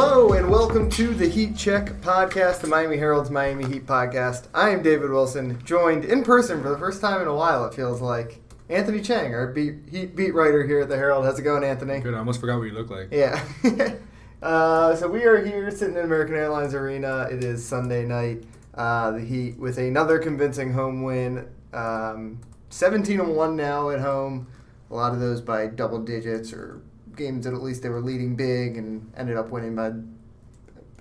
Hello 0.00 0.32
and 0.32 0.48
welcome 0.48 0.88
to 0.90 1.12
the 1.12 1.28
Heat 1.28 1.56
Check 1.56 1.86
podcast, 2.02 2.60
the 2.60 2.68
Miami 2.68 2.98
Herald's 2.98 3.32
Miami 3.32 3.66
Heat 3.66 3.84
podcast. 3.84 4.46
I 4.54 4.70
am 4.70 4.80
David 4.80 5.10
Wilson, 5.10 5.60
joined 5.64 6.04
in 6.04 6.22
person 6.22 6.62
for 6.62 6.68
the 6.68 6.78
first 6.78 7.00
time 7.00 7.20
in 7.20 7.26
a 7.26 7.34
while. 7.34 7.64
It 7.64 7.74
feels 7.74 8.00
like 8.00 8.40
Anthony 8.68 9.00
Chiang, 9.00 9.34
our 9.34 9.48
beat, 9.48 9.74
Heat 9.90 10.14
beat 10.14 10.34
writer 10.34 10.64
here 10.64 10.82
at 10.82 10.88
the 10.88 10.94
Herald. 10.94 11.24
How's 11.24 11.40
it 11.40 11.42
going, 11.42 11.64
Anthony? 11.64 11.98
Good. 11.98 12.14
I 12.14 12.18
almost 12.18 12.38
forgot 12.38 12.58
what 12.58 12.66
you 12.66 12.74
look 12.74 12.90
like. 12.90 13.08
Yeah. 13.10 13.42
uh, 14.40 14.94
so 14.94 15.08
we 15.08 15.24
are 15.24 15.44
here 15.44 15.68
sitting 15.72 15.96
in 15.96 16.04
American 16.04 16.36
Airlines 16.36 16.74
Arena. 16.74 17.22
It 17.22 17.42
is 17.42 17.66
Sunday 17.66 18.04
night. 18.04 18.44
Uh, 18.74 19.10
the 19.10 19.20
Heat 19.20 19.58
with 19.58 19.78
another 19.78 20.20
convincing 20.20 20.74
home 20.74 21.02
win. 21.02 21.48
Um, 21.72 22.38
17 22.70 23.18
and 23.18 23.34
1 23.34 23.56
now 23.56 23.90
at 23.90 23.98
home. 23.98 24.46
A 24.92 24.94
lot 24.94 25.12
of 25.12 25.18
those 25.18 25.40
by 25.40 25.66
double 25.66 25.98
digits 25.98 26.52
or 26.52 26.82
games 27.18 27.44
that 27.44 27.52
at 27.52 27.62
least 27.62 27.82
they 27.82 27.90
were 27.90 28.00
leading 28.00 28.34
big 28.36 28.78
and 28.78 29.12
ended 29.16 29.36
up 29.36 29.50
winning 29.50 29.74
by 29.74 29.92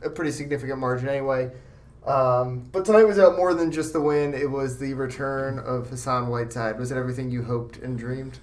a 0.04 0.10
pretty 0.10 0.32
significant 0.32 0.80
margin 0.80 1.08
anyway. 1.08 1.50
Um, 2.06 2.68
but 2.72 2.86
tonight 2.86 3.04
was 3.04 3.18
about 3.18 3.38
more 3.38 3.54
than 3.54 3.72
just 3.72 3.94
the 3.94 4.02
win. 4.02 4.34
It 4.34 4.50
was 4.50 4.80
the 4.80 4.94
return 4.94 5.60
of 5.60 5.90
Hassan 5.90 6.30
Whiteside. 6.30 6.80
Was 6.80 6.92
it 6.92 6.98
everything 6.98 7.30
you 7.30 7.44
hoped 7.44 7.78
and 7.78 7.98
dreamed? 7.98 8.40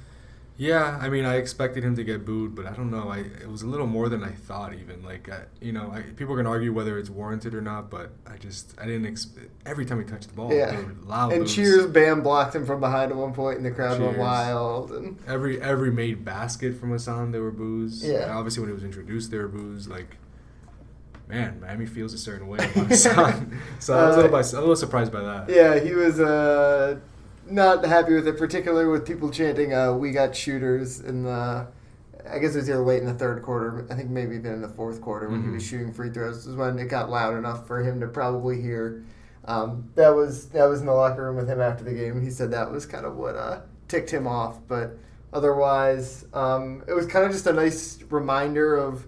Yeah, 0.56 1.00
I 1.02 1.08
mean, 1.08 1.24
I 1.24 1.34
expected 1.34 1.82
him 1.82 1.96
to 1.96 2.04
get 2.04 2.24
booed, 2.24 2.54
but 2.54 2.64
I 2.64 2.74
don't 2.74 2.88
know. 2.88 3.08
I 3.08 3.18
it 3.42 3.48
was 3.50 3.62
a 3.62 3.66
little 3.66 3.88
more 3.88 4.08
than 4.08 4.22
I 4.22 4.30
thought. 4.30 4.72
Even 4.72 5.02
like, 5.02 5.28
I, 5.28 5.40
you 5.60 5.72
know, 5.72 5.90
I, 5.92 6.02
people 6.02 6.36
can 6.36 6.46
argue 6.46 6.72
whether 6.72 6.96
it's 6.96 7.10
warranted 7.10 7.56
or 7.56 7.60
not, 7.60 7.90
but 7.90 8.12
I 8.24 8.36
just 8.36 8.72
I 8.80 8.84
didn't. 8.86 9.06
expect 9.06 9.48
every 9.66 9.84
time 9.84 9.98
he 9.98 10.04
touched 10.08 10.28
the 10.28 10.34
ball, 10.34 10.54
Yeah. 10.54 10.80
loud 11.06 11.32
And 11.32 11.42
boos. 11.42 11.54
cheers, 11.56 11.86
Bam 11.86 12.22
blocked 12.22 12.54
him 12.54 12.64
from 12.66 12.78
behind 12.78 13.10
at 13.10 13.16
one 13.18 13.32
point, 13.32 13.56
and 13.56 13.66
the 13.66 13.72
crowd 13.72 14.00
went 14.00 14.16
wild. 14.16 14.92
And 14.92 15.18
Every 15.26 15.60
every 15.60 15.90
made 15.90 16.24
basket 16.24 16.78
from 16.78 16.90
Hassan, 16.92 17.32
there 17.32 17.42
were 17.42 17.50
boos. 17.50 18.04
Yeah. 18.04 18.22
And 18.22 18.30
obviously, 18.30 18.60
when 18.60 18.68
he 18.70 18.74
was 18.74 18.84
introduced, 18.84 19.32
there 19.32 19.42
were 19.42 19.48
boos. 19.48 19.88
Like, 19.88 20.18
man, 21.28 21.58
Miami 21.60 21.86
feels 21.86 22.14
a 22.14 22.18
certain 22.18 22.46
way 22.46 22.58
about 22.58 22.86
Hassan. 22.86 23.60
so 23.80 23.98
I 23.98 24.06
was 24.06 24.14
a 24.14 24.20
little, 24.20 24.36
Uh, 24.36 24.40
by, 24.42 24.48
a 24.48 24.60
little 24.60 24.76
surprised 24.76 25.10
by 25.12 25.20
that. 25.22 25.48
yeah, 25.48 25.80
he 25.80 25.94
was 25.94 26.20
uh, 26.20 27.00
not 27.48 27.84
happy 27.84 28.14
with 28.14 28.26
it, 28.28 28.36
particularly 28.38 28.86
with 28.90 29.06
people 29.06 29.30
chanting 29.30 29.72
uh, 29.74 29.92
"We 29.94 30.10
got 30.12 30.34
shooters" 30.34 31.00
in 31.00 31.24
the. 31.24 31.66
I 32.28 32.38
guess 32.38 32.54
it 32.54 32.58
was 32.60 32.70
either 32.70 32.78
late 32.82 33.00
in 33.00 33.06
the 33.06 33.12
third 33.14 33.42
quarter. 33.42 33.86
I 33.90 33.94
think 33.94 34.08
maybe 34.08 34.36
even 34.36 34.52
in 34.54 34.62
the 34.62 34.68
fourth 34.68 35.02
quarter 35.02 35.28
when 35.28 35.42
he 35.42 35.50
was 35.50 35.62
Mhm. 35.62 35.66
shooting 35.66 35.92
free 35.92 36.08
throws 36.08 36.46
was 36.46 36.56
when 36.56 36.78
it 36.78 36.86
got 36.86 37.10
loud 37.10 37.36
enough 37.36 37.66
for 37.66 37.82
him 37.82 38.00
to 38.00 38.06
probably 38.06 38.60
hear. 38.62 39.02
Um, 39.44 39.90
that 39.94 40.08
was 40.14 40.46
that 40.48 40.64
was 40.64 40.80
in 40.80 40.86
the 40.86 40.92
locker 40.92 41.22
room 41.22 41.36
with 41.36 41.48
him 41.50 41.60
after 41.60 41.84
the 41.84 41.92
game. 41.92 42.22
He 42.22 42.30
said 42.30 42.50
that 42.52 42.70
was 42.70 42.86
kind 42.86 43.04
of 43.04 43.16
what 43.16 43.36
uh, 43.36 43.60
ticked 43.88 44.10
him 44.10 44.26
off, 44.26 44.58
but 44.68 44.96
otherwise, 45.34 46.24
um, 46.32 46.82
it 46.88 46.94
was 46.94 47.06
kind 47.06 47.26
of 47.26 47.32
just 47.32 47.46
a 47.46 47.52
nice 47.52 48.02
reminder 48.08 48.74
of. 48.76 49.04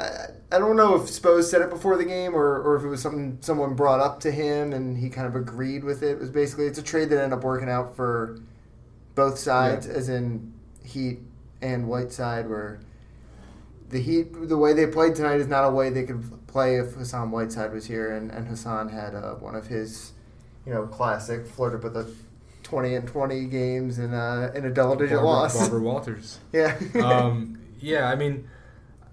I, 0.00 0.28
I 0.50 0.58
don't 0.58 0.76
know 0.76 0.94
if 0.94 1.02
Spo 1.02 1.42
said 1.42 1.60
it 1.60 1.68
before 1.70 1.96
the 1.98 2.04
game 2.06 2.34
or, 2.34 2.58
or 2.62 2.76
if 2.76 2.82
it 2.82 2.88
was 2.88 3.02
something 3.02 3.36
someone 3.42 3.74
brought 3.74 4.00
up 4.00 4.20
to 4.20 4.30
him 4.30 4.72
and 4.72 4.96
he 4.96 5.10
kind 5.10 5.26
of 5.26 5.36
agreed 5.36 5.84
with 5.84 6.02
it. 6.02 6.12
It 6.12 6.18
was 6.20 6.30
basically 6.30 6.66
it's 6.66 6.78
a 6.78 6.82
trade 6.82 7.10
that 7.10 7.22
ended 7.22 7.38
up 7.38 7.44
working 7.44 7.68
out 7.68 7.94
for 7.94 8.38
both 9.14 9.38
sides, 9.38 9.86
Yeah. 9.86 9.92
as 9.94 10.08
in 10.08 10.54
Heat 10.82 11.18
and 11.60 11.86
Whiteside, 11.88 12.48
where 12.48 12.80
the 13.90 14.00
Heat 14.00 14.48
the 14.48 14.56
way 14.56 14.72
they 14.72 14.86
played 14.86 15.14
tonight 15.14 15.40
is 15.40 15.48
not 15.48 15.64
a 15.64 15.70
way 15.70 15.90
they 15.90 16.04
could 16.04 16.46
play 16.46 16.76
if 16.76 16.94
Hassan 16.94 17.30
Whiteside 17.30 17.72
was 17.72 17.84
here 17.86 18.14
and, 18.16 18.30
and 18.30 18.46
Hassan 18.48 18.88
had 18.88 19.14
uh, 19.14 19.34
one 19.34 19.54
of 19.54 19.66
his 19.66 20.12
you 20.64 20.72
know 20.72 20.86
classic 20.86 21.46
flirted 21.46 21.82
with 21.82 21.92
the 21.94 22.10
twenty 22.62 22.94
and 22.94 23.06
twenty 23.06 23.44
games 23.46 23.98
in 23.98 24.14
a 24.14 24.50
in 24.54 24.64
a 24.64 24.70
double 24.70 24.96
digit 24.96 25.16
Barbara, 25.16 25.30
loss. 25.30 25.58
Barbara 25.58 25.80
Walters. 25.80 26.38
yeah. 26.52 26.78
um, 27.02 27.58
yeah, 27.80 28.08
I 28.10 28.14
mean, 28.16 28.48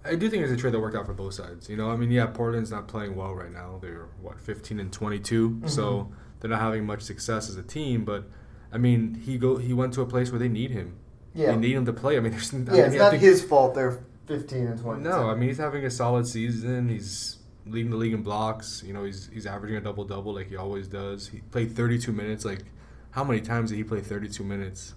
I 0.05 0.15
do 0.15 0.29
think 0.29 0.43
it's 0.43 0.51
a 0.51 0.57
trade 0.57 0.73
that 0.73 0.79
worked 0.79 0.95
out 0.95 1.05
for 1.05 1.13
both 1.13 1.33
sides. 1.33 1.69
You 1.69 1.77
know, 1.77 1.89
I 1.89 1.95
mean, 1.95 2.11
yeah, 2.11 2.27
Portland's 2.27 2.71
not 2.71 2.87
playing 2.87 3.15
well 3.15 3.33
right 3.33 3.51
now. 3.51 3.79
They're 3.81 4.07
what 4.21 4.39
15 4.39 4.79
and 4.79 4.91
22, 4.93 5.61
so 5.65 5.83
Mhm. 5.83 6.07
they're 6.39 6.49
not 6.51 6.61
having 6.61 6.85
much 6.85 7.01
success 7.01 7.49
as 7.49 7.57
a 7.57 7.63
team. 7.63 8.05
But 8.05 8.29
I 8.71 8.77
mean, 8.77 9.15
he 9.15 9.37
go 9.37 9.57
he 9.57 9.73
went 9.73 9.93
to 9.95 10.01
a 10.01 10.05
place 10.05 10.31
where 10.31 10.39
they 10.39 10.49
need 10.49 10.71
him. 10.71 10.93
yeah. 11.33 11.51
They 11.51 11.57
need 11.57 11.73
him 11.75 11.85
to 11.85 11.93
play. 11.93 12.17
I 12.17 12.19
mean, 12.21 12.31
there's 12.31 12.53
I 12.53 12.57
yeah, 12.57 12.63
mean, 12.63 12.79
it's 12.85 12.95
I 12.95 12.97
not 12.97 13.11
think- 13.11 13.23
his 13.23 13.43
fault 13.43 13.73
they're 13.75 13.99
15 14.27 14.67
and 14.67 14.79
20. 14.79 15.03
No, 15.03 15.29
I 15.29 15.35
mean 15.35 15.49
he's 15.49 15.57
having 15.57 15.83
a 15.85 15.89
solid 15.91 16.27
season. 16.27 16.87
He's 16.89 17.37
leading 17.67 17.91
the 17.91 17.97
league 17.97 18.13
in 18.13 18.21
blocks. 18.23 18.83
You 18.85 18.93
know, 18.93 19.03
he's 19.03 19.29
he's 19.33 19.45
averaging 19.45 19.77
a 19.77 19.81
double 19.81 20.03
double 20.05 20.33
like 20.33 20.47
he 20.49 20.55
always 20.55 20.87
does. 20.87 21.27
He 21.27 21.39
played 21.51 21.75
32 21.75 22.11
minutes. 22.11 22.45
Like, 22.45 22.63
how 23.11 23.23
many 23.23 23.41
times 23.41 23.69
did 23.71 23.77
he 23.77 23.83
play 23.83 24.01
32 24.01 24.43
minutes 24.43 24.93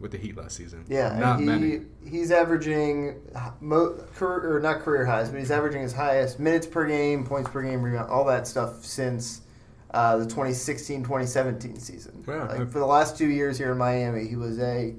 with 0.00 0.10
the 0.10 0.18
Heat 0.18 0.36
last 0.36 0.56
season? 0.56 0.84
Yeah, 0.88 1.16
not 1.18 1.40
he, 1.40 1.46
many. 1.46 1.80
He's 2.08 2.32
averaging 2.32 3.20
mo- 3.60 3.96
career, 4.16 4.56
or 4.56 4.60
not 4.60 4.80
career 4.80 5.04
highs, 5.04 5.28
but 5.28 5.38
he's 5.38 5.50
averaging 5.50 5.82
his 5.82 5.92
highest 5.92 6.40
minutes 6.40 6.66
per 6.66 6.86
game, 6.86 7.24
points 7.24 7.50
per 7.50 7.62
game, 7.62 7.82
rebound, 7.82 8.10
all 8.10 8.24
that 8.24 8.48
stuff 8.48 8.84
since 8.84 9.42
uh, 9.92 10.16
the 10.16 10.24
2016-2017 10.24 11.80
season. 11.80 12.24
Yeah. 12.26 12.44
Like, 12.44 12.72
for 12.72 12.78
the 12.78 12.86
last 12.86 13.18
two 13.18 13.28
years 13.28 13.58
here 13.58 13.72
in 13.72 13.78
Miami, 13.78 14.26
he 14.26 14.36
was 14.36 14.58
a 14.58 14.94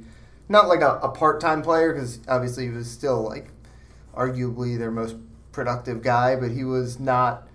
not 0.47 0.67
like 0.67 0.81
a, 0.81 0.99
a 1.01 1.09
part-time 1.09 1.61
player 1.61 1.93
because 1.93 2.19
obviously 2.27 2.65
he 2.65 2.71
was 2.71 2.89
still 2.89 3.23
like 3.23 3.49
arguably 4.13 4.77
their 4.77 4.91
most 4.91 5.15
productive 5.51 6.03
guy, 6.03 6.35
but 6.35 6.51
he 6.51 6.63
was 6.63 6.99
not 6.99 7.47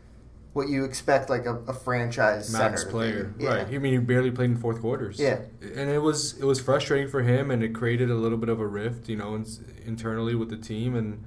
what 0.56 0.68
you 0.70 0.84
expect 0.84 1.28
like 1.28 1.44
a, 1.46 1.56
a 1.68 1.72
franchise 1.74 2.50
max 2.52 2.80
center. 2.80 2.90
player, 2.90 3.34
Yeah. 3.38 3.48
right? 3.56 3.66
I 3.68 3.78
mean, 3.78 3.92
he 3.92 3.98
barely 3.98 4.30
played 4.30 4.50
in 4.50 4.56
fourth 4.56 4.80
quarters. 4.80 5.18
Yeah. 5.18 5.40
and 5.60 5.90
it 5.90 6.00
was 6.02 6.38
it 6.38 6.44
was 6.44 6.58
frustrating 6.60 7.08
for 7.08 7.22
him, 7.22 7.50
and 7.50 7.62
it 7.62 7.74
created 7.74 8.10
a 8.10 8.14
little 8.14 8.38
bit 8.38 8.48
of 8.48 8.58
a 8.58 8.66
rift, 8.66 9.08
you 9.08 9.16
know, 9.16 9.34
in, 9.34 9.44
internally 9.84 10.34
with 10.34 10.48
the 10.50 10.56
team. 10.56 10.94
And 10.96 11.22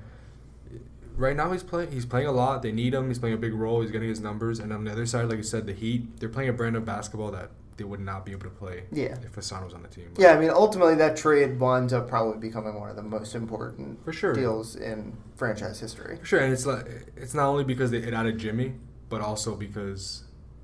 right 1.15 1.35
now 1.35 1.51
he's 1.51 1.63
playing 1.63 1.91
he's 1.91 2.05
playing 2.05 2.27
a 2.27 2.31
lot. 2.31 2.61
They 2.63 2.71
need 2.71 2.93
him. 2.93 3.07
He's 3.07 3.19
playing 3.19 3.35
a 3.35 3.43
big 3.47 3.53
role. 3.53 3.81
He's 3.81 3.91
getting 3.91 4.09
his 4.09 4.19
numbers. 4.19 4.59
And 4.59 4.73
on 4.73 4.83
the 4.83 4.91
other 4.91 5.05
side, 5.05 5.29
like 5.29 5.37
you 5.37 5.43
said, 5.43 5.67
the 5.67 5.73
Heat 5.73 6.19
they're 6.19 6.29
playing 6.29 6.49
a 6.49 6.53
brand 6.53 6.75
of 6.75 6.83
basketball 6.85 7.31
that 7.31 7.51
they 7.77 7.85
would 7.85 8.01
not 8.01 8.25
be 8.25 8.31
able 8.33 8.43
to 8.43 8.49
play 8.49 8.83
Yeah. 8.91 9.15
if 9.25 9.35
Hassan 9.35 9.63
was 9.63 9.73
on 9.73 9.83
the 9.83 9.87
team. 9.87 10.09
Yeah, 10.17 10.33
I 10.33 10.37
mean, 10.39 10.49
ultimately, 10.49 10.95
that 10.95 11.15
trade 11.15 11.57
winds 11.61 11.93
up 11.93 12.09
probably 12.09 12.37
becoming 12.49 12.73
one 12.77 12.89
of 12.89 12.97
the 12.97 13.03
most 13.03 13.35
important 13.35 14.03
For 14.03 14.11
sure. 14.11 14.33
deals 14.33 14.75
in 14.75 15.15
franchise 15.37 15.79
history. 15.79 16.17
For 16.17 16.25
sure, 16.25 16.39
and 16.39 16.51
it's 16.51 16.65
like 16.65 16.85
it's 17.15 17.33
not 17.33 17.45
only 17.47 17.63
because 17.63 17.91
they, 17.91 17.99
it 17.99 18.13
added 18.13 18.37
Jimmy, 18.37 18.73
but 19.09 19.21
also 19.21 19.55
because 19.55 20.23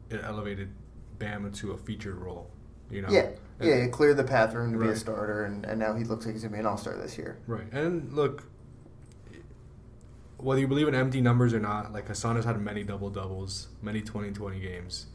it 0.10 0.22
elevated 0.24 0.70
Bam 1.18 1.46
into 1.46 1.72
a 1.72 1.78
featured 1.78 2.16
role. 2.16 2.50
You 2.92 3.02
know. 3.02 3.10
Yeah, 3.10 3.30
And- 3.60 3.68
yeah, 3.70 3.76
it 3.76 3.92
cleared 3.92 4.18
the 4.18 4.24
path 4.24 4.52
for 4.52 4.64
him 4.64 4.72
to 4.74 4.80
be 4.80 4.88
a 4.90 4.96
starter, 4.96 5.46
and, 5.46 5.66
and 5.66 5.80
now 5.80 5.96
he 5.96 6.04
looks 6.04 6.26
like 6.26 6.36
he's 6.36 6.44
gonna 6.44 6.54
be 6.54 6.60
an 6.60 6.66
all 6.66 6.78
star 6.78 6.96
this 6.98 7.18
year. 7.18 7.38
Right. 7.48 7.72
And 7.72 8.14
look, 8.14 8.44
whether 10.38 10.60
you 10.60 10.68
believe 10.68 10.88
in 10.88 10.94
empty 10.96 11.22
numbers 11.22 11.54
or 11.54 11.60
not, 11.60 11.94
like 11.94 12.08
Hassan 12.08 12.36
has 12.36 12.46
had 12.46 12.60
many 12.62 12.84
double 12.84 13.10
doubles, 13.10 13.70
many 13.82 14.02
20-20 14.02 14.62
games. 14.62 15.08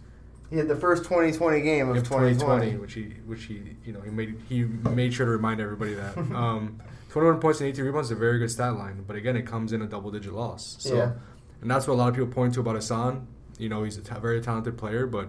He 0.48 0.56
had 0.56 0.66
the 0.66 0.74
first 0.74 1.04
2020 1.04 1.60
game 1.60 1.88
of 1.90 1.96
In 1.96 2.02
2020. 2.02 2.76
which 2.78 2.94
he, 2.94 3.02
which 3.26 3.44
he, 3.44 3.76
you 3.84 3.92
know, 3.92 4.00
he 4.00 4.10
made 4.10 4.40
he 4.48 4.64
made 4.64 5.14
sure 5.14 5.26
to 5.26 5.30
remind 5.32 5.60
everybody 5.60 5.94
that. 5.94 6.16
Um, 6.34 6.80
21 7.10 7.40
points 7.40 7.60
and 7.60 7.68
18 7.68 7.84
rebounds 7.84 8.08
is 8.08 8.12
a 8.12 8.20
very 8.20 8.38
good 8.38 8.50
stat 8.52 8.74
line, 8.76 9.04
but 9.06 9.16
again, 9.16 9.36
it 9.36 9.42
comes 9.44 9.72
in 9.72 9.82
a 9.82 9.86
double 9.86 10.10
digit 10.12 10.32
loss. 10.32 10.76
So, 10.78 10.94
Yeah. 10.96 11.12
And 11.60 11.70
that's 11.70 11.86
what 11.86 11.94
a 11.94 11.96
lot 11.96 12.08
of 12.08 12.14
people 12.14 12.30
point 12.32 12.54
to 12.54 12.60
about 12.60 12.76
Hassan. 12.76 13.26
You 13.58 13.68
know, 13.68 13.82
he's 13.82 13.98
a 13.98 14.00
very 14.20 14.40
talented 14.40 14.78
player, 14.78 15.06
but 15.06 15.28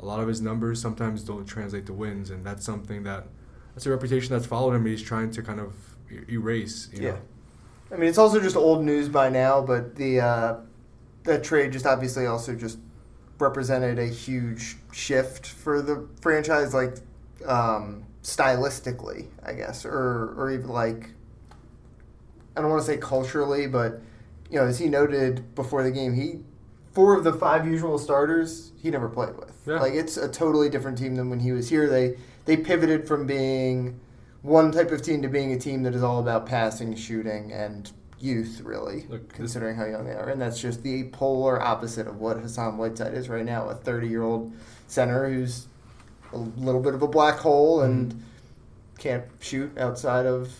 a 0.00 0.04
lot 0.04 0.20
of 0.20 0.28
his 0.28 0.40
numbers 0.40 0.80
sometimes 0.80 1.22
don't 1.22 1.46
translate 1.46 1.86
to 1.86 1.92
wins, 1.92 2.30
and 2.30 2.44
that's 2.44 2.64
something 2.64 3.04
that 3.04 3.26
that's 3.74 3.86
a 3.86 3.90
reputation 3.90 4.32
that's 4.32 4.46
followed 4.46 4.70
him. 4.70 4.82
and 4.82 4.88
He's 4.88 5.02
trying 5.02 5.30
to 5.32 5.42
kind 5.42 5.60
of 5.60 5.74
erase. 6.28 6.88
You 6.92 7.02
Yeah. 7.02 7.10
know? 7.10 7.18
I 7.92 7.96
mean, 7.96 8.08
it's 8.08 8.18
also 8.18 8.40
just 8.40 8.56
old 8.56 8.84
news 8.84 9.08
by 9.08 9.28
now, 9.28 9.60
but 9.62 9.94
the 9.96 10.20
uh, 10.20 10.56
that 11.24 11.44
trade 11.44 11.72
just 11.72 11.86
obviously 11.86 12.26
also 12.26 12.54
just 12.54 12.78
represented 13.38 13.98
a 13.98 14.06
huge 14.06 14.76
shift 14.92 15.46
for 15.46 15.80
the 15.82 16.06
franchise, 16.20 16.74
like 16.74 16.96
um, 17.46 18.04
stylistically, 18.22 19.26
I 19.44 19.52
guess, 19.52 19.84
or 19.84 20.34
or 20.36 20.50
even 20.50 20.68
like 20.68 21.10
I 22.56 22.60
don't 22.60 22.70
want 22.70 22.82
to 22.82 22.86
say 22.86 22.96
culturally, 22.96 23.66
but 23.66 24.00
you 24.54 24.60
know, 24.60 24.66
as 24.66 24.78
he 24.78 24.88
noted 24.88 25.54
before 25.56 25.82
the 25.82 25.90
game, 25.90 26.14
he 26.14 26.38
four 26.92 27.16
of 27.16 27.24
the 27.24 27.32
five 27.32 27.66
usual 27.66 27.98
starters 27.98 28.70
he 28.80 28.88
never 28.88 29.08
played 29.08 29.36
with. 29.36 29.52
Yeah. 29.66 29.80
Like 29.80 29.94
it's 29.94 30.16
a 30.16 30.28
totally 30.28 30.68
different 30.68 30.96
team 30.96 31.16
than 31.16 31.28
when 31.28 31.40
he 31.40 31.50
was 31.50 31.68
here. 31.68 31.88
They 31.88 32.16
they 32.44 32.56
pivoted 32.56 33.08
from 33.08 33.26
being 33.26 33.98
one 34.42 34.70
type 34.70 34.92
of 34.92 35.02
team 35.02 35.22
to 35.22 35.28
being 35.28 35.52
a 35.52 35.58
team 35.58 35.82
that 35.82 35.94
is 35.94 36.02
all 36.04 36.20
about 36.20 36.46
passing, 36.46 36.94
shooting, 36.94 37.50
and 37.52 37.90
youth, 38.20 38.60
really, 38.62 39.06
Look, 39.08 39.28
this- 39.28 39.36
considering 39.36 39.74
how 39.76 39.86
young 39.86 40.04
they 40.04 40.12
are. 40.12 40.28
And 40.28 40.40
that's 40.40 40.60
just 40.60 40.82
the 40.84 41.04
polar 41.08 41.60
opposite 41.60 42.06
of 42.06 42.20
what 42.20 42.36
Hassan 42.36 42.76
Whiteside 42.78 43.14
is 43.14 43.28
right 43.28 43.44
now, 43.44 43.68
a 43.70 43.74
30 43.74 44.06
year 44.06 44.22
old 44.22 44.52
center 44.86 45.28
who's 45.28 45.66
a 46.32 46.36
little 46.38 46.80
bit 46.80 46.94
of 46.94 47.02
a 47.02 47.08
black 47.08 47.38
hole 47.38 47.80
and 47.82 48.12
Mm-hmm. 48.12 48.20
can't 48.98 49.24
shoot 49.40 49.76
outside 49.78 50.26
of, 50.26 50.52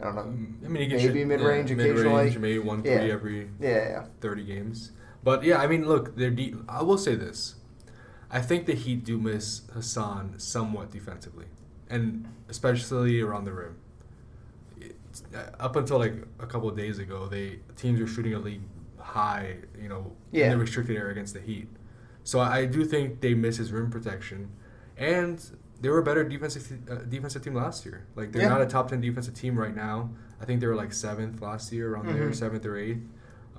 I 0.00 0.04
don't 0.04 0.14
know, 0.16 0.22
mm, 0.22 0.64
I 0.64 0.68
mean, 0.68 0.90
maybe 0.90 1.24
mid 1.24 1.40
range 1.40 1.70
yeah, 1.70 1.76
occasionally. 1.76 2.04
mid-range, 2.04 2.38
maybe 2.38 2.58
one 2.58 2.82
three 2.82 2.90
Yeah. 2.92 3.12
every 3.14 3.50
Yeah, 3.60 3.88
yeah. 3.88 4.04
30 4.20 4.44
games. 4.44 4.92
But 5.22 5.42
yeah, 5.44 5.58
I 5.58 5.66
mean, 5.66 5.86
look, 5.86 6.16
they're 6.16 6.30
de- 6.30 6.54
I 6.68 6.82
will 6.82 6.98
say 6.98 7.14
this. 7.14 7.54
I 8.30 8.40
think 8.40 8.66
the 8.66 8.74
Heat 8.74 9.04
do 9.04 9.18
miss 9.18 9.62
Hassan 9.72 10.34
somewhat 10.38 10.90
defensively, 10.90 11.46
and 11.88 12.26
especially 12.48 13.20
around 13.20 13.44
the 13.44 13.52
rim. 13.52 13.76
up 15.60 15.76
until 15.76 15.98
like 15.98 16.14
a 16.40 16.46
couple 16.46 16.68
of 16.68 16.76
days 16.76 16.98
ago, 16.98 17.28
they 17.28 17.60
teams 17.76 18.00
were 18.00 18.06
shooting 18.06 18.34
a 18.34 18.38
league 18.38 18.62
high, 18.98 19.56
you 19.80 19.88
know, 19.88 20.12
Yeah. 20.32 20.46
in 20.46 20.50
the 20.52 20.58
restricted 20.58 20.96
area 20.96 21.12
against 21.12 21.34
the 21.34 21.40
Heat. 21.40 21.68
So 22.24 22.40
I 22.40 22.66
do 22.66 22.84
think 22.84 23.20
they 23.20 23.34
miss 23.34 23.56
his 23.58 23.70
rim 23.70 23.90
protection, 23.90 24.50
and 24.96 25.40
they 25.84 25.90
were 25.90 25.98
a 25.98 26.02
better 26.02 26.24
defensive 26.24 26.66
uh, 26.90 26.94
defensive 27.10 27.42
team 27.44 27.52
last 27.54 27.84
year. 27.84 28.06
Like 28.16 28.32
they're 28.32 28.40
Yeah. 28.42 28.48
not 28.48 28.62
a 28.62 28.66
top 28.66 28.88
ten 28.88 29.02
defensive 29.02 29.34
team 29.34 29.54
right 29.58 29.76
now. 29.76 30.08
I 30.40 30.46
think 30.46 30.60
they 30.60 30.66
were 30.66 30.74
like 30.74 30.94
seventh 30.94 31.42
last 31.42 31.70
year, 31.72 31.92
around 31.92 32.06
there, 32.06 32.30
Mhm. 32.30 32.34
seventh 32.34 32.64
or 32.64 32.76
eighth. 32.78 33.02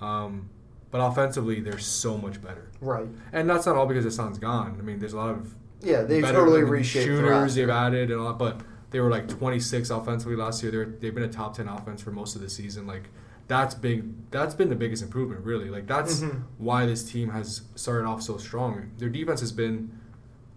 Um, 0.02 0.50
but 0.90 0.98
offensively, 1.00 1.60
they're 1.62 1.78
so 1.78 2.18
much 2.18 2.42
better, 2.42 2.70
Right. 2.82 3.08
and 3.32 3.48
that's 3.48 3.68
not 3.68 3.76
all 3.76 3.86
because 3.86 4.06
Hassan's 4.06 4.40
gone. 4.40 4.76
I 4.80 4.82
mean, 4.82 4.98
there's 4.98 5.14
a 5.14 5.18
lot 5.18 5.30
of 5.30 5.54
Yeah, 5.82 6.02
they 6.02 6.20
better 6.20 6.40
totally 6.40 6.64
reshaped 6.64 7.06
shooters 7.06 7.54
they've 7.54 7.70
added 7.70 8.10
and 8.10 8.20
all 8.20 8.30
that, 8.30 8.40
but 8.40 8.62
they 8.90 9.00
were 9.00 9.12
like 9.12 9.28
26 9.28 9.92
offensively 9.92 10.36
last 10.36 10.64
year. 10.64 10.72
They're, 10.72 10.86
they've 10.86 11.14
been 11.14 11.24
a 11.24 11.28
top 11.32 11.56
10 11.56 11.68
offense 11.68 12.02
for 12.02 12.10
most 12.12 12.36
of 12.36 12.42
the 12.42 12.50
season. 12.50 12.88
Like 12.88 13.10
that's 13.48 13.76
big. 13.76 14.32
That's 14.32 14.56
been 14.56 14.70
the 14.70 14.76
biggest 14.76 15.04
improvement, 15.04 15.46
really. 15.46 15.70
Like 15.70 15.86
that's 15.86 16.22
Mhm. 16.22 16.42
why 16.58 16.88
this 16.88 17.04
team 17.04 17.30
has 17.30 17.62
started 17.76 18.08
off 18.08 18.24
so 18.24 18.38
strong. 18.38 18.90
Their 18.98 19.10
defense 19.10 19.42
has 19.42 19.52
been 19.52 19.92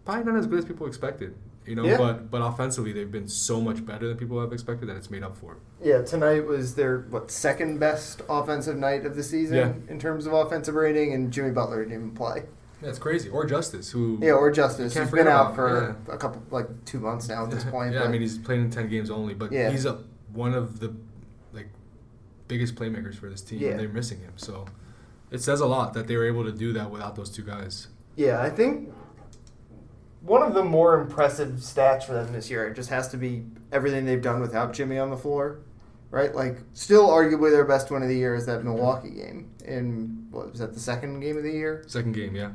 probably 0.06 0.24
not 0.24 0.38
as 0.38 0.46
good 0.46 0.60
as 0.60 0.64
people 0.64 0.86
expected. 0.86 1.34
You 1.68 1.74
know, 1.76 1.84
Yeah. 1.84 1.98
but 1.98 2.30
but 2.30 2.40
offensively 2.40 2.92
they've 2.92 3.10
been 3.10 3.28
so 3.28 3.60
much 3.60 3.84
better 3.84 4.08
than 4.08 4.16
people 4.16 4.40
have 4.40 4.52
expected 4.54 4.88
that 4.88 4.96
it's 4.96 5.10
made 5.10 5.22
up 5.22 5.36
for. 5.36 5.52
it. 5.52 5.58
Yeah, 5.86 6.00
tonight 6.02 6.46
was 6.46 6.74
their 6.74 7.00
what 7.10 7.30
second 7.30 7.78
best 7.78 8.22
offensive 8.28 8.76
night 8.76 9.04
of 9.04 9.14
the 9.16 9.22
season 9.22 9.56
Yeah. 9.56 9.72
in 9.92 9.98
terms 9.98 10.26
of 10.26 10.32
offensive 10.32 10.74
rating, 10.74 11.12
and 11.12 11.30
Jimmy 11.30 11.50
Butler 11.50 11.82
didn't 11.84 11.92
even 11.94 12.10
play. 12.12 12.44
Yeah, 12.82 12.88
it's 12.88 12.98
crazy. 12.98 13.28
Or 13.28 13.44
Justice, 13.44 13.90
who 13.90 14.18
Yeah, 14.22 14.32
or 14.32 14.50
Justice, 14.50 14.94
who's 14.96 15.10
been 15.10 15.28
out 15.28 15.54
for 15.54 15.96
a 16.08 16.16
couple 16.16 16.40
like 16.50 16.68
two 16.86 17.00
months 17.00 17.28
now 17.28 17.44
at 17.44 17.50
this 17.50 17.64
point. 17.74 17.92
yeah, 17.92 18.00
but 18.00 18.08
I 18.08 18.10
mean 18.12 18.22
he's 18.22 18.38
playing 18.38 18.62
in 18.62 18.70
10 18.70 18.88
games 18.88 19.10
only, 19.10 19.34
but 19.34 19.52
Yeah. 19.52 19.68
he's 19.70 19.84
a, 19.84 19.98
one 20.32 20.54
of 20.54 20.80
the 20.80 20.94
like 21.52 21.68
biggest 22.46 22.76
playmakers 22.76 23.16
for 23.16 23.28
this 23.28 23.42
team, 23.42 23.60
Yeah. 23.60 23.70
and 23.72 23.80
they're 23.80 23.88
missing 23.90 24.20
him. 24.20 24.32
So 24.36 24.64
it 25.30 25.42
says 25.42 25.60
a 25.60 25.66
lot 25.66 25.92
that 25.92 26.06
they 26.06 26.16
were 26.16 26.24
able 26.26 26.44
to 26.44 26.52
do 26.52 26.72
that 26.72 26.90
without 26.90 27.14
those 27.14 27.28
two 27.28 27.42
guys. 27.42 27.88
yeah, 28.16 28.40
I 28.40 28.48
think 28.50 28.90
one 30.20 30.42
of 30.42 30.54
the 30.54 30.64
more 30.64 31.00
impressive 31.00 31.48
stats 31.58 32.04
for 32.04 32.12
them 32.12 32.32
this 32.32 32.50
year 32.50 32.72
just 32.72 32.90
has 32.90 33.08
to 33.08 33.16
be 33.16 33.44
everything 33.72 34.04
they've 34.04 34.22
done 34.22 34.40
without 34.40 34.72
Jimmy 34.72 34.98
on 34.98 35.10
the 35.10 35.16
floor. 35.16 35.60
Right, 36.10 36.34
like 36.34 36.56
still 36.72 37.08
arguably 37.08 37.50
their 37.50 37.66
best 37.66 37.90
win 37.90 38.02
of 38.02 38.08
the 38.08 38.16
year 38.16 38.34
is 38.34 38.46
that 38.46 38.64
Milwaukee 38.64 39.10
game 39.10 39.50
in 39.66 40.26
what 40.30 40.50
was 40.50 40.60
that 40.60 40.72
the 40.72 40.80
second 40.80 41.20
game 41.20 41.36
of 41.36 41.42
the 41.42 41.52
year? 41.52 41.84
Second 41.86 42.12
game, 42.12 42.34
yeah. 42.34 42.52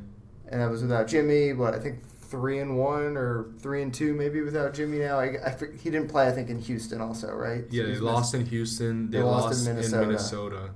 and 0.47 0.59
that 0.59 0.71
was 0.71 0.81
without 0.81 1.07
Jimmy. 1.07 1.53
What 1.53 1.75
I 1.75 1.79
think 1.79 2.03
three 2.33 2.57
and 2.57 2.79
one 2.79 3.15
or 3.15 3.51
three 3.59 3.83
and 3.83 3.93
two 3.93 4.15
maybe 4.15 4.41
without 4.41 4.73
Jimmy 4.73 4.97
now. 4.97 5.19
I, 5.19 5.25
I 5.45 5.55
he 5.79 5.91
didn't 5.91 6.07
play. 6.07 6.27
I 6.27 6.31
think 6.31 6.49
in 6.49 6.59
Houston 6.61 6.99
also, 6.99 7.31
right? 7.31 7.63
Yeah, 7.69 7.83
So 7.83 7.89
they 7.91 7.99
lost 7.99 8.33
in 8.33 8.43
Houston. 8.47 9.11
They, 9.11 9.19
They 9.19 9.23
lost, 9.23 9.45
lost 9.45 9.61
in 9.61 9.69
in, 9.69 9.75
Minnesota. 9.75 10.05
Minnesota. 10.07 10.69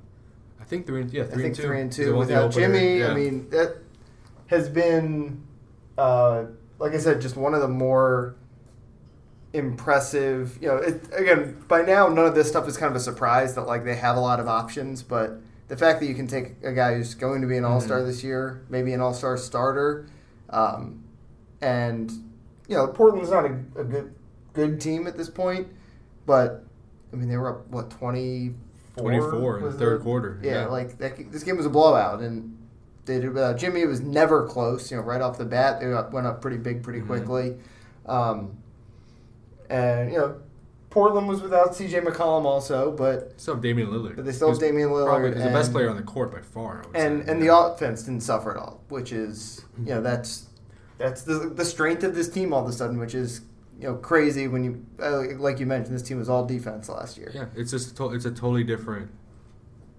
I 0.61 0.63
think 0.65 0.85
three 0.85 1.01
and 1.01 1.11
yeah, 1.11 1.23
three 1.23 1.31
I 1.31 1.35
think 1.35 1.45
and 1.45 1.55
two. 1.55 1.61
three 1.63 1.81
and 1.81 1.91
two 1.91 2.15
without 2.15 2.51
Jimmy. 2.51 2.99
yeah. 2.99 3.07
I 3.07 3.15
mean 3.15 3.49
that 3.49 3.77
has 4.47 4.69
been, 4.69 5.43
uh, 5.97 6.43
like 6.79 6.93
I 6.93 6.97
said, 6.97 7.21
just 7.21 7.35
one 7.35 7.53
of 7.53 7.61
the 7.61 7.67
more 7.67 8.35
impressive. 9.53 10.57
You 10.61 10.69
know, 10.69 10.77
it, 10.77 11.01
again 11.13 11.63
by 11.67 11.81
now 11.81 12.07
none 12.07 12.25
of 12.25 12.35
this 12.35 12.47
stuff 12.47 12.67
is 12.67 12.77
kind 12.77 12.89
of 12.91 12.95
a 12.95 12.99
surprise 12.99 13.55
that 13.55 13.63
like 13.63 13.83
they 13.85 13.95
have 13.95 14.17
a 14.17 14.21
lot 14.21 14.39
of 14.39 14.47
options, 14.47 15.03
but. 15.03 15.39
The 15.69 15.75
fact 15.75 15.99
that 15.99 16.05
you 16.05 16.15
can 16.15 16.27
take 16.27 16.53
a 16.63 16.71
guy 16.71 16.93
who's 16.95 17.13
going 17.13 17.41
to 17.41 17.47
be 17.47 17.57
an 17.57 17.63
Mm-hmm. 17.63 17.73
all 17.73 17.81
star 17.81 18.01
this 18.01 18.23
year, 18.23 18.63
maybe 18.69 18.93
an 18.93 19.01
all 19.01 19.13
star 19.13 19.35
starter, 19.35 20.07
um, 20.49 21.03
and 21.59 22.09
you 22.69 22.77
know 22.77 22.87
Portland's 22.87 23.31
not 23.31 23.43
a, 23.43 23.51
a 23.77 23.83
good 23.83 24.15
good 24.53 24.79
team 24.79 25.07
at 25.07 25.17
this 25.17 25.29
point, 25.29 25.67
but 26.25 26.63
I 27.11 27.17
mean 27.17 27.27
they 27.27 27.35
were 27.35 27.49
up 27.59 27.67
what 27.67 27.89
twenty 27.89 28.53
24 28.95 29.57
in 29.57 29.65
the 29.65 29.73
third 29.73 30.03
quarter. 30.03 30.39
Yeah, 30.41 30.51
Yeah. 30.51 30.65
like 30.67 30.99
that, 30.99 31.33
this 31.33 31.43
game 31.43 31.57
was 31.57 31.65
a 31.65 31.69
blowout, 31.69 32.21
and 32.21 32.56
they 33.07 33.19
did 33.19 33.33
without 33.33 33.57
Jimmy. 33.57 33.81
It 33.81 33.87
was 33.87 34.01
never 34.01 34.45
close. 34.45 34.91
You 34.91 34.97
know, 34.97 35.03
right 35.03 35.21
off 35.21 35.37
the 35.39 35.45
bat 35.45 35.79
they 35.79 35.87
went 35.87 36.27
up 36.27 36.41
pretty 36.41 36.57
big 36.57 36.83
pretty 36.83 36.99
Mhm. 37.01 37.07
quickly, 37.07 37.55
um, 38.05 38.57
and 39.69 40.11
you 40.11 40.17
know 40.17 40.35
Portland 40.89 41.27
was 41.27 41.41
without 41.41 41.75
C.J. 41.75 41.99
McCollum 42.01 42.45
also, 42.45 42.91
but 42.91 43.33
Still 43.39 43.55
have 43.55 43.63
Damian 43.63 43.89
Lillard. 43.89 44.15
but 44.15 44.25
they 44.25 44.31
still 44.31 44.49
have 44.49 44.59
Damian 44.59 44.89
Lillard. 44.89 45.07
Probably 45.07 45.33
he's 45.33 45.43
the 45.43 45.49
best 45.49 45.71
player 45.71 45.89
on 45.89 45.95
the 45.97 46.01
court 46.03 46.31
by 46.31 46.41
far. 46.41 46.83
And 46.95 47.25
say. 47.25 47.31
and 47.31 47.41
the 47.41 47.55
offense 47.55 48.03
didn't 48.03 48.21
suffer 48.21 48.51
at 48.51 48.57
all, 48.57 48.81
which 48.89 49.11
is 49.11 49.63
you 49.79 49.93
know 49.95 50.01
that's 50.01 50.47
that's 50.97 51.23
the 51.23 51.51
the 51.53 51.65
strength 51.65 52.03
of 52.03 52.15
this 52.15 52.29
team 52.29 52.53
all 52.53 52.63
of 52.63 52.69
a 52.69 52.73
sudden, 52.73 52.97
which 52.99 53.13
is 53.13 53.41
you 53.79 53.87
know 53.87 53.95
crazy 53.95 54.47
when 54.47 54.63
you 54.63 54.85
uh, 55.01 55.23
like 55.37 55.59
you 55.59 55.65
mentioned 55.65 55.93
this 55.95 56.01
team 56.01 56.17
was 56.17 56.29
all 56.29 56.45
defense 56.45 56.89
last 56.89 57.17
year. 57.17 57.31
Yeah, 57.33 57.45
it's 57.55 57.71
just 57.71 57.95
to- 57.97 58.13
it's 58.13 58.25
a 58.25 58.31
totally 58.31 58.63
different 58.63 59.11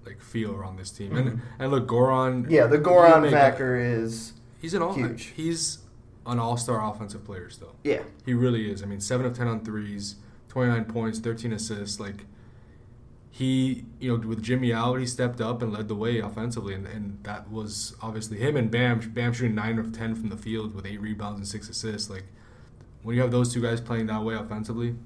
like 0.09 0.21
feel 0.21 0.55
around 0.55 0.77
this 0.79 0.91
team. 0.91 1.13
Mhm. 1.13 1.19
And 1.19 1.41
and 1.59 1.71
look, 1.71 1.87
Goran. 1.87 2.51
Yeah, 2.51 2.67
the 2.67 2.79
Goran 2.79 3.27
a- 3.27 3.31
factor 3.31 3.77
is 3.77 4.33
he's 4.61 4.75
an 4.75 4.83
all 4.83 4.95
huge. 4.95 5.33
He's 5.37 5.79
an 6.27 6.39
all 6.39 6.57
star 6.57 6.85
offensive 6.91 7.25
player 7.25 7.49
still. 7.51 7.75
yeah 7.85 8.03
He 8.27 8.35
really 8.35 8.71
is. 8.71 8.83
I 8.83 8.87
mean, 8.87 9.01
seven 9.01 9.25
of 9.27 9.37
ten 9.37 9.47
on 9.47 9.65
threes, 9.65 10.17
twenty 10.49 10.71
nine 10.71 10.85
points, 10.87 11.19
thirteen 11.19 11.53
assists. 11.53 11.99
Like 12.01 12.25
he, 13.31 13.85
you 14.01 14.11
know, 14.17 14.27
with 14.27 14.43
Jimmy 14.43 14.73
out, 14.73 14.97
he 14.97 15.07
stepped 15.07 15.41
up 15.41 15.63
and 15.63 15.73
led 15.73 15.87
the 15.89 15.95
way 15.95 16.19
offensively, 16.19 16.75
and, 16.75 16.87
and 16.87 17.19
that 17.23 17.51
was 17.53 17.95
obviously 18.03 18.39
him 18.39 18.57
and 18.57 18.71
Bam. 18.71 18.99
Bam 19.15 19.33
shooting 19.33 19.55
nine 19.55 19.79
of 19.79 19.93
ten 19.93 20.15
from 20.15 20.29
the 20.29 20.37
field 20.37 20.75
with 20.75 20.87
eight 20.87 21.01
rebounds 21.01 21.39
and 21.39 21.47
six 21.47 21.69
assists. 21.69 22.11
Like 22.11 22.25
when 23.03 23.15
you 23.15 23.23
have 23.23 23.31
those 23.31 23.53
two 23.53 23.63
guys 23.63 23.81
playing 23.81 24.07
that 24.07 24.23
way 24.25 24.35
offensively, 24.35 24.97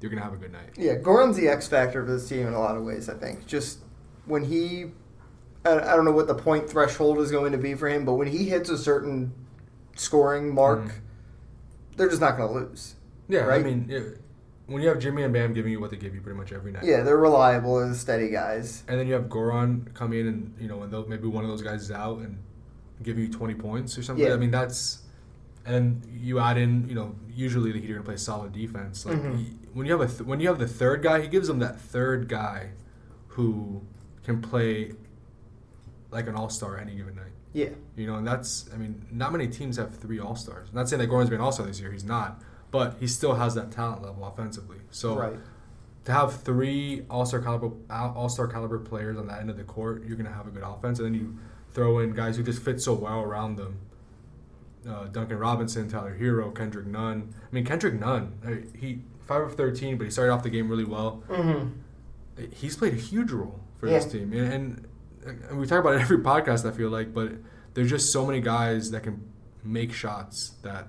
you're 0.00 0.10
gonna 0.10 0.22
have 0.22 0.32
a 0.32 0.36
good 0.36 0.52
night. 0.52 0.70
yeah 0.76 0.94
Goran's 0.96 1.36
the 1.36 1.48
X 1.48 1.68
factor 1.68 2.04
for 2.04 2.12
this 2.12 2.28
team 2.28 2.46
in 2.46 2.54
a 2.54 2.58
lot 2.58 2.76
of 2.76 2.84
ways. 2.84 3.08
I 3.08 3.14
think 3.14 3.46
just 3.46 3.78
when 4.26 4.44
he. 4.44 4.86
I 5.64 5.72
I 5.78 5.96
don't 5.96 6.04
know 6.04 6.12
what 6.12 6.26
the 6.26 6.34
point 6.34 6.68
threshold 6.68 7.18
is 7.18 7.30
going 7.30 7.52
to 7.52 7.58
be 7.58 7.74
for 7.74 7.88
him, 7.88 8.04
but 8.04 8.14
when 8.14 8.26
he 8.28 8.48
hits 8.48 8.68
a 8.70 8.76
certain 8.78 9.32
scoring 9.96 10.54
mark, 10.54 10.80
Mhm. 10.80 10.92
they're 11.96 12.08
just 12.08 12.20
not 12.20 12.36
going 12.36 12.48
to 12.52 12.54
lose. 12.70 12.94
Yeah, 13.28 13.46
I 13.48 13.60
mean, 13.62 13.86
yeah, 13.88 14.00
when 14.66 14.82
you 14.82 14.88
have 14.88 14.98
Jimmy 14.98 15.22
and 15.22 15.32
Bam 15.32 15.54
giving 15.54 15.72
you 15.72 15.80
what 15.80 15.90
they 15.90 15.96
give 15.96 16.14
you 16.14 16.20
pretty 16.20 16.36
much 16.38 16.52
every 16.52 16.72
night. 16.72 16.84
Yeah, 16.84 17.02
they're 17.02 17.16
reliable 17.16 17.78
and 17.78 17.96
steady 17.96 18.28
guys. 18.28 18.82
And 18.88 18.98
then 19.00 19.06
you 19.06 19.14
have 19.14 19.24
Goran 19.24 19.92
come 19.94 20.12
in 20.12 20.26
and 20.26 20.54
you 20.60 20.68
know, 20.68 20.82
and 20.82 20.92
they'll- 20.92 21.06
maybe 21.08 21.28
one 21.28 21.44
of 21.44 21.50
those 21.50 21.62
guys 21.62 21.82
is 21.82 21.90
out 21.90 22.18
and 22.18 22.36
give 23.02 23.18
you 23.18 23.28
twenty 23.28 23.54
points 23.54 23.96
or 23.96 24.02
something. 24.02 24.26
Yeah. 24.26 24.34
I 24.34 24.36
mean, 24.36 24.50
that's 24.50 24.98
and 25.66 26.02
you 26.12 26.38
add 26.40 26.58
in, 26.58 26.86
you 26.90 26.94
know, 26.94 27.14
usually 27.34 27.72
the 27.72 27.80
Heat 27.80 27.90
are 27.90 27.94
gonna 27.94 28.04
play 28.04 28.16
solid 28.18 28.52
defense. 28.52 29.06
Like 29.06 29.16
Mhm. 29.16 29.38
he- 29.38 29.56
when 29.72 29.86
you 29.86 29.92
have 29.92 30.02
a 30.02 30.06
th- 30.06 30.20
when 30.28 30.40
you 30.40 30.48
have 30.48 30.58
the 30.58 30.68
third 30.68 31.02
guy, 31.02 31.22
he 31.22 31.28
gives 31.28 31.48
them 31.48 31.58
that 31.60 31.80
third 31.80 32.28
guy 32.28 32.72
who 33.28 33.80
can 34.24 34.40
play 34.40 34.92
like 36.10 36.26
an 36.26 36.34
all 36.34 36.48
star 36.48 36.78
any 36.78 36.94
given 36.94 37.14
night. 37.14 37.32
Yeah. 37.52 37.68
You 37.96 38.06
know, 38.06 38.16
and 38.16 38.26
that's 38.26 38.68
I 38.72 38.76
mean, 38.76 39.06
not 39.10 39.32
many 39.32 39.48
teams 39.48 39.76
have 39.76 39.94
three 39.94 40.18
all 40.18 40.36
stars. 40.36 40.68
Not 40.72 40.88
saying 40.88 41.00
that 41.00 41.08
Goran's 41.08 41.30
been 41.30 41.40
all 41.40 41.52
star 41.52 41.66
this 41.66 41.80
year, 41.80 41.92
he's 41.92 42.04
not, 42.04 42.42
but 42.70 42.96
he 42.98 43.06
still 43.06 43.34
has 43.34 43.54
that 43.54 43.70
talent 43.70 44.02
level 44.02 44.24
offensively. 44.26 44.78
So 44.90 45.16
right. 45.16 45.36
to 46.04 46.12
have 46.12 46.40
three 46.42 47.04
all 47.10 47.26
star 47.26 47.40
caliber 47.40 47.74
all 47.90 48.28
star 48.28 48.48
caliber 48.48 48.78
players 48.78 49.16
on 49.16 49.26
that 49.28 49.40
end 49.40 49.50
of 49.50 49.56
the 49.56 49.64
court, 49.64 50.04
you're 50.04 50.16
gonna 50.16 50.32
have 50.32 50.46
a 50.46 50.50
good 50.50 50.64
offense, 50.64 50.98
and 50.98 51.06
then 51.06 51.14
you 51.14 51.38
throw 51.72 51.98
in 51.98 52.12
guys 52.12 52.36
who 52.36 52.42
just 52.42 52.62
fit 52.62 52.80
so 52.80 52.94
well 52.94 53.20
around 53.20 53.56
them. 53.56 53.78
Uh, 54.88 55.06
Duncan 55.06 55.38
Robinson, 55.38 55.88
Tyler 55.88 56.16
Herro, 56.20 56.54
Kendrick 56.54 56.86
Nunn. 56.86 57.34
I 57.42 57.54
mean, 57.54 57.64
Kendrick 57.64 57.94
Nunn, 57.94 58.38
uh, 58.46 58.78
he 58.78 59.00
five 59.26 59.42
of 59.42 59.54
thirteen, 59.54 59.96
but 59.96 60.04
he 60.04 60.10
started 60.10 60.32
off 60.32 60.42
the 60.42 60.50
game 60.50 60.68
really 60.68 60.84
well. 60.84 61.22
Mm-hmm. 61.28 62.50
He's 62.52 62.76
played 62.76 62.92
a 62.92 62.96
huge 62.96 63.30
role 63.30 63.60
for 63.78 63.86
Yeah. 63.88 63.98
this 63.98 64.06
team, 64.12 64.32
and, 64.32 64.86
and, 65.24 65.58
we 65.58 65.66
talk 65.66 65.80
about 65.80 65.94
it 65.94 66.00
every 66.02 66.18
podcast. 66.18 66.68
I 66.68 66.72
feel 66.72 66.90
like, 66.90 67.12
but 67.14 67.32
there's 67.74 67.90
just 67.90 68.12
so 68.12 68.26
many 68.26 68.40
guys 68.40 68.90
that 68.92 69.02
can 69.02 69.22
make 69.62 69.92
shots 69.92 70.52
that 70.62 70.88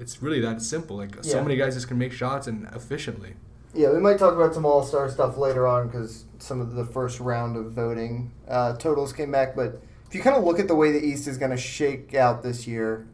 it's 0.00 0.22
really 0.22 0.40
that 0.40 0.62
simple. 0.62 0.96
Like 0.96 1.14
Yeah. 1.16 1.32
so 1.32 1.42
many 1.42 1.56
guys 1.56 1.74
just 1.74 1.88
can 1.88 1.98
make 1.98 2.12
shots 2.12 2.46
and 2.46 2.66
efficiently. 2.74 3.34
Yeah, 3.74 3.90
we 3.92 4.00
might 4.00 4.18
talk 4.18 4.34
about 4.34 4.52
some 4.54 4.66
All 4.66 4.82
Star 4.82 5.08
stuff 5.08 5.38
later 5.38 5.66
on 5.66 5.86
because 5.86 6.24
some 6.38 6.60
of 6.60 6.74
the 6.74 6.84
first 6.84 7.20
round 7.20 7.56
of 7.56 7.72
voting 7.72 8.32
uh, 8.48 8.74
totals 8.76 9.12
came 9.12 9.30
back. 9.30 9.56
But 9.56 9.80
if 10.08 10.14
you 10.14 10.20
kind 10.22 10.36
of 10.36 10.44
look 10.44 10.58
at 10.58 10.68
the 10.68 10.74
way 10.74 10.92
the 10.92 11.02
East 11.02 11.26
is 11.26 11.38
going 11.38 11.52
to 11.52 11.56
shake 11.56 12.14
out 12.14 12.42
this 12.42 12.66
year, 12.66 13.06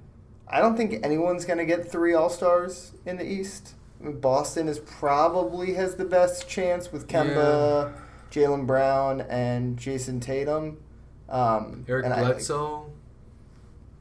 I 0.49 0.61
don't 0.61 0.77
think 0.77 1.05
anyone's 1.05 1.45
going 1.45 1.59
to 1.59 1.65
get 1.65 1.89
three 1.91 2.13
All 2.15 2.29
Stars 2.31 2.93
in 3.07 3.19
the 3.19 3.25
East. 3.25 3.75
I 4.01 4.07
mean, 4.07 4.19
Boston 4.21 4.69
is 4.69 4.79
probably 4.81 5.75
has 5.75 5.95
the 5.97 6.05
best 6.05 6.49
chance 6.49 6.91
with 6.91 7.07
Kemba, 7.07 7.93
Jaylen 8.31 8.67
Brown, 8.67 9.21
and 9.23 9.77
Jayson 9.79 10.21
Tatum. 10.21 10.79
Um, 11.29 11.85
Eric 11.89 12.05
and 12.07 12.15
I- 12.15 12.21
Bledsoe. 12.21 12.91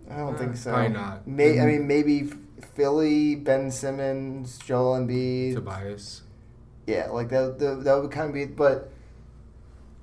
I, 0.09 0.17
don't 0.17 0.35
Uh, 0.35 0.37
think 0.37 0.55
so. 0.55 0.71
probably 0.71 0.89
not. 0.93 1.27
May, 1.27 1.59
I 1.59 1.65
mean, 1.65 1.85
maybe 1.85 2.31
Philly, 2.75 3.35
Ben 3.35 3.69
Simmons, 3.71 4.57
Joel 4.57 4.97
Embiid. 4.99 5.55
Tobias. 5.55 6.21
Yeah, 6.85 7.07
like 7.09 7.27
that, 7.29 7.59
that, 7.59 7.83
that 7.83 8.01
would 8.01 8.11
kind 8.11 8.29
of 8.29 8.33
be, 8.33 8.45
but 8.45 8.89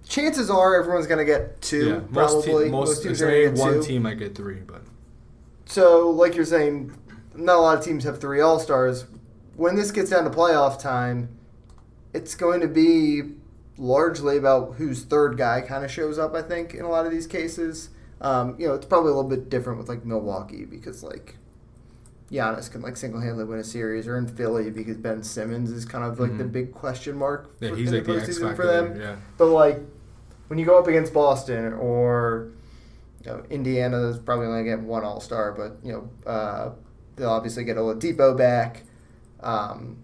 chances 0.07 0.51
are 0.51 0.79
everyone's 0.79 1.07
going 1.07 1.19
to 1.19 1.25
get 1.25 1.63
two, 1.63 1.87
yeah, 1.89 2.01
most, 2.11 2.45
probably. 2.45 2.65
te- 2.67 2.71
most, 2.71 3.03
teams 3.03 3.19
say 3.19 3.25
are 3.25 3.29
going 3.31 3.55
to 3.55 3.57
get 3.57 3.59
one 3.65 3.73
two. 3.75 3.83
team 3.83 4.03
might 4.03 4.19
get 4.19 4.35
three, 4.35 4.57
but 4.67 4.83
So, 5.65 6.11
like 6.11 6.35
you're 6.37 6.45
saying, 6.45 6.93
not 7.35 7.57
a 7.57 7.61
lot 7.61 7.79
of 7.79 7.85
teams 7.85 8.05
have 8.05 8.21
three 8.21 8.41
All 8.43 8.59
Stars. 8.59 9.07
When 9.57 9.77
this 9.77 9.91
gets 9.91 10.11
down 10.11 10.25
to 10.25 10.31
playoff 10.31 10.79
time, 10.79 11.31
it's 12.13 12.35
going 12.35 12.61
to 12.61 12.69
be 12.69 13.23
largely 13.77 14.37
about 14.37 14.75
whose 14.75 15.03
third 15.05 15.37
guy 15.37 15.61
kind 15.61 15.85
of 15.85 15.91
shows 15.91 16.19
up. 16.19 16.35
I 16.35 16.43
think 16.43 16.75
in 16.75 16.85
a 16.85 16.91
lot 16.91 17.07
of 17.07 17.13
these 17.13 17.27
cases, 17.27 17.91
um, 18.21 18.57
you 18.59 18.67
know, 18.67 18.75
it's 18.75 18.87
probably 18.87 19.11
a 19.11 19.15
little 19.15 19.31
bit 19.31 19.49
different 19.49 19.79
with 19.79 19.89
like 19.89 20.05
Milwaukee 20.05 20.65
because 20.65 21.03
like 21.03 21.37
Giannis 22.31 22.71
can 22.71 22.83
like 22.83 22.97
single 22.97 23.21
handedly 23.21 23.45
win 23.45 23.59
a 23.59 23.65
series, 23.65 24.07
or 24.07 24.17
in 24.17 24.27
Philly 24.27 24.71
because 24.71 24.97
Ben 24.97 25.23
Simmons 25.23 25.71
is 25.71 25.85
kind 25.85 26.05
of 26.05 26.19
like 26.19 26.31
mm-hmm. 26.31 26.39
the 26.39 26.45
big 26.45 26.73
question 26.73 27.17
mark. 27.17 27.55
Yeah, 27.61 27.71
for, 27.71 27.77
he's 27.77 27.93
like 27.93 28.05
the, 28.05 28.15
the 28.15 28.55
for 28.57 28.67
them. 28.67 29.01
Yeah, 29.01 29.17
but 29.37 29.47
like 29.47 29.81
when 30.49 30.59
you 30.59 30.65
go 30.65 30.79
up 30.79 30.87
against 30.87 31.13
Boston 31.13 31.73
or 31.75 32.53
you 33.25 33.31
know, 33.31 33.45
Indiana 33.51 34.09
is 34.09 34.19
probably 34.19 34.47
only 34.47 34.65
get 34.65 34.81
one 34.81 35.05
All 35.05 35.21
Star, 35.21 35.53
but 35.53 35.77
you 35.83 35.93
know 35.93 36.31
uh, 36.31 36.71
they'll 37.17 37.31
obviously 37.31 37.65
get 37.65 37.77
Oladipo 37.77 38.37
back. 38.37 38.83
Um, 39.41 39.99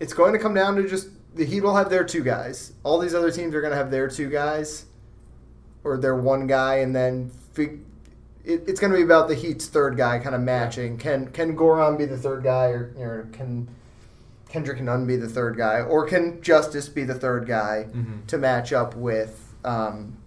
it's 0.00 0.12
going 0.12 0.32
to 0.32 0.38
come 0.38 0.54
down 0.54 0.76
to 0.76 0.88
just 0.88 1.08
the 1.34 1.44
Heat 1.44 1.60
will 1.60 1.76
have 1.76 1.90
their 1.90 2.04
two 2.04 2.22
guys. 2.22 2.72
All 2.82 2.98
these 2.98 3.14
other 3.14 3.30
teams 3.30 3.54
are 3.54 3.60
going 3.60 3.72
to 3.72 3.76
have 3.76 3.90
their 3.90 4.08
two 4.08 4.30
guys, 4.30 4.86
or 5.84 5.96
their 5.96 6.16
one 6.16 6.46
guy, 6.46 6.76
and 6.76 6.94
then 6.94 7.30
fig- 7.52 7.80
it, 8.44 8.64
it's 8.66 8.80
going 8.80 8.92
to 8.92 8.96
be 8.96 9.04
about 9.04 9.28
the 9.28 9.34
Heat's 9.34 9.66
third 9.66 9.96
guy 9.96 10.18
kind 10.18 10.34
of 10.34 10.40
matching. 10.40 10.98
Can 10.98 11.28
can 11.28 11.56
Goran 11.56 11.98
be 11.98 12.06
the 12.06 12.18
third 12.18 12.42
guy, 12.42 12.66
or, 12.66 12.94
or 12.98 13.28
can 13.32 13.68
Kendrick 14.48 14.80
Nunn 14.80 15.06
be 15.06 15.16
the 15.16 15.28
third 15.28 15.56
guy, 15.56 15.80
or 15.80 16.06
can 16.06 16.40
Justice 16.42 16.88
be 16.88 17.04
the 17.04 17.14
third 17.14 17.46
guy 17.46 17.86
mm-hmm. 17.88 18.26
to 18.26 18.38
match 18.38 18.72
up 18.72 18.94
with? 18.96 19.42
Um, 19.64 20.18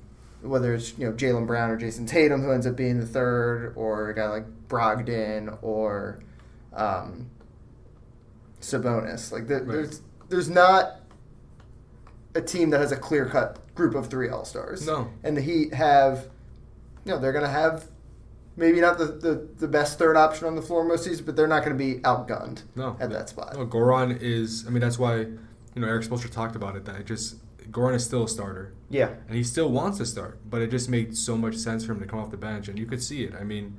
whether 0.41 0.73
it's 0.73 0.97
you 0.97 1.05
know 1.05 1.13
Jaylen 1.13 1.47
Brown 1.47 1.69
or 1.69 1.77
Jayson 1.77 2.07
Tatum 2.07 2.41
who 2.41 2.51
ends 2.51 2.65
up 2.65 2.75
being 2.75 2.99
the 2.99 3.05
third, 3.05 3.73
or 3.75 4.09
a 4.09 4.15
guy 4.15 4.27
like 4.27 4.45
Brogdon 4.67 5.57
or 5.61 6.19
um, 6.73 7.29
Sabonis. 8.61 9.31
Like 9.31 9.49
right. 9.49 9.65
there's 9.67 10.01
there's 10.29 10.49
not 10.49 11.01
a 12.35 12.41
team 12.41 12.69
that 12.69 12.79
has 12.79 12.91
a 12.91 12.97
clear 12.97 13.25
cut 13.25 13.59
group 13.75 13.95
of 13.95 14.07
three 14.07 14.29
All 14.29 14.45
Stars. 14.45 14.85
No, 14.85 15.09
and 15.23 15.35
the 15.35 15.41
Heat 15.41 15.73
have, 15.73 16.27
you 17.05 17.11
know, 17.11 17.19
they're 17.19 17.31
going 17.31 17.45
to 17.45 17.51
have 17.51 17.87
maybe 18.55 18.81
not 18.81 18.97
the, 18.97 19.05
the, 19.05 19.47
the 19.57 19.67
best 19.67 19.97
third 19.97 20.17
option 20.17 20.45
on 20.45 20.55
the 20.55 20.61
floor 20.61 20.83
most 20.83 21.05
seasons, 21.05 21.21
but 21.21 21.35
they're 21.35 21.47
not 21.47 21.63
going 21.63 21.77
to 21.77 21.83
be 21.83 21.99
outgunned. 22.01 22.63
No, 22.75 22.97
at 22.99 23.09
that 23.09 23.29
spot. 23.29 23.55
No, 23.55 23.65
Goran 23.65 24.21
is. 24.21 24.65
I 24.67 24.69
mean, 24.69 24.81
that's 24.81 24.99
why 24.99 25.17
you 25.17 25.37
know 25.75 25.87
Erik 25.87 26.05
Spoelstra 26.05 26.29
talked 26.29 26.55
about 26.55 26.75
it. 26.75 26.85
That 26.85 26.95
it 26.97 27.05
just 27.05 27.37
Goran 27.71 27.95
is 27.95 28.05
still 28.05 28.23
a 28.23 28.29
starter. 28.29 28.73
Yeah. 28.89 29.13
And 29.27 29.35
he 29.35 29.43
still 29.43 29.69
wants 29.69 29.99
to 29.99 30.05
start, 30.05 30.39
but 30.49 30.61
it 30.61 30.71
just 30.71 30.89
made 30.89 31.15
so 31.15 31.37
much 31.37 31.55
sense 31.55 31.85
for 31.85 31.91
him 31.91 31.99
to 31.99 32.07
come 32.07 32.19
off 32.19 32.31
the 32.31 32.37
bench, 32.37 32.67
and 32.67 32.77
you 32.77 32.85
could 32.85 33.03
see 33.03 33.23
it. 33.23 33.33
I 33.39 33.43
mean, 33.43 33.77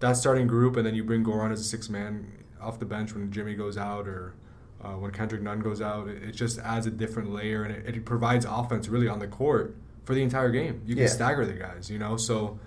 that 0.00 0.16
starting 0.16 0.46
group, 0.46 0.76
and 0.76 0.86
then 0.86 0.94
you 0.94 1.04
bring 1.04 1.24
Goran 1.24 1.52
as 1.52 1.60
a 1.60 1.64
six 1.64 1.88
man 1.88 2.32
off 2.60 2.78
the 2.78 2.86
bench 2.86 3.14
when 3.14 3.30
Jimmy 3.30 3.54
goes 3.54 3.76
out 3.76 4.08
or 4.08 4.34
uh, 4.82 4.92
when 4.92 5.10
Kendrick 5.10 5.42
Nunn 5.42 5.60
goes 5.60 5.80
out, 5.80 6.08
it, 6.08 6.22
it, 6.22 6.32
just 6.32 6.58
adds 6.58 6.86
a 6.86 6.90
different 6.90 7.32
layer, 7.32 7.64
and 7.64 7.74
it, 7.74 7.96
it, 7.96 8.04
provides 8.04 8.44
offense 8.44 8.88
really 8.88 9.08
on 9.08 9.18
the 9.18 9.26
court 9.26 9.74
for 10.04 10.14
the 10.14 10.22
entire 10.22 10.50
game. 10.50 10.82
You 10.84 10.94
can 10.94 11.04
yeah. 11.04 11.10
stagger 11.10 11.46
the 11.46 11.54
guys, 11.54 11.90
you 11.90 11.98
know. 11.98 12.16
So 12.16 12.58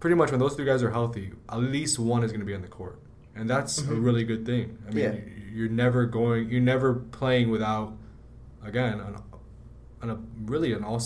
pretty 0.00 0.16
much 0.16 0.30
when 0.30 0.40
those 0.40 0.54
three 0.54 0.64
guys 0.64 0.82
are 0.82 0.90
healthy, 0.90 1.32
at 1.48 1.58
least 1.58 1.98
one 1.98 2.24
is 2.24 2.32
going 2.32 2.40
to 2.40 2.46
be 2.46 2.54
on 2.54 2.62
the 2.62 2.68
court, 2.68 2.98
and 3.34 3.48
that's 3.48 3.80
mm-hmm. 3.80 3.92
a 3.92 3.94
really 3.96 4.24
good 4.24 4.46
thing. 4.46 4.78
I 4.88 4.92
mean, 4.92 5.04
yeah. 5.04 5.52
you're 5.52 5.68
never 5.68 6.06
going, 6.06 6.48
you're 6.48 6.60
never 6.60 6.94
playing 6.94 7.50
without 7.50 7.94
again, 8.64 9.00
an, 9.00 9.16
an 10.02 10.10
a 10.10 10.18
really 10.44 10.72
an 10.72 10.84
all. 10.84 11.02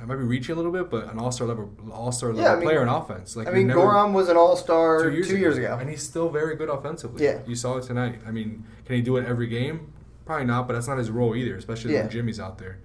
I 0.00 0.06
might 0.06 0.16
be 0.16 0.24
reaching 0.24 0.54
a 0.54 0.56
little 0.56 0.72
bit, 0.72 0.90
but 0.90 1.10
an 1.10 1.18
all 1.18 1.30
star 1.30 1.46
level, 1.46 1.72
all 1.92 2.12
star 2.12 2.30
level 2.30 2.44
yeah, 2.44 2.52
I 2.52 2.56
mean, 2.56 2.64
player 2.64 2.82
in 2.82 2.88
offense. 2.88 3.36
Like 3.36 3.46
I 3.46 3.52
mean, 3.52 3.68
Goran 3.68 4.12
was 4.12 4.28
an 4.28 4.36
all 4.36 4.56
star 4.56 5.04
two, 5.04 5.12
years, 5.12 5.28
two 5.28 5.38
years 5.38 5.56
ago, 5.56 5.78
and 5.80 5.88
he's 5.88 6.02
still 6.02 6.28
very 6.28 6.56
good 6.56 6.68
offensively. 6.68 7.24
Yeah, 7.24 7.38
you 7.46 7.54
saw 7.54 7.76
it 7.76 7.84
tonight. 7.84 8.20
I 8.26 8.30
mean, 8.30 8.64
can 8.84 8.96
he 8.96 9.02
do 9.02 9.16
it 9.16 9.26
every 9.26 9.46
game? 9.46 9.92
Probably 10.26 10.46
not, 10.46 10.66
but 10.66 10.74
that's 10.74 10.88
not 10.88 10.98
his 10.98 11.10
role 11.10 11.36
either, 11.36 11.56
especially 11.56 11.94
yeah. 11.94 12.02
when 12.02 12.10
Jimmy's 12.10 12.40
out 12.40 12.58
there. 12.58 12.80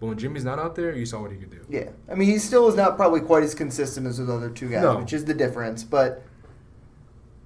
But 0.00 0.06
when 0.06 0.18
Jimmy's 0.18 0.44
not 0.44 0.58
out 0.58 0.74
there, 0.76 0.94
you 0.94 1.06
saw 1.06 1.20
what 1.20 1.30
he 1.30 1.38
could 1.38 1.50
do. 1.50 1.64
Yeah, 1.68 1.90
I 2.10 2.14
mean, 2.14 2.28
he 2.28 2.38
still 2.38 2.68
is 2.68 2.74
not 2.74 2.96
probably 2.96 3.20
quite 3.20 3.42
as 3.42 3.54
consistent 3.54 4.06
as 4.06 4.18
those 4.18 4.30
other 4.30 4.50
two 4.50 4.68
guys, 4.68 4.82
no. 4.82 4.98
which 4.98 5.12
is 5.12 5.24
the 5.24 5.34
difference. 5.34 5.82
But 5.82 6.22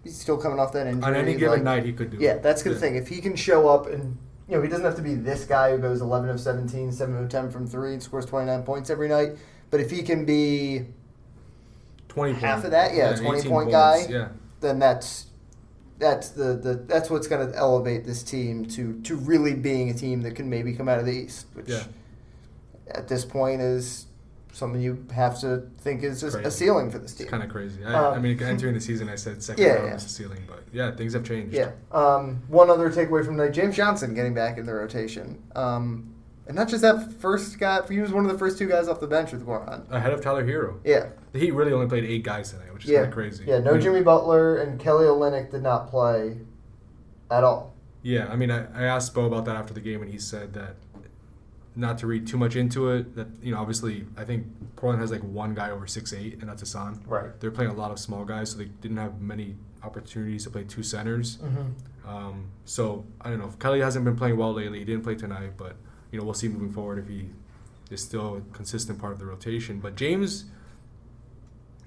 he's 0.03 0.19
still 0.19 0.37
coming 0.37 0.59
off 0.59 0.73
that 0.73 0.87
injury. 0.87 1.03
On 1.03 1.15
any 1.15 1.35
given 1.35 1.51
like, 1.51 1.63
night, 1.63 1.85
he 1.85 1.93
could 1.93 2.11
do. 2.11 2.19
Yeah, 2.19 2.33
it. 2.33 2.43
that's 2.43 2.63
the 2.63 2.71
yeah. 2.71 2.79
thing. 2.79 2.97
If 2.97 3.09
he 3.09 3.21
can 3.21 3.37
show 3.37 3.69
up 3.69 3.87
and 3.87 4.19
you 4.49 4.57
know, 4.57 4.63
he 4.63 4.69
doesn't 4.69 4.85
have 4.85 4.97
to 4.97 5.03
be 5.03 5.15
this 5.15 5.45
guy 5.45 5.71
who 5.71 5.79
goes 5.79 6.01
11 6.01 6.29
of 6.29 6.39
17, 6.39 6.93
7 6.93 7.17
of 7.17 7.29
10 7.29 7.51
from 7.51 7.67
three 7.67 7.95
and 7.95 8.03
scores 8.03 8.27
29 8.27 8.63
points 8.63 8.91
every 8.91 9.09
night. 9.09 9.33
But 9.71 9.81
if 9.81 9.91
he 9.91 10.03
can 10.03 10.25
be 10.25 10.87
20 12.09 12.35
half 12.35 12.57
point, 12.57 12.65
of 12.67 12.71
that, 12.73 12.95
yeah, 12.95 13.11
yeah 13.11 13.17
20 13.17 13.49
point 13.49 13.51
points, 13.51 13.73
guy, 13.73 14.07
yeah. 14.09 14.29
then 14.61 14.79
that's 14.79 15.27
that's 15.99 16.31
the, 16.31 16.55
the 16.55 16.75
that's 16.75 17.09
what's 17.09 17.27
going 17.27 17.51
to 17.51 17.57
elevate 17.57 18.05
this 18.05 18.23
team 18.23 18.67
to 18.67 19.01
to 19.03 19.17
really 19.17 19.55
being 19.55 19.91
a 19.91 19.95
team 19.95 20.23
that 20.23 20.35
can 20.35 20.51
maybe 20.51 20.75
come 20.75 20.89
out 20.89 20.99
of 20.99 21.07
the 21.07 21.13
East, 21.13 21.47
which 21.55 21.69
yeah. 21.69 21.85
at 22.89 23.09
this 23.09 23.25
point 23.25 23.61
is 23.61 24.07
something 24.55 24.81
you 24.81 25.05
have 25.13 25.39
to 25.41 25.69
think 25.79 26.03
is 26.03 26.23
a, 26.23 26.39
a 26.39 26.51
ceiling 26.51 26.91
for 26.91 26.99
this 26.99 27.15
team. 27.15 27.25
It's 27.25 27.31
kind 27.31 27.43
of 27.43 27.51
crazy. 27.51 27.85
I, 27.85 27.93
um, 27.93 28.15
I, 28.15 28.19
mean, 28.19 28.41
entering 28.43 28.75
the 28.75 28.81
season, 28.81 29.09
I 29.09 29.17
said 29.17 29.43
second 29.43 29.65
yeah, 29.65 29.73
round 29.73 29.87
yeah. 29.87 29.95
was 29.95 30.05
a 30.05 30.09
ceiling, 30.09 30.45
but 30.47 30.63
yeah, 30.73 30.95
things 30.95 31.13
have 31.13 31.25
changed. 31.25 31.55
Yeah. 31.55 31.73
Um, 31.93 32.43
one 32.49 32.71
other 32.71 32.91
takeaway 32.91 33.25
from 33.25 33.37
tonight: 33.37 33.53
James 33.53 33.77
Johnson 33.77 34.15
getting 34.15 34.35
back 34.35 34.57
in 34.57 34.67
the 34.67 34.73
rotation. 34.73 35.43
Um, 35.55 36.15
and 36.47 36.57
not 36.57 36.69
just 36.69 36.83
that 36.83 37.13
first 37.15 37.59
guy, 37.59 37.81
he 37.89 38.01
was 38.01 38.13
one 38.13 38.27
of 38.27 38.31
the 38.31 38.39
first 38.39 38.59
two 38.59 38.69
guys 38.69 38.87
off 38.87 39.01
the 39.01 39.07
bench 39.07 39.33
with 39.33 39.47
Goran. 39.47 39.91
Ahead 39.91 40.13
of 40.13 40.21
Tyler 40.21 40.45
Herro. 40.45 40.79
Yeah. 40.85 41.09
The 41.33 41.39
Heat 41.39 41.53
really 41.53 41.73
only 41.73 41.87
played 41.87 42.05
eight 42.05 42.23
guys 42.23 42.51
tonight, 42.51 42.73
which 42.73 42.85
is 42.85 42.91
yeah. 42.91 42.99
kind 42.99 43.09
of 43.09 43.15
crazy. 43.15 43.45
Yeah, 43.47 43.61
no 43.61 43.71
I 43.71 43.73
mean, 43.75 43.83
Jimmy 43.83 44.03
Butler 44.03 44.59
and 44.59 44.79
Kelly 44.79 45.07
Olynyk 45.07 45.51
did 45.51 45.63
not 45.63 45.89
play 45.89 46.37
at 47.31 47.45
all. 47.45 47.75
Yeah, 48.03 48.29
I 48.31 48.37
mean, 48.37 48.51
I, 48.51 48.67
I 48.79 48.85
asked 48.85 49.15
Bo 49.15 49.25
about 49.25 49.47
that 49.47 49.57
after 49.57 49.73
the 49.73 49.81
game, 49.81 50.03
and 50.03 50.13
he 50.13 50.19
said 50.19 50.53
that 50.53 50.77
not 51.77 51.99
to 51.99 52.07
read 52.07 52.27
too 52.27 52.37
much 52.37 52.57
into 52.57 52.91
it. 52.91 53.17
That 53.17 53.29
you 53.43 53.53
know, 53.53 53.61
obviously, 53.61 54.07
I 54.17 54.25
think 54.25 54.47
Portland 54.77 55.01
has 55.01 55.11
like 55.11 55.23
one 55.23 55.55
guy 55.55 55.71
over 55.71 55.87
six 55.87 56.13
eight, 56.13 56.41
and 56.41 56.49
that's 56.49 56.61
Hassan. 56.61 57.03
Right. 57.07 57.39
They're 57.41 57.51
playing 57.51 57.71
a 57.71 57.75
lot 57.75 57.91
of 57.91 57.99
small 57.99 58.25
guys, 58.25 58.51
so 58.51 58.59
they 58.59 58.67
didn't 58.67 58.99
have 58.99 59.21
many 59.21 59.57
opportunities 59.83 60.45
to 60.45 60.51
play 60.51 60.65
two 60.65 60.83
centers. 60.83 61.39
Mm-hmm. 61.39 62.09
Um, 62.09 62.51
so 62.65 63.05
I 63.21 63.31
don't 63.31 63.39
know. 63.39 63.49
Kelly 63.59 63.81
hasn't 63.81 64.05
been 64.05 64.17
playing 64.17 64.37
well 64.37 64.53
lately. 64.53 64.79
He 64.79 64.85
didn't 64.85 65.03
play 65.03 65.15
tonight, 65.15 65.53
but 65.57 65.77
you 66.11 66.19
know 66.19 66.25
we'll 66.25 66.35
see 66.35 66.49
moving 66.49 66.73
forward 66.73 66.99
if 66.99 67.09
he 67.09 67.29
is 67.91 68.03
still 68.03 68.37
a 68.37 68.41
consistent 68.55 68.99
part 68.99 69.13
of 69.13 69.19
the 69.19 69.27
rotation. 69.27 69.81
But 69.81 69.97
James. 69.97 70.47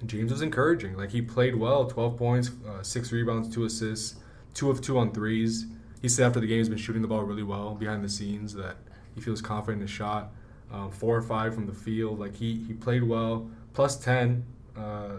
James 0.06 0.32
was 0.32 0.44
encouraging. 0.44 0.96
Like 0.96 1.10
he 1.10 1.24
played 1.24 1.56
well, 1.56 1.86
12 1.86 2.18
points, 2.18 2.52
uh, 2.70 2.84
six 2.84 3.12
rebounds, 3.12 3.50
two 3.50 3.66
assists, 3.66 4.18
two 4.54 4.70
of 4.70 4.80
two 4.80 5.00
on 5.00 5.12
threes. 5.12 5.66
He 6.04 6.08
said 6.08 6.28
after 6.28 6.40
the 6.40 6.46
game 6.46 6.60
he's 6.60 6.70
been 6.70 6.78
shooting 6.78 7.02
the 7.02 7.08
ball 7.08 7.24
really 7.24 7.42
well 7.42 7.74
behind 7.74 8.04
the 8.04 8.10
scenes. 8.10 8.54
That 8.54 8.76
he 9.18 9.24
feels 9.24 9.42
confident 9.42 9.82
in 9.82 9.88
his 9.88 9.90
shot. 9.90 10.32
Um, 10.72 10.92
four 10.92 11.16
or 11.16 11.24
five 11.24 11.56
from 11.56 11.66
the 11.66 11.74
field. 11.74 12.20
Like 12.20 12.36
he, 12.36 12.64
he 12.68 12.74
played 12.74 13.02
well. 13.02 13.50
Plus 13.74 13.96
10, 13.98 14.46
uh, 14.78 15.10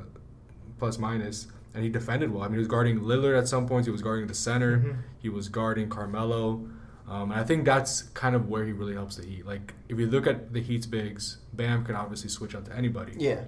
plus 0.79 0.99
minus, 0.99 1.49
and 1.75 1.83
he 1.83 1.91
defended 1.91 2.33
well. 2.33 2.45
I 2.45 2.47
mean, 2.47 2.55
he 2.55 2.59
was 2.59 2.69
guarding 2.69 3.01
Lillard 3.01 3.37
at 3.37 3.49
some 3.49 3.67
points. 3.67 3.87
He 3.87 3.91
was 3.91 4.03
guarding 4.03 4.29
the 4.29 4.35
center. 4.35 4.79
Mm-hmm. 4.79 5.01
He 5.21 5.29
was 5.29 5.49
guarding 5.49 5.89
Carmelo. 5.89 6.69
Um, 7.09 7.33
and 7.33 7.41
I 7.41 7.45
think 7.45 7.65
that's 7.65 8.03
kind 8.03 8.37
of 8.37 8.49
where 8.49 8.65
he 8.65 8.73
really 8.73 8.95
helps 8.95 9.17
the 9.17 9.27
Heat. 9.27 9.47
Like 9.47 9.75
if 9.89 9.99
you 9.99 10.07
look 10.07 10.29
at 10.29 10.53
the 10.53 10.61
Heat's 10.61 10.87
bigs, 10.87 11.39
Bam 11.53 11.85
can 11.85 11.97
obviously 11.97 12.29
switch 12.29 12.55
out 12.55 12.67
to 12.67 12.77
anybody. 12.77 13.15
Yeah. 13.17 13.43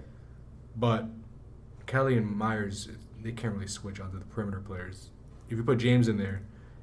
But 0.74 1.06
Kelly 1.86 2.16
and 2.16 2.26
Meyers, 2.26 2.88
they 3.22 3.32
can't 3.32 3.54
really 3.54 3.68
switch 3.68 4.00
onto 4.00 4.18
the 4.18 4.24
perimeter 4.24 4.60
players. 4.60 5.10
If 5.48 5.58
you 5.58 5.64
put 5.64 5.78
James 5.78 6.08
in 6.08 6.16
there, 6.16 6.42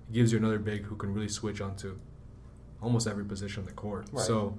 it 0.09 0.13
gives 0.13 0.31
you 0.31 0.37
another 0.37 0.59
big 0.59 0.83
who 0.83 0.95
can 0.95 1.13
really 1.13 1.29
switch 1.29 1.59
onto 1.59 1.97
almost 2.81 3.07
every 3.07 3.25
position 3.25 3.61
on 3.61 3.65
the 3.65 3.73
court. 3.73 4.07
Right. 4.11 4.25
So 4.25 4.57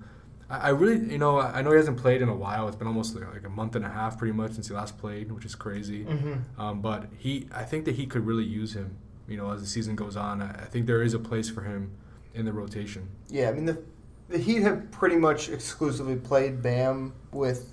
I, 0.50 0.56
I, 0.56 0.68
really, 0.70 1.12
you 1.12 1.18
know, 1.18 1.40
I 1.40 1.62
know 1.62 1.70
he 1.70 1.76
hasn't 1.76 1.98
played 1.98 2.22
in 2.22 2.28
a 2.28 2.34
while. 2.34 2.68
It's 2.68 2.76
been 2.76 2.86
almost 2.86 3.14
like, 3.14 3.32
like 3.32 3.44
a 3.44 3.50
month 3.50 3.76
and 3.76 3.84
a 3.84 3.88
half, 3.88 4.18
pretty 4.18 4.32
much, 4.32 4.52
since 4.52 4.68
he 4.68 4.74
last 4.74 4.98
played, 4.98 5.32
which 5.32 5.44
is 5.44 5.54
crazy. 5.54 6.04
Mm-hmm. 6.04 6.60
Um, 6.60 6.80
but 6.80 7.06
he, 7.16 7.48
I 7.52 7.64
think 7.64 7.84
that 7.84 7.96
he 7.96 8.06
could 8.06 8.26
really 8.26 8.44
use 8.44 8.74
him. 8.74 8.96
You 9.26 9.36
know, 9.36 9.50
as 9.52 9.60
the 9.60 9.66
season 9.66 9.94
goes 9.94 10.16
on, 10.16 10.40
I, 10.40 10.50
I 10.50 10.64
think 10.64 10.86
there 10.86 11.02
is 11.02 11.12
a 11.12 11.18
place 11.18 11.50
for 11.50 11.62
him 11.62 11.92
in 12.34 12.44
the 12.44 12.52
rotation. 12.52 13.08
Yeah, 13.28 13.50
I 13.50 13.52
mean 13.52 13.66
the 13.66 13.82
the 14.28 14.38
Heat 14.38 14.62
have 14.62 14.90
pretty 14.90 15.16
much 15.16 15.48
exclusively 15.48 16.16
played 16.16 16.62
Bam 16.62 17.14
with 17.32 17.72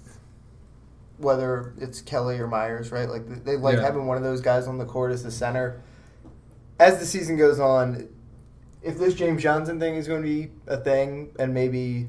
whether 1.18 1.74
it's 1.78 2.02
Kelly 2.02 2.40
or 2.40 2.48
Meyers, 2.48 2.92
right? 2.92 3.10
Like 3.10 3.46
they 3.46 3.56
like 3.56 3.78
yeah. 3.78 3.84
having 3.84 4.08
one 4.08 4.18
of 4.18 4.24
those 4.24 4.42
guys 4.42 4.68
on 4.68 4.78
the 4.78 4.86
court 4.86 5.12
as 5.12 5.24
the 5.24 5.32
center. 5.32 5.82
As 6.78 7.00
the 7.00 7.06
season 7.06 7.38
goes 7.38 7.60
on, 7.60 8.10
if 8.86 9.00
this 9.00 9.16
James 9.16 9.42
Johnson 9.42 9.80
thing 9.80 9.96
is 9.96 10.08
going 10.08 10.22
to 10.22 10.28
be 10.28 10.52
a 10.68 10.78
thing, 10.78 11.32
and 11.40 11.54
maybe 11.54 12.08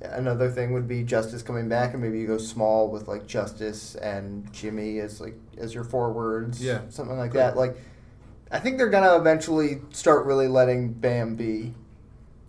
another 0.00 0.50
thing 0.50 0.72
would 0.72 0.88
be 0.88 1.02
Justice 1.02 1.42
coming 1.42 1.68
back, 1.68 1.92
and 1.92 2.02
maybe 2.02 2.18
you 2.18 2.26
go 2.26 2.38
small 2.38 2.88
with 2.88 3.06
like 3.06 3.26
Justice 3.26 3.94
and 3.96 4.50
Jimmy 4.52 5.00
as 5.00 5.20
like 5.20 5.34
as 5.58 5.74
your 5.74 5.84
forwards, 5.84 6.64
yeah, 6.64 6.80
something 6.88 7.18
like 7.18 7.34
that. 7.34 7.56
Like, 7.56 7.76
I 8.50 8.58
think 8.58 8.78
they're 8.78 8.88
gonna 8.88 9.16
eventually 9.16 9.82
start 9.90 10.24
really 10.24 10.48
letting 10.48 10.94
Bam 10.94 11.36
be 11.36 11.74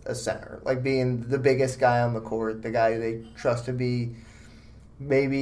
a 0.06 0.16
center, 0.16 0.62
like 0.64 0.82
being 0.82 1.28
the 1.28 1.38
biggest 1.38 1.80
guy 1.80 2.00
on 2.00 2.14
the 2.14 2.22
court, 2.22 2.62
the 2.62 2.72
guy 2.72 2.98
they 2.98 3.26
trust 3.36 3.66
to 3.66 3.74
be 3.74 4.16
maybe 5.02 5.38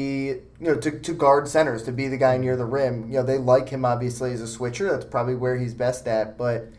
you 0.60 0.68
know 0.68 0.76
to, 0.76 1.00
to 1.00 1.14
guard 1.14 1.48
centers 1.48 1.82
to 1.84 1.92
be 1.92 2.08
the 2.08 2.18
guy 2.18 2.38
near 2.38 2.56
the 2.56 2.66
rim. 2.66 3.08
You 3.10 3.18
know 3.18 3.24
they 3.24 3.38
like 3.38 3.70
him 3.70 3.86
obviously 3.86 4.32
as 4.32 4.42
a 4.42 4.48
switcher. 4.48 4.90
That's 4.90 5.06
probably 5.06 5.36
where 5.36 5.56
he's 5.56 5.76
best 5.76 6.08
at 6.08 6.36
but 6.36 6.70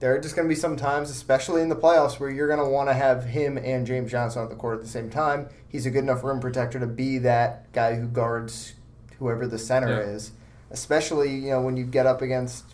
there 0.00 0.14
are 0.14 0.18
just 0.20 0.36
going 0.36 0.46
to 0.46 0.54
be 0.54 0.58
some 0.58 0.76
times, 0.76 1.10
especially 1.10 1.60
in 1.62 1.68
the 1.68 1.76
playoffs, 1.76 2.20
where 2.20 2.30
you're 2.30 2.46
going 2.46 2.60
to 2.60 2.64
want 2.68 2.88
to 2.88 2.94
have 2.94 3.24
him 3.24 3.56
and 3.58 3.86
James 3.86 4.10
Johnson 4.10 4.42
on 4.42 4.48
the 4.48 4.54
court 4.54 4.76
at 4.78 4.82
the 4.84 4.88
same 4.88 5.10
time. 5.10 5.48
He's 5.68 5.86
a 5.86 5.90
good 5.90 6.04
enough 6.04 6.22
rim 6.22 6.40
protector 6.40 6.78
to 6.78 6.86
be 6.86 7.18
that 7.18 7.70
guy 7.72 7.94
who 7.96 8.06
guards 8.06 8.74
whoever 9.18 9.46
the 9.46 9.58
center 9.58 9.88
Yeah. 9.90 10.10
is, 10.14 10.30
especially 10.70 11.34
you 11.34 11.50
know 11.50 11.60
when 11.62 11.76
you 11.76 11.84
get 11.84 12.06
up 12.06 12.22
against, 12.22 12.64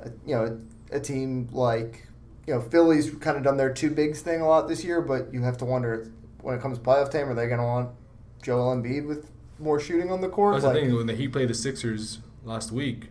a, 0.00 0.10
you 0.26 0.34
know, 0.34 0.60
a 0.90 0.98
team 1.00 1.48
like 1.52 2.08
you 2.46 2.54
know 2.54 2.60
Philly's 2.60 3.10
kind 3.20 3.36
of 3.36 3.44
done 3.44 3.56
their 3.56 3.72
two 3.72 3.90
bigs 3.90 4.20
thing 4.20 4.40
a 4.40 4.48
lot 4.48 4.68
this 4.68 4.82
year, 4.84 5.00
but 5.00 5.32
you 5.32 5.42
have 5.42 5.56
to 5.58 5.64
wonder 5.64 6.10
when 6.40 6.56
it 6.56 6.60
comes 6.60 6.78
to 6.78 6.84
playoff 6.84 7.10
time, 7.12 7.28
are 7.28 7.34
they 7.34 7.46
going 7.46 7.60
to 7.60 7.64
want 7.64 7.90
Joel 8.42 8.74
Embiid 8.74 9.06
with 9.06 9.30
more 9.60 9.78
shooting 9.78 10.10
on 10.10 10.20
the 10.20 10.28
court? 10.28 10.54
That's 10.54 10.64
Like- 10.64 10.74
the 10.74 10.80
thing. 10.80 10.96
When 10.96 11.06
the 11.06 11.14
Heat 11.14 11.28
played 11.28 11.48
the 11.48 11.54
Sixers 11.54 12.18
last 12.42 12.72
week, 12.72 13.10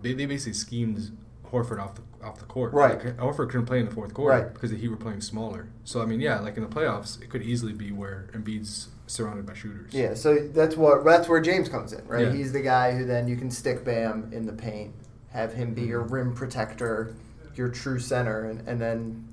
they, 0.00 0.12
they 0.14 0.26
basically 0.26 0.52
schemed 0.52 1.10
Horford 1.50 1.80
off 1.80 1.94
the 1.94 2.02
off 2.24 2.38
the 2.38 2.44
court. 2.46 2.72
Right. 2.72 3.02
Like, 3.04 3.16
Horford 3.16 3.48
couldn't 3.50 3.66
play 3.66 3.78
in 3.80 3.86
the 3.86 3.92
fourth 3.94 4.12
quarter 4.12 4.42
Right. 4.44 4.52
because 4.52 4.70
Heat 4.70 4.88
were 4.88 4.96
playing 4.96 5.20
smaller. 5.20 5.68
So 5.84 6.02
I 6.02 6.06
mean, 6.06 6.20
yeah, 6.20 6.40
like 6.40 6.56
in 6.56 6.62
the 6.62 6.68
playoffs, 6.68 7.20
it 7.22 7.30
could 7.30 7.42
easily 7.42 7.72
be 7.72 7.92
where 7.92 8.28
Embiid's 8.34 8.88
surrounded 9.06 9.46
by 9.46 9.54
shooters. 9.54 9.92
Yeah, 9.94 10.14
so 10.14 10.36
that's 10.48 10.76
what 10.76 11.04
that's 11.04 11.28
where 11.28 11.40
James 11.40 11.68
comes 11.68 11.92
in, 11.92 12.06
right? 12.06 12.26
Yeah. 12.26 12.32
He's 12.32 12.52
the 12.52 12.60
guy 12.60 12.92
who 12.96 13.04
then 13.06 13.28
you 13.28 13.36
can 13.36 13.50
stick 13.50 13.84
Bam 13.84 14.30
in 14.32 14.46
the 14.46 14.52
paint, 14.52 14.92
have 15.30 15.52
him 15.54 15.74
be 15.74 15.82
Mm-hmm. 15.82 15.90
your 15.90 16.02
rim 16.02 16.34
protector, 16.34 17.14
your 17.54 17.68
true 17.68 17.98
center, 18.00 18.44
and, 18.44 18.66
and 18.68 18.80
then 18.80 19.28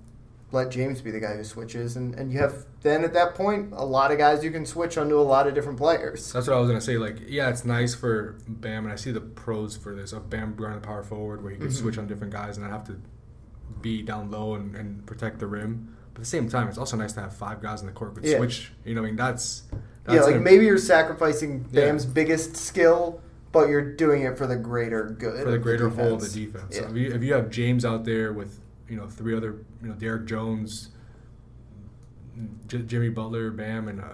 let 0.52 0.70
James 0.72 1.02
be 1.02 1.12
the 1.12 1.20
guy 1.20 1.36
who 1.36 1.44
switches, 1.44 1.96
and, 1.96 2.14
and 2.16 2.32
you 2.32 2.40
have 2.40 2.66
then 2.82 3.04
at 3.04 3.14
that 3.14 3.36
point 3.36 3.74
a 3.74 3.84
lot 3.84 4.12
of 4.12 4.18
guys 4.18 4.44
you 4.44 4.52
can 4.52 4.66
switch 4.66 4.98
onto 4.98 5.20
a 5.20 5.22
lot 5.22 5.48
of 5.48 5.54
different 5.56 5.78
players. 5.78 6.32
That's 6.32 6.48
what 6.48 6.56
I 6.56 6.60
was 6.60 6.70
gonna 6.70 6.80
say. 6.82 6.98
Like, 6.98 7.18
yeah, 7.28 7.50
it's 7.50 7.66
nice 7.66 7.94
for 7.96 8.36
Bam, 8.48 8.84
and 8.86 8.94
I 8.94 8.96
see 8.96 9.12
the 9.12 9.22
pros 9.22 9.76
for 9.76 9.96
this 9.96 10.14
of 10.14 10.30
Bam 10.30 10.56
running 10.58 10.80
the 10.80 10.86
power 10.88 11.04
forward, 11.04 11.42
where 11.44 11.52
he 11.52 11.58
could 11.58 11.72
Mhm. 11.72 11.74
switch 11.82 11.98
on 11.98 12.08
different 12.08 12.32
guys 12.32 12.58
and 12.58 12.66
not 12.66 12.72
have 12.72 12.86
to 12.88 13.00
be 13.82 14.02
down 14.02 14.32
low 14.32 14.56
and, 14.56 14.76
and 14.76 15.06
protect 15.06 15.40
the 15.40 15.48
rim. 15.48 15.90
But 16.14 16.20
at 16.20 16.24
the 16.24 16.30
same 16.30 16.48
time, 16.48 16.70
it's 16.70 16.78
also 16.78 16.96
nice 16.96 17.12
to 17.14 17.22
have 17.22 17.34
five 17.36 17.62
guys 17.62 17.82
in 17.82 17.88
the 17.88 17.94
court 17.94 18.16
could 18.16 18.24
Yeah. 18.26 18.38
switch. 18.38 18.72
You 18.86 18.96
know, 18.96 19.02
I 19.02 19.06
mean, 19.06 19.16
that's, 19.18 19.64
that's 20.06 20.16
yeah, 20.16 20.22
like 20.22 20.36
an- 20.36 20.44
maybe 20.44 20.66
you're 20.66 20.78
sacrificing 20.78 21.66
Yeah. 21.72 21.88
Bam's 21.88 22.06
biggest 22.06 22.56
skill, 22.56 23.20
but 23.52 23.68
you're 23.68 23.96
doing 23.96 24.22
it 24.22 24.38
for 24.38 24.48
the 24.48 24.56
greater 24.56 25.06
good 25.20 25.44
for 25.44 25.52
the 25.52 25.58
greater 25.58 25.90
whole 25.90 26.14
of 26.14 26.22
the 26.22 26.28
defense. 26.30 26.64
defense. 26.70 26.76
Yeah. 26.76 26.82
So 26.84 26.88
if 26.90 26.96
you, 26.96 27.12
if 27.14 27.24
you 27.24 27.34
have 27.34 27.50
James 27.50 27.84
out 27.84 28.06
there 28.06 28.32
with 28.32 28.60
you 28.90 28.96
know 28.98 29.08
three 29.08 29.36
other 29.36 29.56
you 29.82 29.90
know 29.90 29.94
Derrick 29.96 30.26
Jones, 30.26 30.90
J- 32.68 32.82
Jimmy 32.84 33.10
Butler, 33.10 33.50
Bam, 33.52 33.88
and 33.88 34.02
uh, 34.02 34.06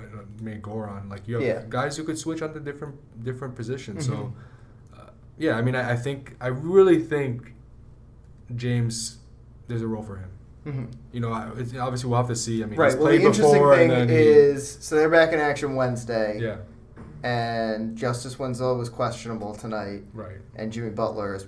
man 0.41 0.61
Goran, 0.61 1.09
like 1.09 1.27
you 1.27 1.35
have 1.35 1.43
Yeah. 1.43 1.63
guys 1.69 1.97
who 1.97 2.03
could 2.03 2.17
switch 2.17 2.41
onto 2.41 2.59
different 2.59 2.95
different 3.23 3.55
positions. 3.55 4.07
Mhm. 4.07 4.09
So 4.11 4.33
uh, 4.97 5.09
yeah, 5.37 5.55
I 5.57 5.61
mean 5.61 5.75
I, 5.75 5.91
I 5.93 5.95
think 5.95 6.35
I 6.39 6.47
really 6.47 6.99
think 6.99 7.53
James 8.55 9.17
there's 9.67 9.81
a 9.81 9.87
role 9.87 10.03
for 10.03 10.17
him. 10.17 10.29
Mhm. 10.65 10.91
You 11.11 11.21
know, 11.21 11.31
I, 11.31 11.49
it's, 11.57 11.73
obviously 11.75 12.09
we'll 12.09 12.19
have 12.19 12.27
to 12.27 12.35
see. 12.35 12.61
I 12.61 12.67
mean, 12.67 12.77
Right. 12.77 12.91
he's 12.91 12.99
Well, 12.99 13.07
the 13.07 13.15
interesting 13.15 13.51
before, 13.53 13.75
thing 13.75 13.89
then 13.89 14.09
he- 14.09 14.15
is, 14.15 14.77
so 14.81 14.95
they're 14.95 15.09
back 15.09 15.33
in 15.33 15.39
action 15.39 15.75
Wednesday. 15.75 16.39
yeah, 16.39 16.57
and 17.23 17.95
Justice 17.97 18.37
Winslow 18.37 18.77
was 18.77 18.87
questionable 18.89 19.55
tonight, 19.55 20.03
right. 20.13 20.37
and 20.55 20.71
Jimmy 20.71 20.91
Butler 20.91 21.33
is, 21.35 21.47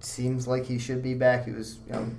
seems 0.00 0.48
like 0.48 0.64
he 0.66 0.78
should 0.78 1.02
be 1.04 1.14
back. 1.14 1.44
He 1.44 1.52
was 1.52 1.78
you 1.86 1.92
know, 1.92 2.10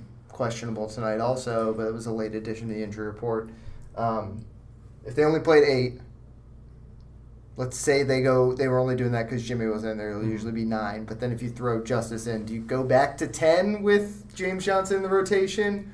questionable 0.42 0.86
tonight 0.88 1.18
also, 1.18 1.74
but 1.74 1.88
it 1.88 1.92
was 1.92 2.06
a 2.06 2.12
late 2.12 2.32
addition 2.32 2.68
to 2.68 2.74
the 2.74 2.80
injury 2.80 3.06
report. 3.08 3.50
Um, 3.96 4.44
if 5.04 5.16
they 5.16 5.24
only 5.24 5.40
played 5.40 5.64
eight, 5.64 6.00
let's 7.56 7.76
say 7.76 8.04
they 8.04 8.22
go, 8.22 8.52
they 8.52 8.68
were 8.68 8.78
only 8.78 8.94
doing 8.94 9.10
that 9.10 9.24
because 9.28 9.44
Jimmy 9.44 9.66
was 9.66 9.82
in 9.82 9.98
there. 9.98 10.10
It'll 10.10 10.22
Mhm. 10.22 10.30
usually 10.30 10.52
be 10.52 10.64
nine, 10.64 11.04
but 11.06 11.18
then 11.18 11.32
if 11.32 11.42
you 11.42 11.50
throw 11.50 11.82
Justice 11.82 12.28
in, 12.28 12.44
do 12.44 12.54
you 12.54 12.60
go 12.60 12.84
back 12.84 13.18
to 13.18 13.26
ten 13.26 13.82
with 13.82 14.32
James 14.32 14.64
Johnson 14.64 14.98
in 14.98 15.02
the 15.02 15.08
rotation, 15.08 15.90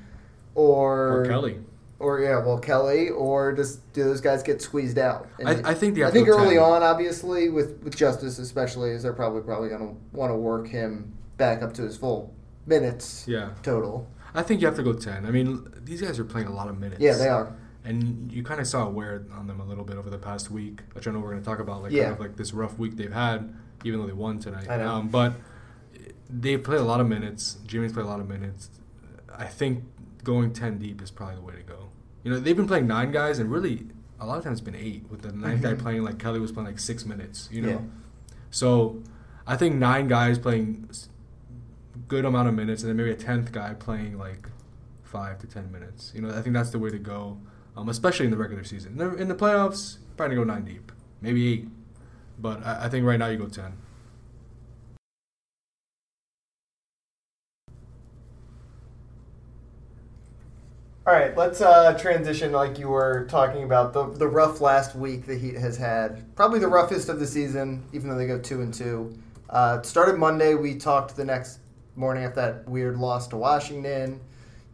or 0.54 1.20
Or 1.22 1.24
Kelly. 1.24 1.58
or 1.98 2.20
yeah, 2.20 2.44
well 2.44 2.58
Kelly, 2.58 3.08
or 3.08 3.50
does 3.52 3.76
do 3.94 4.04
those 4.04 4.20
guys 4.20 4.42
get 4.42 4.60
squeezed 4.60 4.98
out? 4.98 5.26
And 5.38 5.48
I, 5.66 5.70
I 5.70 5.74
think 5.74 5.94
they 5.94 6.04
I 6.04 6.10
think 6.10 6.28
early 6.28 6.56
10. 6.56 6.62
on, 6.62 6.82
obviously, 6.82 7.48
with, 7.48 7.82
with 7.82 7.96
Justice 7.96 8.38
especially, 8.38 8.90
is 8.90 9.04
they're 9.04 9.14
probably 9.14 9.40
probably 9.40 9.70
going 9.70 9.88
to 9.88 9.94
want 10.14 10.30
to 10.30 10.36
work 10.36 10.66
him 10.68 11.14
back 11.38 11.62
up 11.62 11.72
to 11.74 11.82
his 11.82 11.96
full 11.96 12.30
minutes 12.66 13.24
Yeah, 13.26 13.50
total. 13.62 14.06
I 14.34 14.42
think 14.42 14.60
you 14.60 14.66
have 14.66 14.76
to 14.76 14.82
go 14.82 14.92
ten. 14.92 15.24
I 15.26 15.30
mean, 15.30 15.66
these 15.84 16.00
guys 16.02 16.18
are 16.18 16.24
playing 16.24 16.48
a 16.48 16.52
lot 16.54 16.68
of 16.68 16.78
minutes. 16.78 17.00
Yeah, 17.00 17.16
they 17.16 17.28
are. 17.28 17.54
And 17.84 18.32
you 18.32 18.42
kind 18.42 18.60
of 18.60 18.66
saw 18.66 18.88
wear 18.88 19.24
on 19.32 19.46
them 19.46 19.60
a 19.60 19.64
little 19.64 19.84
bit 19.84 19.96
over 19.96 20.08
the 20.10 20.18
past 20.18 20.50
week, 20.50 20.80
which 20.94 21.06
I 21.06 21.10
know 21.12 21.20
we're 21.20 21.30
going 21.30 21.42
to 21.42 21.48
talk 21.48 21.58
about, 21.58 21.82
like 21.82 21.92
Yeah. 21.92 22.04
kind 22.04 22.14
of 22.14 22.20
like 22.20 22.36
this 22.36 22.52
rough 22.54 22.78
week 22.78 22.96
they've 22.96 23.12
had, 23.12 23.54
even 23.84 24.00
though 24.00 24.06
they 24.06 24.12
won 24.14 24.38
tonight. 24.38 24.68
I 24.70 24.78
know. 24.78 24.88
Um, 24.88 25.08
but 25.08 25.34
they 26.30 26.56
play 26.56 26.76
a 26.78 26.82
lot 26.82 27.00
of 27.00 27.06
minutes. 27.08 27.58
Jimmy's 27.66 27.92
played 27.92 28.06
a 28.06 28.08
lot 28.08 28.20
of 28.20 28.28
minutes. 28.28 28.70
I 29.36 29.44
think 29.46 29.84
going 30.22 30.52
ten 30.52 30.78
deep 30.78 31.02
is 31.02 31.10
probably 31.10 31.36
the 31.36 31.42
way 31.42 31.54
to 31.56 31.62
go. 31.62 31.90
You 32.22 32.30
know, 32.32 32.40
they've 32.40 32.56
been 32.56 32.66
playing 32.66 32.86
nine 32.86 33.12
guys, 33.12 33.38
and 33.38 33.50
really 33.52 33.86
a 34.18 34.26
lot 34.26 34.38
of 34.38 34.44
times 34.44 34.58
it's 34.60 34.64
been 34.64 34.74
eight. 34.74 35.04
With 35.10 35.20
the 35.22 35.28
9th 35.32 35.60
guy 35.60 35.74
Mhm. 35.74 35.78
playing, 35.78 36.02
like 36.04 36.18
Kelly 36.18 36.40
was 36.40 36.50
playing 36.52 36.68
like 36.68 36.78
six 36.78 37.04
minutes. 37.04 37.48
You 37.52 37.60
know, 37.62 37.68
Yeah. 37.68 37.78
so 38.50 39.02
I 39.46 39.56
think 39.56 39.74
nine 39.76 40.08
guys 40.08 40.38
playing 40.38 40.88
good 42.08 42.24
amount 42.24 42.48
of 42.48 42.54
minutes, 42.54 42.82
and 42.82 42.90
then 42.90 42.96
maybe 42.96 43.10
a 43.10 43.16
tenth 43.16 43.52
guy 43.52 43.74
playing 43.74 44.18
like 44.18 44.48
five 45.02 45.38
to 45.38 45.46
ten 45.46 45.70
minutes. 45.70 46.12
You 46.14 46.22
know, 46.22 46.30
I 46.30 46.42
think 46.42 46.54
that's 46.54 46.70
the 46.70 46.78
way 46.78 46.90
to 46.90 46.98
go, 46.98 47.38
um, 47.76 47.88
especially 47.88 48.26
in 48.26 48.30
the 48.30 48.36
regular 48.36 48.64
season. 48.64 48.92
In 48.92 48.98
the, 48.98 49.14
in 49.14 49.28
the 49.28 49.34
playoffs, 49.34 49.98
probably 50.16 50.36
go 50.36 50.44
nine 50.44 50.64
deep, 50.64 50.92
maybe 51.20 51.52
eight, 51.52 51.68
but 52.38 52.64
I, 52.64 52.86
I 52.86 52.88
think 52.88 53.06
right 53.06 53.18
now 53.18 53.28
you 53.28 53.38
go 53.38 53.46
ten. 53.46 53.78
All 61.06 61.12
right, 61.12 61.36
let's 61.36 61.60
uh, 61.60 61.92
transition 61.98 62.50
like 62.52 62.78
you 62.78 62.88
were 62.88 63.26
talking 63.28 63.62
about 63.62 63.92
the 63.92 64.06
the 64.06 64.26
rough 64.26 64.62
last 64.62 64.96
week 64.96 65.26
the 65.26 65.36
Heat 65.36 65.54
has 65.54 65.76
had. 65.76 66.34
Probably 66.34 66.58
the 66.58 66.68
roughest 66.68 67.10
of 67.10 67.20
the 67.20 67.26
season, 67.26 67.84
even 67.92 68.08
though 68.08 68.16
they 68.16 68.26
go 68.26 68.38
two 68.38 68.62
and 68.62 68.72
two. 68.72 69.14
Uh, 69.50 69.82
started 69.82 70.18
Monday. 70.18 70.54
We 70.54 70.76
talked 70.76 71.14
the 71.14 71.24
next 71.26 71.58
morning 71.96 72.24
after 72.24 72.36
that 72.40 72.68
weird 72.68 72.98
loss 72.98 73.28
to 73.28 73.36
Washington. 73.36 74.20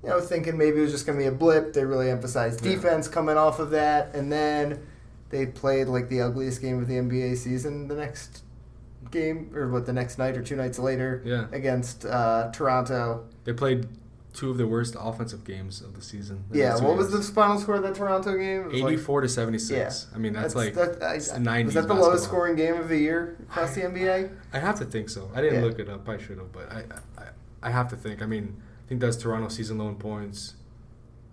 You 0.02 0.08
know, 0.08 0.20
thinking 0.20 0.56
maybe 0.56 0.78
it 0.78 0.82
was 0.82 0.92
just 0.92 1.04
going 1.06 1.18
to 1.18 1.22
be 1.22 1.28
a 1.28 1.32
blip. 1.32 1.74
They 1.74 1.84
really 1.84 2.10
emphasized 2.10 2.64
Yeah. 2.64 2.72
defense 2.74 3.06
coming 3.08 3.36
off 3.36 3.58
of 3.58 3.70
that, 3.70 4.14
and 4.14 4.32
then 4.32 4.80
they 5.28 5.44
played 5.46 5.88
like 5.88 6.08
the 6.08 6.22
ugliest 6.22 6.60
game 6.62 6.78
of 6.80 6.88
the 6.88 6.94
NBA 6.96 7.36
season 7.36 7.86
the 7.88 7.94
next 7.96 8.42
game, 9.10 9.50
or 9.54 9.68
what 9.68 9.84
the 9.86 9.92
next 9.92 10.18
night 10.18 10.36
or 10.36 10.42
two 10.42 10.56
nights 10.56 10.78
later 10.78 11.20
Yeah. 11.24 11.46
against 11.52 12.06
uh, 12.06 12.50
Toronto. 12.52 13.24
They 13.44 13.52
played 13.52 13.88
two 14.32 14.50
of 14.50 14.58
the 14.58 14.66
worst 14.66 14.96
offensive 14.98 15.44
games 15.44 15.80
of 15.80 15.94
the 15.94 16.02
season. 16.02 16.44
Yeah, 16.52 16.78
what 16.80 16.96
was 16.96 17.10
the 17.10 17.20
final 17.22 17.58
score 17.58 17.76
of 17.76 17.82
that 17.82 17.94
Toronto 17.96 18.36
game? 18.38 18.64
Was 18.66 18.80
like- 18.80 18.92
Eighty-four 18.92 19.20
to 19.22 19.28
seventy-six. 19.28 20.06
Yeah. 20.10 20.16
I 20.16 20.18
mean, 20.20 20.32
that's, 20.32 20.54
like 20.54 20.74
that, 20.74 21.02
I- 21.02 21.14
it's 21.14 21.28
was 21.32 21.34
that 21.34 21.42
the 21.42 21.70
basketball. 21.70 21.96
lowest 22.00 22.24
scoring 22.24 22.56
game 22.56 22.76
of 22.76 22.88
the 22.88 22.98
year 22.98 23.36
across 23.48 23.74
the 23.74 23.82
NBA? 23.82 24.30
I 24.52 24.58
have 24.58 24.78
to 24.78 24.84
think 24.84 25.08
so. 25.08 25.30
I 25.34 25.40
didn't 25.40 25.60
Yeah. 25.60 25.66
look 25.68 25.78
it 25.78 25.88
up. 25.88 26.08
I 26.08 26.16
should 26.18 26.38
have, 26.38 26.52
but 26.52 26.70
I, 26.72 26.84
I 27.18 27.24
I 27.62 27.70
have 27.70 27.88
to 27.88 27.96
think. 27.96 28.22
I 28.22 28.26
mean, 28.26 28.56
I 28.86 28.88
think 28.88 29.00
that's 29.00 29.16
Toronto 29.16 29.48
season 29.48 29.78
low 29.78 29.88
in 29.88 29.96
points. 29.96 30.54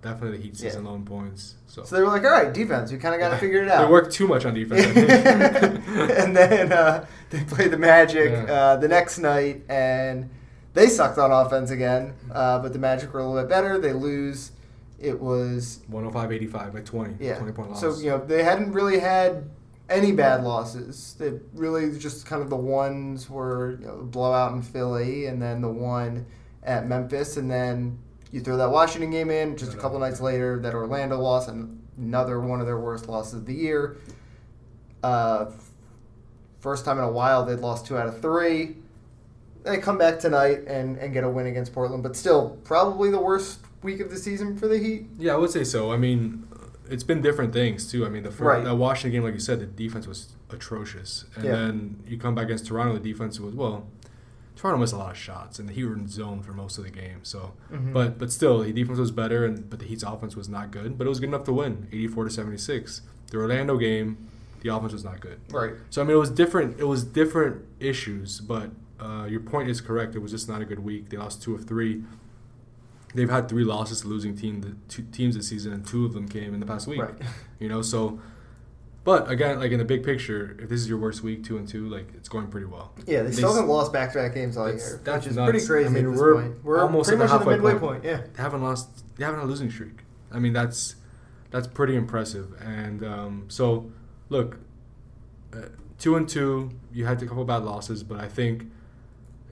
Definitely 0.02 0.38
the 0.38 0.44
Heat 0.44 0.58
season 0.58 0.84
Yeah. 0.84 0.90
low 0.92 0.96
in 0.96 1.06
points. 1.06 1.56
So, 1.68 1.84
So 1.84 1.96
they 1.96 2.02
were 2.02 2.08
like, 2.10 2.24
"All 2.24 2.30
right, 2.32 2.54
defense, 2.54 2.92
we 2.92 2.98
kind 2.98 3.16
of 3.16 3.20
got 3.22 3.30
to 3.30 3.38
figure 3.46 3.64
it 3.64 3.70
out." 3.70 3.86
They 3.86 3.92
worked 3.92 4.12
too 4.14 4.28
much 4.28 4.46
on 4.46 4.54
defense. 4.54 4.86
I 4.86 4.92
think. 4.92 5.88
and 6.20 6.36
then 6.36 6.72
uh, 6.72 7.06
they 7.30 7.44
played 7.44 7.72
the 7.72 7.78
Magic 7.78 8.32
uh, 8.50 8.76
the 8.78 8.88
next 8.88 9.18
night, 9.20 9.64
and 9.70 10.30
they 10.78 10.88
sucked 10.90 11.18
on 11.18 11.32
offense 11.32 11.72
again. 11.72 12.14
Uh, 12.32 12.60
but 12.60 12.72
the 12.72 12.78
Magic 12.80 13.12
were 13.12 13.20
a 13.20 13.28
little 13.28 13.42
bit 13.42 13.50
better. 13.50 13.80
They 13.80 13.94
lose. 13.94 14.52
It 15.00 15.20
was 15.20 15.80
105-85 15.92 16.74
by 16.74 16.82
20. 16.82 17.16
yeah. 17.20 17.38
20 17.38 17.52
point 17.52 17.70
loss. 17.72 17.82
So 17.82 17.98
you 17.98 18.12
know 18.12 18.24
they 18.24 18.44
hadn't 18.44 18.72
really 18.74 19.00
had 19.00 19.50
any 19.90 20.12
bad 20.12 20.44
losses. 20.44 21.16
They 21.18 21.34
really 21.54 21.98
just 21.98 22.26
kind 22.26 22.42
of 22.44 22.50
the 22.50 22.56
ones 22.56 23.30
were 23.30 23.78
you 23.80 23.88
know, 23.88 24.04
blowout 24.04 24.54
in 24.54 24.62
Philly, 24.62 25.26
and 25.26 25.42
then 25.42 25.62
the 25.62 25.70
one 25.70 26.26
at 26.64 26.88
Memphis, 26.88 27.38
and 27.38 27.50
then 27.50 27.98
you 28.32 28.42
throw 28.42 28.58
that 28.58 28.70
Washington 28.70 29.10
game 29.10 29.32
in. 29.32 29.58
Just 29.58 29.74
a 29.74 29.78
couple 29.78 29.98
nights 30.00 30.22
later, 30.22 30.60
that 30.60 30.76
Orlando 30.76 31.20
loss, 31.20 31.48
and 31.48 31.82
another 31.98 32.40
one 32.40 32.60
of 32.60 32.68
their 32.68 32.80
worst 32.80 33.08
losses 33.08 33.36
of 33.36 33.46
the 33.48 33.54
year. 33.54 33.98
Uh, 35.02 35.48
first 36.60 36.86
time 36.86 36.98
in 37.00 37.04
a 37.04 37.12
while 37.12 37.46
they'd 37.46 37.60
lost 37.60 37.88
two 37.88 37.98
out 37.98 38.08
of 38.08 38.22
three. 38.22 38.76
They 39.64 39.78
come 39.78 39.98
back 39.98 40.20
tonight 40.20 40.64
and, 40.68 40.98
and 40.98 41.14
get 41.14 41.24
a 41.24 41.30
win 41.30 41.48
against 41.48 41.74
Portland, 41.74 42.04
but 42.04 42.16
still 42.16 42.58
probably 42.64 43.10
the 43.12 43.20
worst 43.20 43.60
week 43.84 44.00
of 44.00 44.10
the 44.10 44.18
season 44.18 44.58
for 44.58 44.68
the 44.68 44.78
Heat. 44.78 45.08
yeah, 45.18 45.34
I 45.34 45.38
would 45.38 45.50
say 45.52 45.64
so. 45.64 45.92
I 45.92 45.98
mean, 45.98 46.48
it's 46.90 47.04
been 47.04 47.22
different 47.22 47.54
things 47.54 47.92
too. 47.92 48.06
I 48.06 48.10
mean, 48.10 48.24
the 48.24 48.30
first, 48.32 48.42
Right. 48.42 48.64
that 48.64 48.76
Washington 48.76 49.12
game, 49.12 49.24
like 49.24 49.34
you 49.34 49.40
said, 49.40 49.60
the 49.60 49.66
defense 49.66 50.08
was 50.08 50.30
atrocious, 50.50 51.26
and 51.36 51.44
Yeah. 51.46 51.52
then 51.52 52.04
you 52.08 52.18
come 52.18 52.34
back 52.36 52.46
against 52.46 52.68
Toronto, 52.68 52.94
the 52.94 53.00
defense 53.12 53.40
was 53.40 53.54
well. 53.54 53.86
Toronto 54.56 54.80
missed 54.80 54.94
a 54.94 54.98
lot 54.98 55.12
of 55.12 55.18
shots, 55.18 55.60
and 55.60 55.70
the 55.70 55.74
Heat 55.74 55.84
were 55.86 55.94
in 55.94 56.08
zone 56.08 56.42
for 56.42 56.52
most 56.54 56.80
of 56.80 56.84
the 56.84 56.90
game. 56.90 57.20
So, 57.24 57.54
Mhm. 57.72 57.94
but 57.94 58.18
but 58.18 58.32
still, 58.32 58.64
the 58.64 58.72
defense 58.74 58.98
was 58.98 59.12
better, 59.12 59.46
and 59.46 59.70
but 59.70 59.80
the 59.80 59.86
Heat's 59.86 60.02
offense 60.04 60.36
was 60.36 60.50
not 60.50 60.72
good. 60.72 60.98
But 60.98 61.06
it 61.06 61.10
was 61.10 61.20
good 61.20 61.30
enough 61.30 61.44
to 61.44 61.54
win, 61.54 61.88
eighty-four 61.92 62.24
to 62.24 62.30
seventy-six. 62.32 63.02
The 63.30 63.38
Orlando 63.38 63.78
game, 63.78 64.18
the 64.62 64.70
offense 64.70 64.94
was 64.94 65.04
not 65.04 65.20
good. 65.20 65.38
Right. 65.52 65.74
So 65.92 66.02
I 66.02 66.06
mean, 66.06 66.16
it 66.16 66.20
was 66.20 66.32
different. 66.32 66.80
It 66.80 66.86
was 66.86 67.04
different 67.04 67.58
issues, 67.80 68.40
but 68.40 68.72
uh, 69.00 69.26
your 69.30 69.40
point 69.42 69.70
is 69.70 69.82
correct. 69.82 70.16
It 70.16 70.20
was 70.20 70.32
just 70.32 70.48
not 70.50 70.62
a 70.62 70.66
good 70.66 70.80
week. 70.80 71.10
They 71.10 71.18
lost 71.18 71.42
two 71.42 71.54
of 71.56 71.66
three. 71.66 72.04
they've 73.16 73.30
had 73.30 73.48
three 73.50 73.64
losses 73.64 74.02
to 74.02 74.08
losing 74.08 74.36
team 74.36 74.62
the 74.62 74.76
two 74.90 75.04
teams 75.12 75.36
this 75.36 75.48
season, 75.48 75.74
and 75.74 75.86
two 75.88 76.06
of 76.06 76.14
them 76.14 76.28
came 76.28 76.54
in 76.54 76.60
the 76.60 76.66
past 76.66 76.88
week. 76.88 77.02
Right. 77.02 77.16
You 77.60 77.68
know, 77.70 77.82
so. 77.82 78.20
But 79.04 79.32
again, 79.32 79.60
like 79.60 79.72
in 79.72 79.80
the 79.80 79.86
big 79.86 80.04
picture, 80.04 80.56
if 80.62 80.68
this 80.70 80.82
is 80.82 80.90
your 80.90 80.98
worst 81.00 81.24
week, 81.24 81.44
two 81.44 81.58
and 81.58 81.66
two, 81.68 81.88
like 81.90 82.08
it's 82.14 82.28
going 82.30 82.48
pretty 82.48 82.68
well. 82.68 82.92
Yeah, 83.08 83.22
they 83.24 83.30
They 83.30 83.36
still 83.38 83.54
haven't 83.54 83.70
lost 83.70 83.92
back-to-back 83.94 84.34
games 84.36 84.58
all 84.58 84.66
That's- 84.66 84.86
year, 84.90 85.02
that's 85.04 85.24
which 85.26 85.32
is 85.32 85.38
nuts. 85.38 85.50
pretty 85.50 85.66
crazy 85.66 85.88
I 85.88 85.92
mean, 85.92 86.14
we're 86.14 86.36
point. 86.36 86.64
We're 86.64 86.80
almost 86.82 87.10
at 87.10 87.18
the 87.18 87.24
the 87.26 87.32
halfway 87.32 87.54
midway 87.56 87.72
point. 87.72 87.82
point. 87.82 88.04
Yeah. 88.04 88.22
They 88.36 88.44
haven't 88.44 88.62
lost. 88.62 88.90
They 89.16 89.24
haven't 89.24 89.40
had 89.40 89.46
a 89.46 89.50
losing 89.50 89.72
streak. 89.72 90.02
I 90.32 90.40
mean, 90.40 90.52
that's 90.54 90.96
that's 91.52 91.68
pretty 91.68 91.96
impressive. 91.96 92.54
And 92.62 93.02
um, 93.04 93.46
so, 93.48 93.90
look, 94.30 94.60
uh, 95.54 95.70
two 95.98 96.16
and 96.18 96.28
two. 96.28 96.72
You 96.92 97.06
had 97.06 97.20
a 97.24 97.26
couple 97.26 97.46
bad 97.46 97.64
losses, 97.64 98.04
but 98.04 98.20
I 98.20 98.28
think 98.28 98.66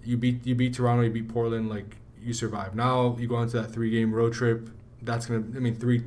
you 0.06 0.18
beat 0.18 0.46
you 0.46 0.56
beat 0.56 0.74
Toronto, 0.74 1.04
you 1.04 1.10
beat 1.10 1.28
Portland. 1.30 1.70
Like 1.70 1.98
you 2.22 2.34
survive. 2.34 2.76
Now 2.76 3.16
you 3.20 3.28
go 3.28 3.42
into 3.42 3.60
that 3.62 3.72
three 3.72 3.90
game 3.90 4.14
road 4.14 4.34
trip. 4.34 4.70
That's 5.02 5.26
gonna. 5.26 5.44
I 5.56 5.60
mean, 5.60 5.76
three. 5.76 6.04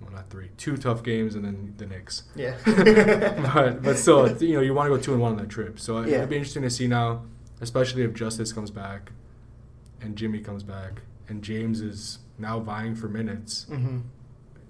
Well, 0.00 0.12
not 0.12 0.30
three. 0.30 0.50
Two 0.56 0.76
tough 0.76 1.02
games, 1.02 1.34
and 1.34 1.44
then 1.44 1.74
the 1.76 1.86
Knicks. 1.86 2.22
Yeah. 2.36 2.54
but 3.54 3.82
but 3.82 3.98
still, 3.98 4.30
you 4.42 4.54
know, 4.54 4.60
you 4.60 4.72
want 4.74 4.90
to 4.90 4.96
go 4.96 5.02
two 5.02 5.12
and 5.12 5.20
one 5.20 5.32
on 5.32 5.38
that 5.38 5.48
trip. 5.48 5.78
So 5.80 6.00
Yeah. 6.00 6.18
it'd 6.18 6.28
be 6.30 6.36
interesting 6.36 6.62
to 6.62 6.70
see 6.70 6.86
now, 6.86 7.22
especially 7.60 8.02
if 8.02 8.14
Justice 8.14 8.52
comes 8.52 8.70
back, 8.70 9.10
and 10.00 10.16
Jimmy 10.16 10.40
comes 10.40 10.62
back, 10.62 11.02
and 11.28 11.42
James 11.42 11.80
is 11.80 12.18
now 12.38 12.60
vying 12.60 12.94
for 12.94 13.08
minutes. 13.08 13.64
hmm 13.68 13.98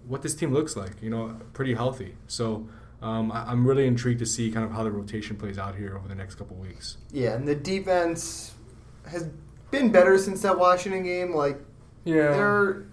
What 0.06 0.22
this 0.22 0.34
team 0.34 0.52
looks 0.54 0.74
like, 0.76 1.02
you 1.02 1.10
know, 1.10 1.36
pretty 1.52 1.74
healthy. 1.74 2.14
So 2.26 2.66
um, 3.02 3.30
I, 3.30 3.44
I'm 3.50 3.66
really 3.66 3.86
intrigued 3.86 4.20
to 4.20 4.26
see 4.26 4.50
kind 4.50 4.64
of 4.64 4.72
how 4.72 4.82
the 4.82 4.90
rotation 4.90 5.36
plays 5.36 5.58
out 5.58 5.76
here 5.76 5.94
over 5.96 6.08
the 6.08 6.14
next 6.14 6.36
couple 6.36 6.56
weeks. 6.56 6.96
Yeah, 7.12 7.34
and 7.34 7.46
the 7.46 7.54
defense 7.54 8.54
has 9.10 9.28
been 9.70 9.90
better 9.90 10.18
since 10.18 10.42
that 10.42 10.58
Washington 10.58 11.02
game. 11.02 11.34
Like 11.34 11.60
yeah, 12.04 12.32
they're 12.32 12.86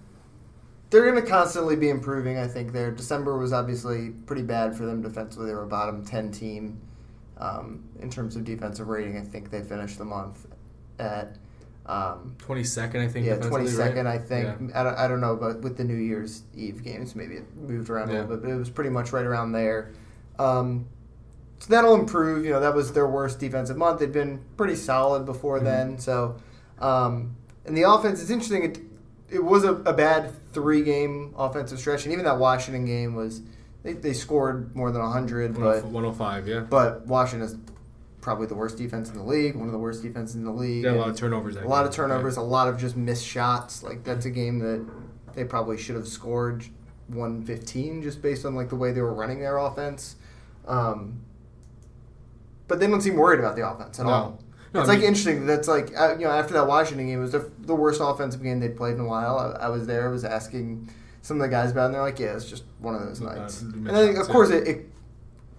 they're 0.89 1.09
going 1.11 1.21
to 1.21 1.29
constantly 1.29 1.75
be 1.75 1.89
improving. 1.89 2.37
I 2.37 2.47
think 2.47 2.71
their 2.71 2.91
December 2.91 3.37
was 3.37 3.53
obviously 3.53 4.11
pretty 4.25 4.43
bad 4.43 4.75
for 4.75 4.85
them 4.85 5.01
defensively. 5.01 5.47
They 5.47 5.53
were 5.53 5.63
a 5.63 5.67
bottom 5.67 6.05
ten 6.05 6.31
team 6.31 6.79
um, 7.37 7.83
in 7.99 8.09
terms 8.09 8.35
of 8.35 8.43
defensive 8.43 8.87
rating. 8.87 9.17
I 9.17 9.21
think 9.21 9.49
they 9.49 9.61
finished 9.61 9.97
the 9.97 10.05
month 10.05 10.47
at 10.99 11.37
um, 11.87 12.35
22nd, 12.39 12.95
I 12.99 13.07
think. 13.07 13.27
yeah 13.27 13.35
twenty 13.35 13.67
second. 13.67 14.05
right? 14.05 14.15
I 14.15 14.17
think 14.17 14.45
Yeah. 14.45 14.79
I, 14.79 14.83
don't, 14.83 14.97
I 14.97 15.07
don't 15.07 15.21
know, 15.21 15.35
but 15.35 15.61
with 15.61 15.77
the 15.77 15.83
New 15.83 15.97
Year's 15.97 16.43
Eve 16.55 16.83
games, 16.83 17.15
maybe 17.15 17.35
it 17.35 17.55
moved 17.55 17.89
around 17.89 18.09
a 18.09 18.13
little 18.13 18.27
bit, 18.27 18.41
but 18.41 18.49
it 18.49 18.55
was 18.55 18.69
pretty 18.69 18.89
much 18.89 19.11
right 19.11 19.25
around 19.25 19.51
there. 19.51 19.91
Um, 20.39 20.87
so 21.65 21.73
that'll 21.73 21.95
improve. 21.95 22.45
You 22.45 22.51
know, 22.51 22.59
that 22.59 22.75
was 22.75 22.93
their 22.93 23.07
worst 23.07 23.39
defensive 23.39 23.75
month. 23.75 23.99
They'd 23.99 24.11
been 24.11 24.39
pretty 24.55 24.75
solid 24.75 25.25
before 25.25 25.59
Mhm. 25.59 25.63
then. 25.63 25.97
So, 25.97 26.35
um, 26.79 27.35
and 27.65 27.75
the 27.75 27.89
offense, 27.89 28.21
it's 28.21 28.29
interesting. 28.29 28.63
It, 28.63 28.79
it 29.31 29.43
was 29.43 29.63
a, 29.63 29.73
a 29.73 29.93
bad 29.93 30.31
three 30.53 30.83
game 30.83 31.33
offensive 31.35 31.79
stretch, 31.79 32.03
and 32.05 32.13
even 32.13 32.25
that 32.25 32.37
Washington 32.37 32.85
game 32.85 33.15
was 33.15 33.41
they, 33.81 33.93
they 33.93 34.13
scored 34.13 34.75
more 34.75 34.91
than 34.91 35.01
hundred, 35.01 35.55
but 35.55 35.83
105, 35.83 36.47
yeah. 36.47 36.59
but 36.59 37.07
Washington 37.07 37.47
is 37.47 37.55
probably 38.21 38.45
the 38.45 38.55
worst 38.55 38.77
defense 38.77 39.09
in 39.09 39.15
the 39.17 39.23
league, 39.23 39.55
one 39.55 39.67
of 39.67 39.71
the 39.71 39.79
worst 39.79 40.03
defenses 40.03 40.35
in 40.35 40.43
the 40.43 40.51
league. 40.51 40.85
Had 40.85 40.95
a 40.95 40.97
lot 40.99 41.09
of 41.09 41.17
turnovers. 41.17 41.55
a 41.55 41.61
lot 41.67 41.85
of 41.85 41.91
game, 41.91 41.95
turnovers, 41.95 42.37
a 42.37 42.41
lot 42.41 42.67
of 42.67 42.77
just 42.79 42.95
missed 42.95 43.25
shots. 43.25 43.81
Like 43.81 44.03
that's 44.03 44.25
a 44.25 44.29
game 44.29 44.59
that 44.59 44.85
they 45.33 45.43
probably 45.43 45.77
should 45.77 45.95
have 45.95 46.07
scored 46.07 46.63
115 47.07 48.03
just 48.03 48.21
based 48.21 48.45
on 48.45 48.53
like 48.53 48.69
the 48.69 48.75
way 48.75 48.91
they 48.91 49.01
were 49.01 49.13
running 49.13 49.39
their 49.39 49.57
offense. 49.57 50.15
Um, 50.67 51.21
but 52.67 52.79
they 52.79 52.87
don't 52.87 53.01
seem 53.01 53.15
worried 53.15 53.39
about 53.39 53.55
the 53.55 53.67
offense 53.67 53.99
at 53.99 54.05
No. 54.05 54.11
all. 54.11 54.39
No, 54.73 54.81
it's 54.81 54.89
I 54.89 54.93
like 54.93 54.99
mean- 54.99 55.07
interesting. 55.09 55.45
That's 55.45 55.67
like 55.67 55.91
uh, 55.97 56.15
you 56.19 56.25
know 56.25 56.31
after 56.31 56.53
that 56.55 56.67
Washington 56.67 57.07
game 57.07 57.19
it 57.19 57.21
was 57.21 57.31
the, 57.31 57.49
the 57.59 57.75
worst 57.75 58.01
offensive 58.03 58.43
game 58.43 58.59
they'd 58.59 58.75
played 58.75 58.95
in 58.95 58.99
a 58.99 59.05
while. 59.05 59.37
I, 59.39 59.65
I 59.65 59.69
was 59.69 59.87
there. 59.87 60.07
I 60.07 60.11
was 60.11 60.25
asking 60.25 60.89
some 61.21 61.37
of 61.37 61.41
the 61.43 61.49
guys 61.49 61.71
about, 61.71 61.83
it, 61.83 61.85
and 61.85 61.93
they're 61.95 62.01
like, 62.01 62.19
"Yeah, 62.19 62.35
it's 62.35 62.49
just 62.49 62.63
one 62.79 62.93
of 62.95 63.01
those 63.01 63.21
Uh, 63.21 63.33
nights." 63.33 63.61
missed 63.63 63.75
and 63.75 63.87
then 63.87 64.17
of 64.17 64.27
course 64.27 64.49
it, 64.49 64.67
it 64.67 64.89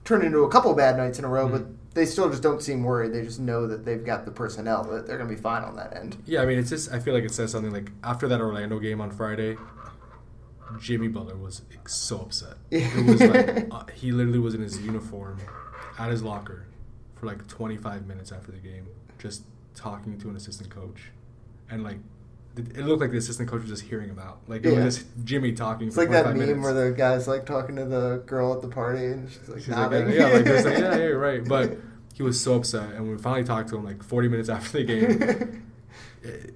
turned 0.04 0.22
into 0.22 0.44
a 0.44 0.50
couple 0.50 0.72
bad 0.74 0.96
nights 0.96 1.18
in 1.18 1.24
a 1.24 1.28
row, 1.28 1.48
Mhm. 1.48 1.52
but 1.52 1.64
they 1.94 2.04
still 2.04 2.28
just 2.28 2.42
don't 2.42 2.60
seem 2.62 2.84
worried. 2.84 3.12
They 3.14 3.22
just 3.22 3.40
know 3.40 3.66
that 3.66 3.84
they've 3.86 4.04
got 4.04 4.26
the 4.26 4.30
personnel 4.30 4.84
that 4.84 5.06
they're 5.06 5.16
going 5.16 5.30
to 5.30 5.34
be 5.34 5.40
fine 5.40 5.64
on 5.64 5.76
that 5.76 5.96
end. 5.96 6.18
Yeah, 6.26 6.42
I 6.42 6.46
mean, 6.46 6.58
it's 6.58 6.68
just 6.68 6.92
I 6.92 6.98
feel 6.98 7.14
like 7.14 7.24
it 7.24 7.32
says 7.32 7.50
something 7.50 7.72
like 7.72 7.90
after 8.04 8.28
that 8.28 8.40
Orlando 8.42 8.78
game 8.78 9.00
on 9.00 9.10
Friday, 9.10 9.56
Jimmy 10.78 11.08
Butler 11.08 11.36
was 11.36 11.62
so 11.86 12.20
upset. 12.20 12.54
It 12.70 13.06
was 13.06 13.20
like 13.22 13.68
uh, 13.70 13.84
he 13.94 14.12
literally 14.12 14.38
was 14.40 14.54
in 14.54 14.60
his 14.60 14.78
uniform 14.82 15.38
at 15.98 16.10
his 16.10 16.22
locker 16.22 16.66
for 17.16 17.26
like 17.26 17.46
25 17.48 18.06
minutes 18.06 18.30
after 18.32 18.52
the 18.52 18.58
game, 18.58 18.86
just 19.18 19.42
talking 19.74 20.18
to 20.20 20.28
an 20.28 20.36
assistant 20.36 20.70
coach, 20.70 21.10
and 21.70 21.82
like 21.82 21.98
it 22.56 22.86
looked 22.86 23.02
like 23.02 23.10
the 23.10 23.18
assistant 23.18 23.48
coach 23.50 23.60
was 23.62 23.70
just 23.70 23.82
hearing 23.82 24.08
him 24.08 24.18
out. 24.18 24.38
Like 24.46 24.64
it 24.64 24.72
Yeah. 24.72 24.84
was 24.84 24.96
just 24.96 25.06
Jimmy 25.24 25.52
talking. 25.52 25.88
It's 25.88 25.96
like 25.98 26.10
that 26.10 26.26
meme 26.28 26.38
minutes. 26.38 26.60
where 26.60 26.72
the 26.72 26.96
guy's 26.96 27.28
like 27.28 27.44
talking 27.44 27.76
to 27.76 27.84
the 27.84 28.22
girl 28.26 28.54
at 28.54 28.62
the 28.62 28.68
party 28.68 29.04
and 29.06 29.28
she's 29.30 29.46
like 29.48 29.58
She's 29.58 29.68
like, 29.68 29.90
yeah, 29.90 30.26
like, 30.28 30.46
like, 30.46 30.64
yeah, 30.78 30.96
yeah, 30.96 31.04
right. 31.08 31.44
But 31.48 31.76
he 32.14 32.22
was 32.22 32.40
so 32.40 32.54
upset, 32.54 32.94
and 32.94 33.10
we 33.10 33.18
finally 33.18 33.44
talked 33.44 33.68
to 33.70 33.76
him 33.76 33.84
like 33.84 34.02
40 34.02 34.28
minutes 34.28 34.48
after 34.48 34.78
the 34.78 34.84
game. 34.84 35.62
it- 36.22 36.54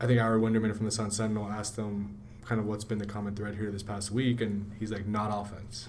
I 0.00 0.06
think 0.06 0.18
Ira 0.20 0.40
Winderman 0.40 0.74
from 0.76 0.86
the 0.86 0.90
Sun 0.90 1.12
Sentinel 1.12 1.46
asked 1.48 1.76
him 1.76 2.16
kind 2.44 2.60
of 2.60 2.66
what's 2.66 2.82
been 2.82 2.98
the 2.98 3.06
common 3.06 3.36
thread 3.36 3.54
here 3.54 3.70
this 3.70 3.84
past 3.84 4.10
week, 4.10 4.40
and 4.40 4.72
he's 4.80 4.90
like, 4.90 5.06
not 5.06 5.28
offense. 5.30 5.88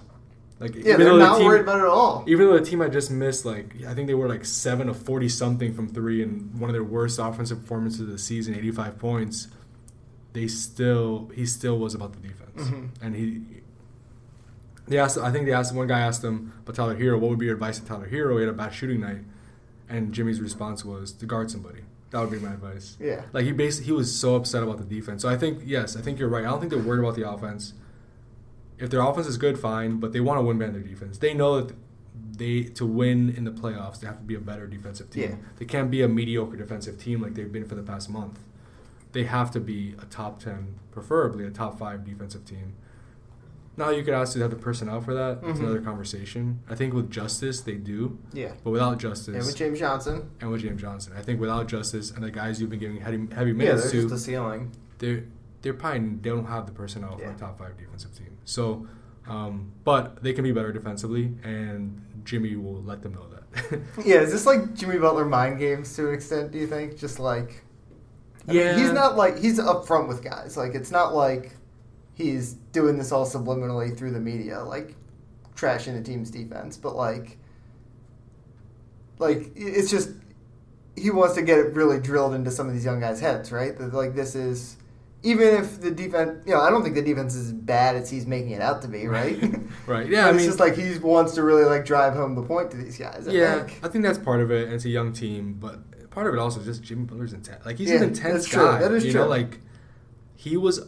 Like, 0.64 0.76
yeah, 0.76 0.96
they're 0.96 1.18
not 1.18 1.34
the 1.34 1.40
team, 1.40 1.48
worried 1.48 1.62
about 1.64 1.80
it 1.80 1.84
at 1.84 1.88
all. 1.90 2.24
Even 2.26 2.48
though 2.48 2.58
the 2.58 2.64
team 2.66 2.80
had 2.80 2.94
just 2.94 3.12
missed, 3.12 3.44
like, 3.44 3.76
I 3.86 3.94
think 3.94 4.08
they 4.08 4.14
were 4.14 4.30
like 4.30 4.46
seven 4.46 4.88
of 4.88 4.96
forty 4.98 5.28
something 5.28 5.74
from 5.74 5.90
three, 5.90 6.24
and 6.24 6.58
one 6.58 6.70
of 6.70 6.74
their 6.74 6.86
worst 6.86 7.20
offensive 7.20 7.60
performances 7.64 8.00
of 8.00 8.08
the 8.08 8.18
season, 8.18 8.56
eighty-five 8.56 8.98
points. 8.98 9.50
They 10.32 10.48
still, 10.48 11.30
he 11.36 11.46
still 11.46 11.78
was 11.78 11.94
about 11.94 12.14
the 12.14 12.26
defense, 12.28 12.62
Mhm. 12.70 12.90
and 13.02 13.14
he. 13.16 13.42
They 14.88 14.98
asked. 14.98 15.18
I 15.18 15.32
think 15.32 15.46
they 15.46 15.52
asked 15.54 15.76
one 15.76 15.88
guy 15.88 16.00
asked 16.00 16.24
him, 16.24 16.54
"But 16.66 16.76
Tyler 16.76 16.96
Herro, 16.96 17.20
what 17.20 17.30
would 17.30 17.40
be 17.40 17.46
your 17.48 17.56
advice 17.56 17.80
to 17.80 17.86
Tyler 17.86 18.08
Herro? 18.10 18.36
He 18.38 18.42
had 18.46 18.50
a 18.50 18.54
bad 18.54 18.74
shooting 18.74 19.02
night," 19.02 19.24
and 19.90 20.14
Jimmy's 20.14 20.40
response 20.42 20.84
was 20.86 21.12
to 21.14 21.26
guard 21.26 21.52
somebody. 21.52 21.80
That 22.12 22.22
would 22.22 22.32
be 22.32 22.40
my 22.40 22.54
advice. 22.54 22.96
Yeah. 23.00 23.24
Like 23.34 23.44
he 23.46 23.52
basically 23.52 23.88
he 23.88 23.92
was 23.92 24.14
so 24.14 24.36
upset 24.36 24.64
about 24.64 24.78
the 24.78 24.84
defense. 24.86 25.22
So 25.24 25.30
I 25.30 25.36
think 25.38 25.60
yes, 25.66 25.96
I 25.98 26.02
think 26.02 26.20
you're 26.20 26.30
right. 26.30 26.46
I 26.46 26.50
don't 26.50 26.60
think 26.60 26.72
they're 26.72 26.82
worried 26.82 27.00
about 27.00 27.16
the 27.16 27.28
offense. 27.30 27.74
If 28.80 28.90
their 28.90 29.02
offense 29.02 29.28
is 29.28 29.38
good, 29.38 29.58
fine, 29.60 29.98
but 30.00 30.12
they 30.14 30.20
want 30.20 30.40
to 30.40 30.44
win 30.44 30.58
better 30.58 30.72
than 30.72 30.82
their 30.82 30.90
defense. 30.90 31.18
They 31.18 31.34
know 31.34 31.62
that 31.62 31.76
they 32.36 32.64
to 32.64 32.86
win 32.86 33.30
in 33.30 33.44
the 33.44 33.52
playoffs, 33.52 34.00
they 34.00 34.08
have 34.08 34.18
to 34.18 34.24
be 34.24 34.36
a 34.36 34.40
better 34.40 34.66
defensive 34.68 35.10
team. 35.12 35.24
Yeah. 35.24 35.36
They 35.58 35.66
can't 35.66 35.92
be 35.92 36.02
a 36.02 36.08
mediocre 36.08 36.58
defensive 36.58 36.98
team 36.98 37.22
like 37.22 37.36
they've 37.36 37.52
been 37.52 37.66
for 37.66 37.76
the 37.76 37.84
past 37.84 38.10
month. 38.10 38.40
They 39.12 39.26
have 39.26 39.52
to 39.52 39.60
be 39.60 39.96
a 40.02 40.06
top 40.06 40.40
ten, 40.42 40.76
preferably 40.92 41.46
a 41.46 41.52
top 41.52 41.78
five 41.78 42.04
defensive 42.04 42.46
team. 42.46 42.74
Now 43.76 43.90
you 43.90 44.04
could 44.04 44.14
ask, 44.14 44.34
do 44.34 44.40
they 44.40 44.44
have 44.44 44.52
the 44.52 44.58
personnel 44.58 45.02
for 45.02 45.14
that? 45.16 45.40
It's 45.44 45.58
Mhm. 45.60 45.64
another 45.64 45.82
conversation. 45.82 46.60
I 46.70 46.76
think 46.76 46.94
with 46.94 47.10
Justice 47.10 47.62
they 47.62 47.76
do, 47.76 48.20
Yeah. 48.32 48.54
but 48.64 48.70
without 48.72 49.00
Justice 49.00 49.36
And 49.36 49.46
with 49.46 49.56
James 49.56 49.80
Johnson, 49.80 50.30
and 50.42 50.52
with 50.52 50.62
James 50.62 50.80
Johnson. 50.82 51.14
I 51.18 51.22
think 51.24 51.40
without 51.40 51.68
Justice 51.68 52.12
and 52.12 52.24
the 52.24 52.30
guys 52.32 52.62
you've 52.62 52.70
been 52.70 52.80
giving 52.80 52.98
heavy, 52.98 53.28
heavy 53.34 53.52
yeah, 53.52 53.58
minutes 53.58 53.82
there's 53.82 53.92
to, 53.94 54.02
just 54.10 54.14
a 54.14 54.18
ceiling. 54.20 54.72
they're 55.00 55.24
they're 55.64 55.74
probably 55.74 56.00
they 56.22 56.30
don't 56.30 56.46
have 56.46 56.68
the 56.68 56.72
personnel 56.72 57.18
Yeah. 57.20 57.30
for 57.30 57.36
a 57.36 57.40
top 57.40 57.58
five 57.58 57.78
defensive 57.78 58.16
team. 58.16 58.38
So, 58.46 58.88
um, 59.28 59.72
but 59.84 60.22
they 60.22 60.34
can 60.34 60.44
be 60.44 60.52
better 60.52 60.72
defensively, 60.72 61.34
and 61.44 62.00
Jimmy 62.24 62.56
will 62.56 62.82
let 62.84 63.02
them 63.02 63.14
know 63.16 63.26
that. 63.30 63.82
Yeah, 64.06 64.18
is 64.22 64.32
this 64.32 64.46
like 64.46 64.74
Jimmy 64.76 64.98
Butler 65.00 65.26
mind 65.26 65.58
games 65.60 65.96
to 65.96 66.10
an 66.10 66.14
extent? 66.14 66.52
Do 66.52 66.58
you 66.60 66.68
think? 66.68 66.98
Just 66.98 67.20
like, 67.20 67.64
I 68.48 68.52
mean, 68.54 68.62
Yeah. 68.62 68.78
he's 68.78 68.92
not 68.92 69.16
like 69.16 69.38
he's 69.40 69.60
upfront 69.60 70.08
with 70.08 70.24
guys. 70.24 70.58
Like, 70.58 70.76
it's 70.76 70.92
not 70.92 71.14
like 71.16 71.52
he's 72.14 72.54
doing 72.74 72.98
this 72.98 73.12
all 73.12 73.26
subliminally 73.26 73.96
through 73.98 74.12
the 74.12 74.20
media, 74.20 74.62
like 74.64 74.96
trashing 75.56 75.94
the 75.96 76.02
team's 76.04 76.30
defense. 76.32 76.78
But 76.78 76.96
like, 76.96 77.38
like 79.20 79.52
it's 79.56 79.90
just 79.92 80.10
he 80.96 81.10
wants 81.12 81.36
to 81.36 81.42
get 81.42 81.58
it 81.60 81.74
really 81.74 82.00
drilled 82.00 82.34
into 82.34 82.52
some 82.52 82.68
of 82.68 82.74
these 82.74 82.86
young 82.86 83.00
guys' 83.00 83.20
heads, 83.20 83.52
right? 83.52 83.78
That 83.78 83.94
like 83.94 84.16
this 84.16 84.36
is. 84.36 84.78
Even 85.26 85.48
if 85.56 85.80
the 85.80 85.90
defense, 85.90 86.44
you 86.46 86.54
know, 86.54 86.60
I 86.60 86.70
don't 86.70 86.84
think 86.84 86.96
the 86.96 87.02
defense 87.02 87.34
is 87.34 87.48
as 87.48 87.54
bad 87.54 87.96
as 87.96 88.10
he's 88.10 88.28
making 88.28 88.52
it 88.52 88.62
out 88.62 88.82
to 88.82 88.90
be, 88.90 89.08
right? 89.08 89.42
right? 89.88 90.08
Yeah, 90.10 90.26
But 90.26 90.34
I 90.34 90.36
it's 90.38 90.46
just 90.46 90.60
like 90.60 90.76
he 90.76 90.98
wants 91.00 91.34
to 91.36 91.44
really 91.44 91.64
like 91.64 91.86
drive 91.86 92.14
home 92.14 92.36
the 92.36 92.44
point 92.44 92.72
to 92.72 92.78
these 92.78 92.98
guys. 92.98 93.26
I 93.28 93.32
yeah, 93.32 93.64
think. 93.64 93.80
I 93.84 93.88
think 93.88 94.04
that's 94.04 94.18
part 94.20 94.42
of 94.42 94.52
it. 94.52 94.66
And 94.66 94.74
it's 94.74 94.84
a 94.86 94.90
young 94.90 95.14
team, 95.14 95.54
but 95.60 96.10
part 96.12 96.28
of 96.28 96.34
it 96.34 96.40
also 96.40 96.60
is 96.60 96.66
just 96.66 96.84
Jimmy 96.84 97.06
Butler's 97.06 97.32
intense. 97.34 97.66
Like 97.66 97.78
he's 97.78 97.90
Yeah, 97.90 97.98
an 97.98 98.04
intense 98.04 98.34
that's 98.44 98.48
true. 98.48 98.66
guy. 98.66 98.80
That 98.80 98.92
is 98.92 99.06
you 99.06 99.12
true. 99.14 99.22
know, 99.22 99.28
like 99.28 99.60
he 100.36 100.58
was. 100.58 100.82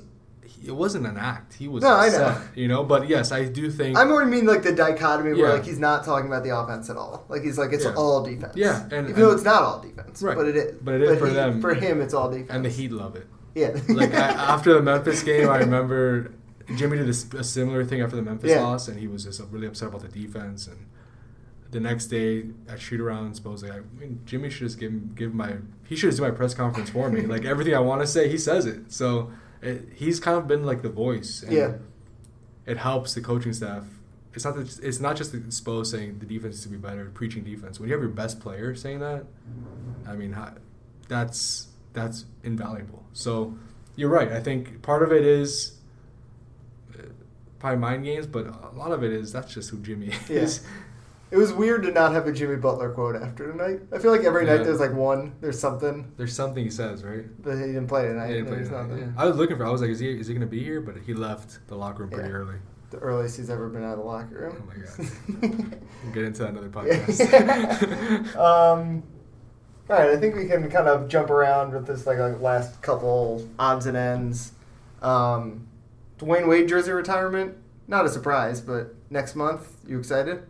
He, 0.43 0.67
it 0.67 0.75
wasn't 0.75 1.05
an 1.07 1.17
act. 1.17 1.53
He 1.53 1.67
was. 1.69 1.81
No, 1.83 1.89
I 1.95 2.09
know. 2.09 2.41
You 2.55 2.67
know, 2.67 2.83
but 2.83 3.07
yes, 3.07 3.31
I 3.31 3.45
do 3.45 3.71
think. 3.71 3.97
I 3.97 4.03
more 4.03 4.25
mean 4.25 4.45
like 4.45 4.63
the 4.63 4.71
dichotomy 4.73 5.33
where 5.33 5.53
like 5.53 5.63
he's 5.65 5.79
not 5.79 6.03
talking 6.03 6.27
about 6.27 6.43
the 6.43 6.55
offense 6.57 6.89
at 6.89 6.97
all. 6.97 7.25
Like 7.29 7.41
he's 7.41 7.57
like 7.57 7.71
it's 7.71 7.85
Yeah. 7.85 7.93
all 7.95 8.21
defense. 8.23 8.53
Yeah, 8.57 8.83
and- 8.91 9.09
even 9.09 9.21
though 9.21 9.31
it's 9.31 9.43
not 9.43 9.63
all 9.63 9.79
defense, 9.79 10.21
Right. 10.21 10.35
But 10.35 10.47
it 10.47 10.55
is. 10.57 10.75
But 10.81 10.95
it 10.95 11.01
is 11.03 11.19
for 11.19 11.27
he- 11.27 11.33
them. 11.33 11.61
For 11.61 11.73
him, 11.73 12.01
it's 12.01 12.13
all 12.13 12.29
defense. 12.29 12.49
and 12.51 12.65
the 12.65 12.69
Heat 12.69 12.91
love 12.91 13.15
it. 13.15 13.27
Yeah. 13.55 13.75
like 13.89 14.13
I, 14.13 14.17
after 14.53 14.73
the 14.73 14.81
Memphis 14.81 15.23
game, 15.23 15.49
I 15.49 15.57
remember 15.59 16.31
Jimmy 16.75 16.97
did 16.97 17.09
a 17.09 17.43
similar 17.43 17.83
thing 17.85 18.01
after 18.01 18.15
the 18.15 18.21
Memphis 18.21 18.51
Yeah. 18.51 18.61
loss, 18.61 18.87
and 18.87 18.99
he 18.99 19.07
was 19.07 19.23
just 19.23 19.41
really 19.51 19.67
upset 19.67 19.87
about 19.89 20.01
the 20.01 20.07
defense. 20.09 20.67
And 20.67 20.87
the 21.71 21.79
next 21.79 22.07
day 22.07 22.45
at 22.69 22.79
shoot 22.79 22.99
around, 23.01 23.35
supposedly, 23.35 23.75
I 23.75 23.81
mean, 23.99 24.19
Jimmy 24.25 24.49
should 24.49 24.67
just 24.67 24.79
give 24.79 25.15
give 25.15 25.33
my 25.33 25.55
he 25.87 25.95
should 25.95 26.07
just 26.09 26.17
do 26.17 26.23
my 26.23 26.31
press 26.31 26.53
conference 26.53 26.89
for 26.89 27.09
me. 27.09 27.21
like 27.33 27.45
everything 27.45 27.73
I 27.73 27.79
want 27.79 28.01
to 28.01 28.07
say, 28.07 28.29
he 28.29 28.37
says 28.37 28.65
it. 28.65 28.91
So 28.91 29.31
it, 29.61 29.87
he's 29.95 30.19
kind 30.19 30.37
of 30.37 30.47
been 30.47 30.63
like 30.65 30.81
the 30.81 30.89
voice. 30.89 31.41
And 31.43 31.53
Yeah. 31.53 31.73
It 32.65 32.77
helps 32.77 33.13
the 33.13 33.21
coaching 33.21 33.53
staff. 33.53 33.83
It's 34.33 34.43
not 34.43 34.55
that 34.57 34.79
it's 34.83 34.99
not 34.99 35.15
just 35.15 35.31
the 35.31 35.37
Spo 35.37 35.85
saying 35.85 36.17
the 36.19 36.25
defense 36.25 36.55
is 36.55 36.63
to 36.63 36.69
be 36.69 36.77
better, 36.77 37.05
preaching 37.13 37.43
defense. 37.43 37.79
When 37.79 37.87
you 37.87 37.93
have 37.95 38.01
your 38.01 38.11
best 38.11 38.39
player 38.41 38.75
saying 38.75 38.99
that, 38.99 39.25
I 40.07 40.13
mean, 40.15 40.35
that's 41.07 41.67
that's 41.95 42.25
invaluable. 42.43 43.03
So 43.13 43.57
you're 43.95 44.09
right. 44.09 44.31
I 44.31 44.39
think 44.41 44.81
part 44.83 45.01
of 45.01 45.11
it 45.11 45.25
is 45.25 45.77
uh, 46.93 47.03
probably 47.59 47.79
mind 47.79 48.03
games, 48.03 48.27
but 48.27 48.45
a 48.47 48.75
lot 48.75 48.91
of 48.91 49.03
it 49.03 49.11
is 49.11 49.31
that's 49.31 49.53
just 49.53 49.69
who 49.71 49.79
Jimmy 49.79 50.07
Yeah. 50.29 50.41
is. 50.41 50.61
It 51.31 51.37
was 51.37 51.51
weird 51.51 51.81
to 51.83 51.91
not 51.91 52.13
have 52.13 52.27
a 52.27 52.31
Jimmy 52.31 52.55
Butler 52.57 52.91
quote 52.91 53.15
after 53.15 53.51
tonight. 53.51 53.79
I 53.91 53.97
feel 53.97 54.11
like 54.11 54.23
every 54.23 54.45
night 54.45 54.63
there's 54.63 54.79
like 54.79 54.93
one, 54.93 55.33
there's 55.41 55.59
something, 55.59 56.11
There's 56.17 56.33
something 56.35 56.63
he 56.63 56.69
says, 56.69 57.03
right? 57.03 57.25
but 57.43 57.55
he 57.55 57.61
didn't 57.65 57.87
play 57.87 58.03
tonight. 58.03 58.27
He 58.27 58.33
didn't 58.35 58.47
play 58.49 58.63
tonight, 58.63 58.95
yeah. 58.99 59.07
I 59.17 59.25
was 59.25 59.35
looking 59.35 59.57
for. 59.57 59.65
I 59.65 59.71
was 59.71 59.81
like, 59.81 59.89
is 59.89 59.99
he 59.99 60.11
is 60.17 60.27
he 60.27 60.33
gonna 60.33 60.45
be 60.45 60.63
here? 60.63 60.81
But 60.81 60.97
he 60.97 61.13
left 61.15 61.67
the 61.67 61.75
locker 61.75 62.03
room 62.03 62.11
pretty 62.11 62.29
Yeah. 62.29 62.35
early. 62.35 62.55
The 62.91 62.97
earliest 62.99 63.37
he's 63.37 63.49
ever 63.49 63.67
been 63.69 63.83
out 63.83 63.93
of 63.93 63.99
the 63.99 64.05
locker 64.05 64.35
room. 64.35 64.61
Oh 64.61 64.65
my 64.67 64.75
god. 65.65 65.71
We'll 66.03 66.13
get 66.13 66.23
into 66.25 66.43
that 66.43 66.49
another 66.51 66.71
Yeah. 66.85 67.05
podcast. 67.05 68.35
um, 68.37 69.03
all 69.89 69.97
right, 69.97 70.09
I 70.09 70.17
think 70.17 70.35
we 70.35 70.47
can 70.47 70.69
kind 70.69 70.87
of 70.87 71.07
jump 71.07 71.29
around 71.29 71.73
with 71.73 71.85
this 71.87 72.05
like, 72.07 72.17
like 72.17 72.39
last 72.41 72.81
couple 72.81 73.47
odds 73.59 73.85
and 73.85 73.95
ends. 73.97 74.53
Um, 75.01 75.67
Dwyane 76.19 76.47
Wade 76.47 76.67
jersey 76.67 76.91
retirement, 76.91 77.55
not 77.87 78.05
a 78.05 78.09
surprise, 78.09 78.61
but 78.61 78.95
next 79.09 79.35
month, 79.35 79.67
you 79.87 79.99
excited? 79.99 80.43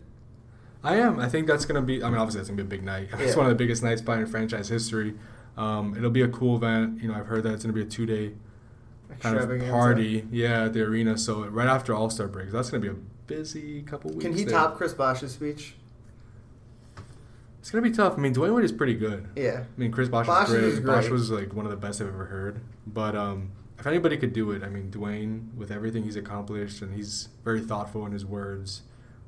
I 0.82 0.96
am. 0.96 1.18
I 1.18 1.28
think 1.28 1.46
that's 1.48 1.64
gonna 1.64 1.82
be. 1.82 2.02
I 2.02 2.08
mean, 2.08 2.18
obviously 2.18 2.38
that's 2.40 2.48
gonna 2.48 2.62
be 2.62 2.66
a 2.66 2.78
big 2.78 2.84
night. 2.84 3.08
It's 3.18 3.32
Yeah. 3.32 3.36
one 3.36 3.46
of 3.46 3.50
the 3.50 3.56
biggest 3.56 3.82
nights 3.82 4.00
probably 4.00 4.22
in 4.22 4.28
franchise 4.28 4.68
history. 4.68 5.14
Um, 5.56 5.94
it'll 5.96 6.10
be 6.10 6.22
a 6.22 6.28
cool 6.28 6.56
event. 6.56 7.02
You 7.02 7.08
know, 7.08 7.14
I've 7.14 7.26
heard 7.26 7.42
that 7.42 7.52
it's 7.54 7.64
gonna 7.64 7.72
be 7.72 7.82
a 7.82 7.86
two 7.86 8.06
day 8.06 8.32
kind 9.20 9.36
of 9.36 9.68
party. 9.70 10.26
Yeah, 10.30 10.64
at 10.66 10.72
the 10.74 10.82
arena. 10.82 11.18
So 11.18 11.44
right 11.46 11.66
after 11.66 11.92
All 11.94 12.08
Star 12.08 12.28
break, 12.28 12.50
that's 12.52 12.70
gonna 12.70 12.80
be 12.82 12.88
a 12.88 12.94
busy 13.26 13.82
couple 13.82 14.10
weeks. 14.12 14.22
Can 14.24 14.32
he 14.36 14.44
there. 14.44 14.52
top 14.52 14.76
Chris 14.76 14.94
Bosh's 14.94 15.32
speech? 15.32 15.74
It's 17.66 17.72
gonna 17.72 17.82
be 17.82 17.90
tough. 17.90 18.14
I 18.16 18.18
mean, 18.18 18.32
Dwyane 18.32 18.54
Wade 18.54 18.64
is 18.64 18.70
pretty 18.70 18.94
good. 18.94 19.26
Yeah. 19.34 19.64
I 19.64 19.80
mean, 19.80 19.90
Chris 19.90 20.08
Bosh, 20.08 20.24
Bosh 20.28 20.48
was 20.48 20.56
great. 20.56 20.64
is 20.66 20.78
great. 20.78 20.94
Bosh 20.94 21.08
was 21.08 21.32
like 21.32 21.52
one 21.52 21.64
of 21.64 21.72
the 21.72 21.76
best 21.76 22.00
I've 22.00 22.06
ever 22.06 22.26
heard. 22.26 22.60
But 22.86 23.16
um, 23.16 23.50
if 23.76 23.88
anybody 23.88 24.16
could 24.16 24.32
do 24.32 24.52
it, 24.52 24.62
I 24.62 24.68
mean, 24.68 24.88
Dwayne, 24.88 25.52
with 25.56 25.72
everything 25.72 26.04
he's 26.04 26.14
accomplished, 26.14 26.80
and 26.80 26.94
he's 26.94 27.26
very 27.42 27.60
thoughtful 27.60 28.06
in 28.06 28.12
his 28.12 28.24
words. 28.24 28.82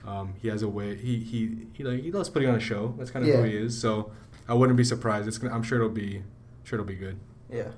Um, 0.07 0.35
he 0.41 0.47
has 0.47 0.63
a 0.63 0.69
way. 0.69 0.95
He 0.95 1.19
he 1.19 1.67
he 1.73 1.83
like 1.83 2.01
he 2.01 2.13
loves 2.13 2.29
putting 2.29 2.49
on 2.49 2.55
a 2.55 2.61
show. 2.61 2.95
That's 2.97 3.11
kind 3.11 3.29
of 3.29 3.35
who 3.35 3.43
he 3.43 3.57
is. 3.57 3.77
So 3.77 4.13
I 4.49 4.55
wouldn't 4.55 4.77
be 4.77 4.85
surprised. 4.85 5.27
It's 5.27 5.39
gonna. 5.39 5.53
I'm 5.53 5.65
sure 5.65 5.79
it'll 5.79 5.91
be. 5.91 6.23
Sure, 6.63 6.79
it'll 6.79 6.87
be 6.87 6.95
good. 6.95 7.19
Yeah. 7.51 7.71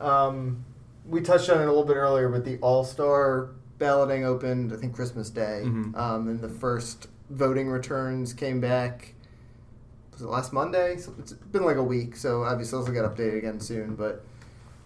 Um, 0.00 0.64
we 1.06 1.20
touched 1.20 1.48
on 1.50 1.60
it 1.60 1.66
a 1.66 1.66
little 1.66 1.84
bit 1.84 1.94
earlier, 1.94 2.28
but 2.28 2.44
the 2.44 2.58
All 2.58 2.82
Star 2.82 3.50
balloting 3.78 4.24
opened, 4.24 4.72
I 4.72 4.76
think, 4.76 4.92
Christmas 4.92 5.30
Day. 5.30 5.62
Mhm. 5.66 5.96
Um, 5.96 6.26
and 6.26 6.40
the 6.40 6.48
first 6.48 7.06
voting 7.30 7.68
returns 7.68 8.32
came 8.32 8.60
back. 8.60 9.14
Was 10.20 10.26
it 10.28 10.30
last 10.32 10.52
Monday? 10.52 10.98
So 10.98 11.14
it's 11.18 11.32
been 11.32 11.64
like 11.64 11.76
a 11.78 11.82
week, 11.82 12.14
so 12.14 12.44
obviously 12.44 12.78
those 12.78 12.86
will 12.88 12.94
get 12.94 13.04
updated 13.04 13.38
again 13.38 13.58
soon. 13.58 13.94
But 13.94 14.22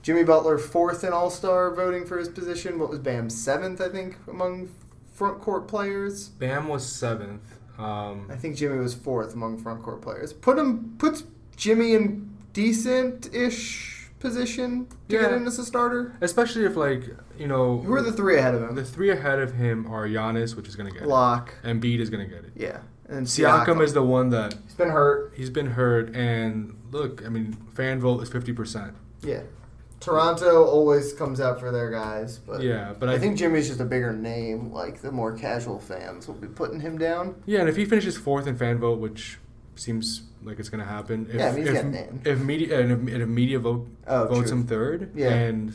Jimmy 0.03 0.23
Butler, 0.23 0.59
fourth 0.59 1.03
in 1.03 1.13
All 1.13 1.29
Star 1.29 1.75
voting 1.75 2.07
for 2.07 2.19
his 2.19 2.29
position. 2.29 2.79
What 2.79 2.89
was 2.89 3.01
Bam? 3.01 3.29
Seventh, 3.29 3.81
I 3.81 3.89
think, 3.89 4.17
among 4.29 4.71
front 5.13 5.41
court 5.41 5.67
players. 5.67 6.29
Bam 6.29 6.69
was 6.69 6.87
seventh. 6.87 7.43
Um, 7.79 8.29
I 8.31 8.37
think 8.37 8.55
Jimmy 8.57 8.79
was 8.79 8.95
fourth 8.95 9.35
among 9.35 9.59
front 9.59 9.83
court 9.83 10.03
players. 10.03 10.33
Put 10.33 10.57
him 10.57 10.95
puts 10.99 11.25
Jimmy 11.57 11.95
in 11.95 12.31
decent 12.53 13.35
ish 13.35 14.11
position 14.21 14.87
to 14.87 14.97
get 15.09 15.31
Yeah. 15.33 15.37
in 15.37 15.47
as 15.49 15.59
a 15.59 15.65
starter. 15.65 16.15
especially 16.21 16.65
if 16.65 16.77
like 16.77 17.03
you 17.37 17.49
know 17.49 17.79
Who 17.79 17.93
are 17.93 18.01
the 18.03 18.13
three 18.13 18.39
ahead 18.39 18.55
of 18.55 18.63
him? 18.63 18.75
the 18.77 18.85
three 18.85 19.11
ahead 19.11 19.41
of 19.41 19.55
him 19.55 19.87
are 19.93 20.07
Giannis, 20.07 20.55
which 20.55 20.69
is 20.69 20.77
gonna 20.77 20.93
get 20.93 21.03
it. 21.03 21.09
Lock. 21.09 21.55
it. 21.65 21.67
Embiid 21.67 21.99
is 21.99 22.09
gonna 22.09 22.25
get 22.29 22.45
it. 22.45 22.53
Yeah. 22.55 22.79
And 23.09 23.27
Siakam 23.27 23.83
is 23.83 23.93
the 23.93 24.03
one 24.03 24.31
that 24.31 24.55
He's 24.65 24.75
been 24.75 24.91
hurt. 24.91 25.33
he's 25.37 25.51
been 25.51 25.67
hurt, 25.73 26.15
and 26.17 26.75
look, 26.91 27.25
I 27.25 27.29
mean, 27.29 27.53
fan 27.75 28.01
vote 28.01 28.23
is 28.23 28.29
fifty 28.31 28.53
percent. 28.53 28.95
Yeah. 29.23 29.43
Toronto 30.01 30.65
always 30.65 31.13
comes 31.15 31.41
out 31.41 31.59
for 31.61 31.71
their 31.73 31.91
guys, 31.91 32.39
but 32.39 32.61
Yeah, 32.63 32.93
but 32.99 33.09
I, 33.09 33.15
I, 33.15 33.19
think 33.19 33.39
Jimmy's 33.39 33.69
just 33.69 33.81
a 33.81 33.85
bigger 33.87 34.13
name. 34.13 34.71
Like 34.73 35.01
the 35.01 35.11
more 35.11 35.33
casual 35.37 35.79
fans 35.81 36.27
will 36.29 36.35
be 36.35 36.47
putting 36.49 36.81
him 36.81 36.99
down. 36.99 37.37
yeah, 37.47 37.61
and 37.61 37.69
if 37.71 37.77
he 37.77 37.85
finishes 37.87 38.17
fourth 38.17 38.47
in 38.47 38.57
fan 38.57 38.79
vote, 38.79 38.99
which 38.99 39.39
seems 39.77 40.23
like 40.43 40.59
it's 40.59 40.69
gonna 40.69 40.85
happen, 40.85 41.27
if 41.31 41.37
Yeah, 41.37 41.49
I 41.49 41.53
mean, 41.53 41.59
he's 41.61 41.69
if, 41.69 41.75
getting 41.75 41.95
in. 41.95 42.21
if 42.25 42.39
media 42.41 42.81
and 42.81 43.09
if, 43.09 43.21
if 43.23 43.29
media 43.29 43.59
vote 43.59 43.87
Oh, 44.07 44.27
votes 44.27 44.51
true. 44.51 44.59
him 44.61 44.67
third, 44.67 45.11
Yeah. 45.15 45.31
and 45.33 45.73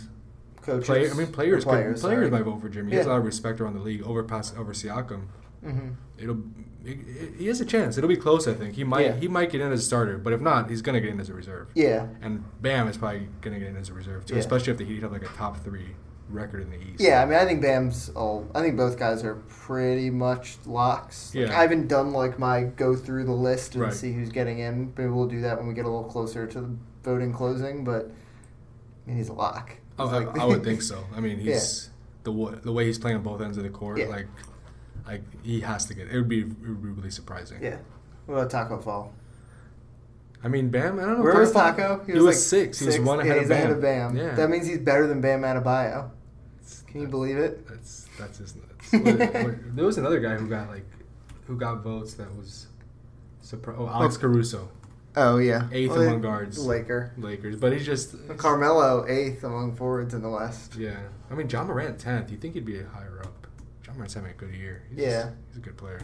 Coaches. 0.61 0.85
play, 0.85 1.09
I 1.09 1.13
mean 1.13 1.27
players 1.27 1.63
players, 1.63 2.01
sorry. 2.01 2.15
players 2.17 2.31
might 2.31 2.43
vote 2.43 2.61
for 2.61 2.69
Jimmy. 2.69 2.91
He 2.91 2.97
has 2.97 3.07
a 3.07 3.09
lot 3.09 3.17
of 3.19 3.25
respect 3.25 3.59
around 3.59 3.73
the 3.73 3.81
league 3.81 4.03
over 4.03 4.21
pass 4.23 4.53
over 4.55 4.73
Siakam. 4.73 5.23
Mhm. 5.65 5.95
It'll 6.17 6.37
it, 6.85 6.97
it- 7.07 7.33
he 7.37 7.47
has 7.47 7.59
a 7.59 7.65
chance. 7.65 7.97
It'll 7.97 8.07
be 8.07 8.15
close. 8.15 8.47
I 8.47 8.53
think 8.53 8.75
he 8.75 8.83
might 8.83 9.05
Yeah. 9.05 9.15
he 9.15 9.27
might 9.27 9.51
get 9.51 9.61
in 9.61 9.71
as 9.71 9.81
a 9.81 9.83
starter, 9.83 10.17
but 10.17 10.31
if 10.33 10.41
not, 10.41 10.69
he's 10.69 10.81
gonna 10.81 11.01
get 11.01 11.09
in 11.09 11.19
as 11.19 11.29
a 11.29 11.33
reserve. 11.33 11.67
Yeah. 11.75 12.07
And 12.21 12.43
Bam 12.61 12.87
is 12.87 12.97
probably 12.97 13.27
gonna 13.41 13.59
get 13.59 13.67
in 13.69 13.75
as 13.77 13.89
a 13.89 13.93
reserve 13.93 14.25
too, 14.25 14.35
Yeah. 14.35 14.39
especially 14.39 14.71
if 14.71 14.77
the 14.77 14.85
Heat 14.85 15.01
have 15.03 15.11
like 15.11 15.23
a 15.23 15.27
top 15.27 15.57
three 15.57 15.95
record 16.29 16.61
in 16.61 16.69
the 16.69 16.77
East. 16.77 16.99
Yeah, 17.01 17.21
I 17.21 17.25
mean, 17.25 17.33
I 17.39 17.43
think 17.45 17.61
Bam's 17.61 18.09
all. 18.15 18.47
I 18.53 18.61
think 18.61 18.77
both 18.77 18.97
guys 18.99 19.23
are 19.23 19.35
pretty 19.49 20.09
much 20.11 20.57
locks. 20.65 21.33
Like, 21.35 21.49
Yeah. 21.49 21.57
I 21.57 21.61
haven't 21.63 21.87
done 21.87 22.13
like 22.13 22.37
my 22.39 22.63
go 22.63 22.95
through 22.95 23.25
the 23.25 23.31
list 23.33 23.73
and 23.75 23.83
Right. 23.85 23.93
see 23.93 24.13
who's 24.13 24.29
getting 24.29 24.59
in. 24.59 24.93
Maybe 24.97 25.09
we'll 25.09 25.25
do 25.27 25.41
that 25.41 25.57
when 25.57 25.67
we 25.67 25.73
get 25.73 25.85
a 25.85 25.89
little 25.89 26.03
closer 26.09 26.45
to 26.47 26.61
the 26.61 26.69
voting 27.03 27.33
closing. 27.33 27.83
But 27.83 28.11
I 29.05 29.09
mean, 29.09 29.17
he's 29.17 29.29
a 29.29 29.33
lock. 29.33 29.71
Oh, 29.97 30.05
He's 30.05 30.13
I, 30.13 30.17
like- 30.19 30.39
I 30.39 30.45
would 30.45 30.63
think 30.63 30.81
so. 30.83 31.03
I 31.15 31.19
mean, 31.19 31.39
he's 31.39 31.89
the 32.23 32.59
the 32.63 32.71
way 32.71 32.85
he's 32.85 32.99
playing 32.99 33.17
on 33.17 33.23
both 33.23 33.41
ends 33.41 33.57
of 33.57 33.63
the 33.63 33.69
court. 33.69 33.97
Yeah. 33.97 34.07
Like, 34.07 34.27
like 35.11 35.21
he 35.43 35.61
has 35.61 35.85
to 35.85 35.93
get. 35.93 36.07
It 36.09 36.15
would 36.15 36.29
be, 36.29 36.41
it 36.41 36.47
would 36.47 36.83
be 36.83 36.89
really 36.89 37.11
surprising. 37.11 37.61
yeah. 37.61 37.77
What 38.25 38.35
about 38.35 38.51
Tacko 38.51 38.77
Fall? 38.83 39.13
I 40.43 40.47
mean, 40.47 40.69
Bam. 40.69 40.99
I 40.99 41.03
don't 41.03 41.17
know. 41.17 41.23
Where 41.23 41.39
was 41.39 41.51
Tacko- 41.51 42.05
Tacko? 42.05 42.13
He, 42.13 42.19
was, 42.19 42.45
six. 42.45 42.79
He 42.79 42.85
was 42.85 42.99
one 42.99 43.17
Yeah, 43.19 43.25
ahead, 43.33 43.37
he's 43.37 43.45
of, 43.45 43.49
Bam. 43.49 43.57
ahead 43.57 43.71
of 43.71 43.81
Bam. 43.81 44.15
Yeah. 44.17 44.35
That 44.35 44.49
means 44.49 44.67
he's 44.67 44.77
better 44.77 45.07
than 45.07 45.19
Bam 45.19 45.41
Adebayo. 45.41 46.11
Can 46.87 47.01
you 47.01 47.07
believe 47.07 47.37
it? 47.37 47.67
That's 47.67 48.07
that's 48.17 48.37
just 48.37 48.55
nuts. 48.55 48.91
What- 48.93 49.43
what- 49.43 49.75
there 49.75 49.85
was 49.85 49.97
another 49.97 50.19
guy 50.19 50.35
who 50.35 50.47
got 50.47 50.69
like, 50.69 50.85
who 51.47 51.57
got 51.57 51.81
votes 51.83 52.13
that 52.15 52.33
was, 52.35 52.67
surpri- 53.43 53.75
Oh, 53.77 53.87
Alex 53.87 54.15
Caruso, 54.17 54.69
Oh 55.15 55.37
yeah, 55.39 55.67
eighth 55.71 55.91
Well, 55.91 56.01
among 56.03 56.21
guards. 56.21 56.59
Laker. 56.63 57.11
Lakers, 57.17 57.55
but 57.55 57.73
he's 57.73 57.85
just. 57.85 58.15
Carmelo 58.37 59.05
eighth 59.07 59.43
among 59.43 59.75
forwards 59.75 60.13
in 60.13 60.21
the 60.21 60.29
West. 60.29 60.75
Yeah, 60.75 60.99
I 61.31 61.33
mean, 61.33 61.49
Ja 61.49 61.63
Morant 61.63 61.99
tenth. 61.99 62.29
You 62.31 62.37
think 62.37 62.53
he'd 62.53 62.65
be 62.65 62.81
higher 62.81 63.19
up? 63.23 63.47
Ja 63.99 64.01
Morant's 64.01 64.13
having 64.13 64.31
a 64.31 64.33
good 64.33 64.53
year. 64.53 64.83
He's 64.89 64.99
Yeah. 64.99 65.29
he's 65.49 65.57
a 65.57 65.61
good 65.61 65.77
player. 65.77 65.99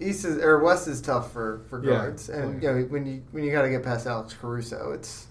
East 0.00 0.24
is 0.24 0.38
or 0.38 0.58
West 0.62 0.88
is 0.88 1.00
tough 1.00 1.32
for, 1.32 1.60
for 1.68 1.82
Yeah. 1.84 1.90
guards, 1.90 2.28
and 2.28 2.62
you 2.62 2.68
know 2.68 2.82
when 2.84 3.06
you 3.06 3.22
when 3.32 3.44
you 3.44 3.52
got 3.52 3.62
to 3.62 3.70
get 3.70 3.82
past 3.82 4.06
Alex 4.06 4.34
Caruso, 4.34 4.92
it's 4.92 5.26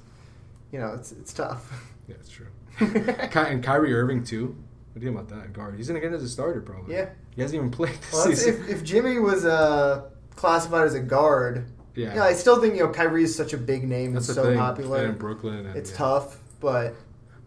you 0.71 0.79
know 0.79 0.93
it's 0.93 1.11
it's 1.11 1.33
tough. 1.33 1.71
Yeah, 2.05 2.15
it's 2.19 2.27
true. 2.29 2.47
Ky- 2.79 3.53
and 3.53 3.63
Kyrie 3.63 3.93
Irving 3.95 4.25
too. 4.25 4.47
What 4.91 4.99
do 4.99 5.05
you 5.05 5.13
think 5.13 5.21
about 5.29 5.41
that 5.41 5.53
guard? 5.53 5.77
He's 5.77 5.87
gonna 5.87 6.01
get 6.01 6.11
as 6.11 6.21
a 6.21 6.27
starter 6.27 6.59
probably. 6.59 6.93
Yeah. 6.95 7.11
He 7.33 7.41
hasn't 7.41 7.55
even 7.57 7.71
played 7.71 7.93
this 7.95 8.11
Well, 8.11 8.25
season. 8.25 8.55
if, 8.55 8.69
if 8.69 8.83
Jimmy 8.83 9.19
was 9.19 9.45
uh, 9.45 10.09
classified 10.35 10.85
as 10.85 10.93
a 10.93 10.99
guard, 10.99 11.65
yeah. 11.95 12.13
yeah, 12.15 12.23
I 12.25 12.33
still 12.33 12.59
think 12.59 12.75
you 12.75 12.81
know 12.83 12.89
Kyrie 12.91 13.23
is 13.23 13.33
such 13.33 13.53
a 13.53 13.57
big 13.57 13.87
name 13.87 14.11
That's 14.13 14.27
and 14.27 14.35
so 14.35 14.43
thing. 14.43 14.57
popular. 14.57 14.97
And 14.97 15.13
in 15.13 15.17
Brooklyn. 15.17 15.65
And, 15.65 15.77
it's 15.77 15.91
yeah. 15.91 15.97
tough, 15.97 16.37
but 16.59 16.93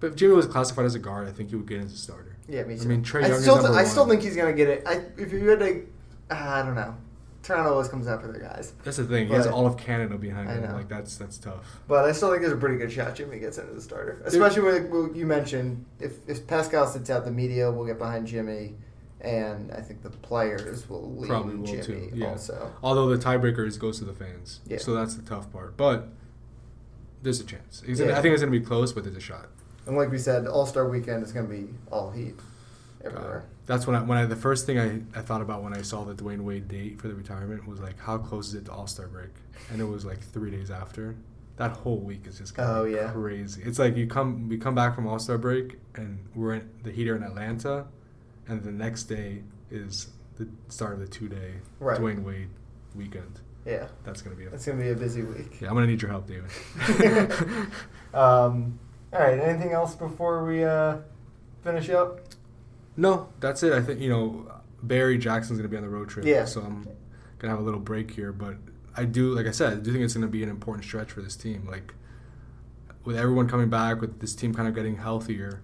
But 0.01 0.07
if 0.09 0.17
Jimmy 0.17 0.33
was 0.33 0.47
classified 0.47 0.87
as 0.87 0.95
a 0.95 0.99
guard, 0.99 1.29
I 1.29 1.33
think 1.33 1.51
he 1.51 1.57
would 1.57 1.69
get 1.69 1.83
as 1.83 1.93
a 1.93 1.99
starter. 1.99 2.36
Yeah, 2.49 2.63
me 2.65 2.75
I 2.75 2.79
too. 2.79 2.89
mean, 2.89 3.03
Trae 3.03 3.25
I 3.25 3.29
Young 3.29 3.37
is 3.37 3.43
still 3.43 3.63
number 3.63 3.79
I 3.79 3.85
still 3.85 4.07
think 4.07 4.23
he's 4.23 4.37
gonna 4.37 4.53
get 4.53 4.69
it. 4.69 4.83
I 4.87 5.03
if 5.17 5.33
you 5.33 5.49
had 5.49 5.59
to, 5.61 5.87
uh, 6.31 6.35
I 6.35 6.63
don't 6.63 6.75
know. 6.75 6.95
Toronto 7.43 7.71
always 7.75 7.87
comes 7.89 8.09
out 8.09 8.21
for 8.23 8.27
their 8.33 8.41
guys, 8.43 8.73
That's 8.83 8.97
the 8.97 9.05
thing. 9.05 9.29
He 9.29 9.33
has 9.35 9.47
But- 9.47 9.55
all 9.55 9.67
of 9.69 9.77
Canada 9.77 10.19
behind 10.19 10.49
I 10.49 10.55
him. 10.55 10.63
know. 10.69 10.75
Like 10.75 10.89
that's 10.89 11.17
that's 11.17 11.39
tough. 11.39 11.79
but 11.87 12.05
I 12.05 12.11
still 12.13 12.31
think 12.31 12.41
there's 12.43 12.53
a 12.53 12.57
pretty 12.57 12.77
good 12.77 12.91
shot 12.91 13.15
Jimmy 13.15 13.39
gets 13.39 13.59
into 13.59 13.73
the 13.73 13.81
starter, 13.81 14.21
especially 14.25 14.63
with 14.63 14.87
what 14.91 15.15
you 15.15 15.27
mentioned. 15.27 15.85
If 16.01 16.29
if 16.29 16.47
Pascal 16.49 16.87
sits 16.89 17.09
out, 17.09 17.25
the 17.25 17.31
media 17.31 17.71
will 17.71 17.87
get 17.87 17.99
behind 17.99 18.27
Jimmy, 18.27 18.75
and 19.21 19.71
I 19.71 19.81
think 19.81 20.03
the 20.03 20.11
players 20.11 20.89
will 20.91 21.15
lean 21.15 21.29
Probably 21.29 21.55
will 21.55 21.67
Jimmy 21.67 21.83
too, 21.85 22.11
yeah. 22.15 22.31
also. 22.31 22.73
Although 22.83 23.15
the 23.15 23.23
tiebreaker 23.25 23.65
is 23.65 23.79
goes 23.79 23.99
to 24.01 24.05
the 24.05 24.13
fans. 24.15 24.59
Yeah. 24.67 24.79
So 24.79 24.95
that's 24.95 25.15
the 25.15 25.23
tough 25.23 25.53
part. 25.53 25.77
But 25.77 26.09
there's 27.23 27.39
a 27.41 27.45
chance. 27.45 27.83
It's 27.87 28.01
Yeah. 28.01 28.07
gonna- 28.07 28.19
I 28.19 28.23
think 28.23 28.33
it's 28.35 28.43
gonna 28.43 28.51
be 28.51 28.61
close, 28.61 28.93
but 28.93 29.05
there's 29.05 29.17
a 29.17 29.21
shot. 29.21 29.47
And 29.87 29.97
like 29.97 30.11
we 30.11 30.19
said, 30.19 30.47
All 30.47 30.67
Star 30.67 30.89
Weekend 30.89 31.23
is 31.23 31.33
going 31.33 31.47
to 31.49 31.53
be 31.53 31.69
all 31.91 32.11
heat 32.11 32.35
everywhere. 33.05 33.45
Uh, 33.47 33.51
that's 33.67 33.87
when 33.87 33.97
I 33.97 34.03
when 34.03 34.19
I 34.19 34.25
the 34.27 34.37
first 34.37 34.65
thing 34.67 34.79
I, 34.79 35.01
I 35.19 35.23
thought 35.23 35.41
about 35.41 35.63
when 35.63 35.75
I 35.75 35.83
saw 35.83 36.05
the 36.05 36.15
Dwyane 36.15 36.41
Wade 36.43 36.69
date 36.69 37.01
for 37.01 37.09
the 37.09 37.15
retirement 37.15 37.67
was 37.67 37.81
like 37.81 37.99
how 37.99 38.19
close 38.19 38.49
is 38.49 38.55
it 38.55 38.65
to 38.67 38.73
All 38.73 38.87
Star 38.87 39.07
break? 39.09 39.31
And 39.71 39.81
it 39.81 39.85
was 39.85 40.05
like 40.05 40.21
three 40.21 40.51
days 40.51 40.71
after. 40.71 41.17
That 41.57 41.71
whole 41.73 41.99
week 41.99 42.27
is 42.27 42.39
just 42.39 42.55
gonna 42.55 42.81
Oh, 42.81 42.85
be 42.85 42.93
yeah. 42.93 43.11
crazy. 43.11 43.63
It's 43.65 43.79
like 43.79 43.97
you 43.97 44.07
come 44.07 44.49
we 44.49 44.59
come 44.59 44.75
back 44.75 44.95
from 44.95 45.07
All 45.07 45.19
Star 45.19 45.39
break 45.39 45.79
and 45.95 46.19
we're 46.35 46.55
in 46.55 46.69
the 46.83 46.91
heater 46.93 47.17
in 47.17 47.23
Atlanta, 47.23 47.87
and 48.47 48.63
the 48.63 48.71
next 48.73 49.05
day 49.05 49.43
is 49.71 50.09
the 50.37 50.47
start 50.69 50.93
of 50.95 51.01
the 51.01 51.07
two 51.09 51.29
day 51.29 51.55
Right. 51.81 51.99
Dwyane 51.99 52.23
Wade 52.23 52.51
weekend. 52.95 53.41
Yeah, 53.65 53.89
That's 54.05 54.23
gonna 54.23 54.37
be 54.37 54.45
a 54.45 54.51
going 54.51 54.61
to 54.61 54.73
be 54.75 54.91
a 54.91 54.95
busy 54.95 55.23
week. 55.23 55.61
yeah. 55.61 55.69
I'm 55.69 55.75
gonna 55.75 55.89
need 55.89 56.01
your 56.01 56.11
help, 56.13 56.29
David. 56.29 56.51
um, 58.15 58.79
all 59.13 59.21
right. 59.21 59.39
Anything 59.39 59.73
else 59.73 59.95
before 59.95 60.45
we 60.45 60.65
uh, 60.65 60.99
finish 61.63 61.89
up? 61.91 62.21
No, 62.97 63.29
that's 63.41 63.63
it. 63.63 63.73
I 63.73 63.81
think 63.83 64.01
you 64.01 64.09
know 64.11 64.51
Barry 64.83 65.19
Jackson's 65.19 65.59
going 65.59 65.69
to 65.69 65.69
be 65.69 65.77
on 65.77 65.83
the 65.83 65.89
road 65.89 66.09
trip. 66.09 66.25
Yeah. 66.27 66.45
So 66.45 66.61
I'm 66.63 66.87
gonna 67.39 67.51
have 67.53 67.61
a 67.61 67.65
little 67.65 67.81
break 67.81 68.11
here, 68.11 68.33
but 68.33 68.57
I 68.97 69.05
do, 69.05 69.35
like 69.35 69.47
I 69.47 69.51
said, 69.51 69.73
I 69.73 69.77
do 69.77 69.93
think 69.93 70.05
it's 70.05 70.15
going 70.15 70.27
to 70.27 70.31
be 70.31 70.43
an 70.43 70.49
important 70.49 70.85
stretch 70.87 71.11
for 71.13 71.21
this 71.21 71.37
team. 71.37 71.67
Like 71.71 71.93
with 73.05 73.17
everyone 73.17 73.49
coming 73.49 73.69
back, 73.69 74.01
with 74.01 74.21
this 74.21 74.35
team 74.35 74.55
kind 74.55 74.67
of 74.69 74.75
getting 74.75 74.97
healthier, 74.97 75.61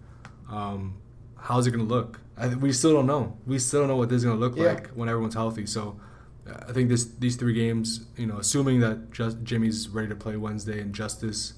um, 0.51 0.99
how's 1.39 1.67
it 1.67 1.71
going 1.71 1.87
to 1.87 1.93
look? 1.95 2.21
I, 2.37 2.49
we 2.49 2.73
still 2.73 2.93
don't 2.93 3.07
know. 3.07 3.37
We 3.47 3.59
still 3.59 3.81
don't 3.81 3.89
know 3.89 3.97
what 3.97 4.11
this 4.11 4.19
is 4.19 4.25
going 4.25 4.37
to 4.39 4.41
look 4.41 4.57
Yeah. 4.57 4.65
like 4.75 4.89
when 4.91 5.09
everyone's 5.09 5.35
healthy. 5.35 5.65
So. 5.67 5.99
uh, 6.47 6.65
I 6.69 6.73
think 6.73 6.89
this 6.91 7.05
these 7.05 7.37
three 7.37 7.55
games, 7.55 8.05
you 8.17 8.27
know, 8.27 8.37
assuming 8.39 8.81
that 8.81 9.13
just 9.13 9.43
Jimmy's 9.45 9.89
ready 9.89 10.09
to 10.09 10.15
play 10.17 10.37
Wednesday 10.37 10.81
and 10.81 10.93
Justice 10.95 11.55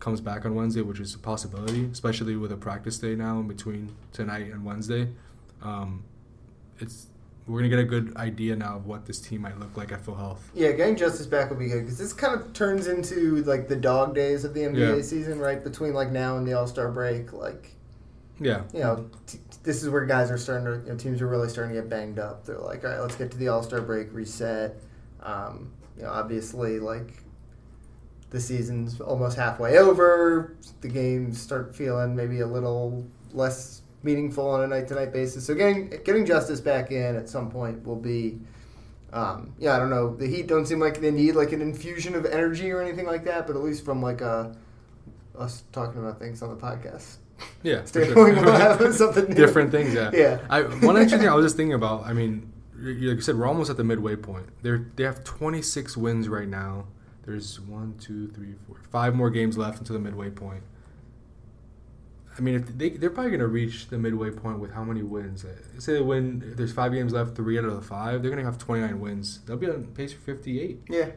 comes 0.00 0.20
back 0.20 0.44
on 0.44 0.54
Wednesday, 0.54 0.82
which 0.82 1.00
is 1.00 1.14
a 1.14 1.18
possibility, 1.18 1.84
especially 1.92 2.36
with 2.36 2.52
a 2.52 2.56
practice 2.56 2.98
day 2.98 3.14
now 3.14 3.38
in 3.40 3.48
between 3.48 3.94
tonight 4.12 4.52
and 4.52 4.64
Wednesday. 4.64 5.08
Um, 5.62 6.04
it's 6.78 7.06
we're 7.46 7.60
gonna 7.60 7.68
get 7.68 7.78
a 7.78 7.84
good 7.84 8.16
idea 8.16 8.56
now 8.56 8.76
of 8.76 8.86
what 8.86 9.06
this 9.06 9.20
team 9.20 9.42
might 9.42 9.58
look 9.58 9.76
like 9.76 9.92
at 9.92 10.00
full 10.04 10.16
health. 10.16 10.50
Yeah, 10.54 10.72
getting 10.72 10.96
Justise 10.96 11.26
back 11.26 11.48
will 11.48 11.56
be 11.56 11.68
good 11.68 11.82
because 11.82 11.96
this 11.96 12.12
kind 12.12 12.38
of 12.38 12.52
turns 12.52 12.88
into 12.88 13.36
like 13.44 13.68
the 13.68 13.76
dog 13.76 14.14
days 14.14 14.44
of 14.44 14.52
the 14.52 14.62
NBA 14.62 14.96
Yeah. 14.96 15.02
season, 15.02 15.38
right? 15.38 15.62
Between 15.62 15.94
like 15.94 16.10
now 16.10 16.36
and 16.38 16.46
the 16.46 16.54
All 16.54 16.66
Star 16.66 16.90
break, 16.90 17.32
like 17.32 17.70
Yeah, 18.40 18.62
you 18.74 18.80
know, 18.80 19.08
t- 19.26 19.38
this 19.62 19.82
is 19.82 19.88
where 19.88 20.04
guys 20.04 20.30
are 20.30 20.36
starting 20.38 20.66
to, 20.66 20.72
you 20.86 20.92
know, 20.92 20.98
teams 20.98 21.22
are 21.22 21.26
really 21.28 21.48
starting 21.48 21.74
to 21.74 21.80
get 21.80 21.88
banged 21.88 22.18
up. 22.18 22.44
They're 22.44 22.58
like, 22.58 22.84
all 22.84 22.90
right, 22.90 23.00
let's 23.00 23.14
get 23.16 23.30
to 23.30 23.36
the 23.38 23.48
All 23.48 23.62
Star 23.62 23.80
break, 23.80 24.12
reset. 24.12 24.76
Um, 25.22 25.70
you 25.96 26.02
know, 26.02 26.10
obviously, 26.10 26.78
like 26.80 27.22
the 28.30 28.40
season's 28.40 29.00
almost 29.00 29.36
halfway 29.36 29.78
over. 29.78 30.56
The 30.80 30.88
games 30.88 31.40
start 31.40 31.74
feeling 31.74 32.14
maybe 32.16 32.40
a 32.40 32.46
little 32.46 33.06
less 33.32 33.82
meaningful 34.02 34.48
on 34.48 34.62
a 34.62 34.66
night 34.66 34.88
to 34.88 34.94
night 34.94 35.12
basis. 35.12 35.46
So 35.46 35.54
getting 35.54 35.90
getting 36.04 36.24
Justise 36.26 36.60
back 36.60 36.90
in 36.90 37.16
at 37.16 37.28
some 37.28 37.50
point 37.50 37.84
will 37.84 37.96
be. 37.96 38.38
Um, 39.12 39.54
yeah, 39.58 39.74
I 39.74 39.78
don't 39.78 39.88
know. 39.88 40.14
The 40.14 40.26
Heat 40.26 40.46
don't 40.46 40.66
seem 40.66 40.80
like 40.80 41.00
they 41.00 41.10
need 41.12 41.36
like 41.36 41.52
an 41.52 41.62
infusion 41.62 42.14
of 42.14 42.26
energy 42.26 42.70
or 42.70 42.82
anything 42.82 43.06
like 43.06 43.24
that, 43.24 43.46
but 43.46 43.56
at 43.56 43.62
least 43.62 43.84
from 43.84 44.02
like 44.02 44.20
uh, 44.20 44.48
us 45.38 45.62
talking 45.72 46.00
about 46.00 46.18
things 46.18 46.42
on 46.42 46.50
the 46.50 46.56
podcast, 46.56 47.16
yeah, 47.62 47.84
sure. 47.92 48.92
something 48.92 49.28
new. 49.28 49.34
different 49.34 49.70
things. 49.70 49.94
Yeah, 49.94 50.10
Yeah. 50.12 50.40
I, 50.50 50.62
one 50.62 50.96
interesting 50.96 51.20
thing 51.20 51.28
I 51.28 51.34
was 51.34 51.46
just 51.46 51.56
thinking 51.56 51.74
about. 51.74 52.04
I 52.04 52.12
mean, 52.12 52.52
like 52.78 52.96
you 52.98 53.20
said, 53.20 53.36
we're 53.36 53.46
almost 53.46 53.70
at 53.70 53.76
the 53.76 53.84
midway 53.84 54.16
point. 54.16 54.46
They're 54.62 54.86
they 54.96 55.04
have 55.04 55.24
26 55.24 55.96
wins 55.96 56.28
right 56.28 56.48
now. 56.48 56.86
There's 57.26 57.58
one, 57.60 57.94
two, 57.98 58.28
three, 58.28 58.54
four, 58.66 58.76
five 58.90 59.14
more 59.14 59.30
games 59.30 59.58
left 59.58 59.78
until 59.80 59.94
the 59.94 60.00
midway 60.00 60.30
point. 60.30 60.62
I 62.38 62.40
mean, 62.40 62.54
if 62.54 62.66
they 62.78 62.90
they're 62.90 63.10
probably 63.10 63.32
gonna 63.32 63.46
reach 63.46 63.88
the 63.88 63.98
midway 63.98 64.30
point 64.30 64.58
with 64.58 64.72
how 64.72 64.84
many 64.84 65.02
wins? 65.02 65.44
Uh, 65.44 65.48
Say 65.78 65.94
they 65.94 66.00
win. 66.02 66.44
If 66.50 66.56
there's 66.56 66.72
five 66.72 66.92
games 66.92 67.12
left, 67.12 67.34
three 67.34 67.58
out 67.58 67.64
of 67.64 67.74
the 67.74 67.82
five, 67.82 68.22
they're 68.22 68.30
gonna 68.30 68.44
have 68.44 68.58
29 68.58 69.00
wins. 69.00 69.40
They'll 69.46 69.56
be 69.56 69.68
on 69.68 69.86
pace 69.86 70.12
for 70.12 70.20
58. 70.20 70.82
Yeah. 70.88 71.10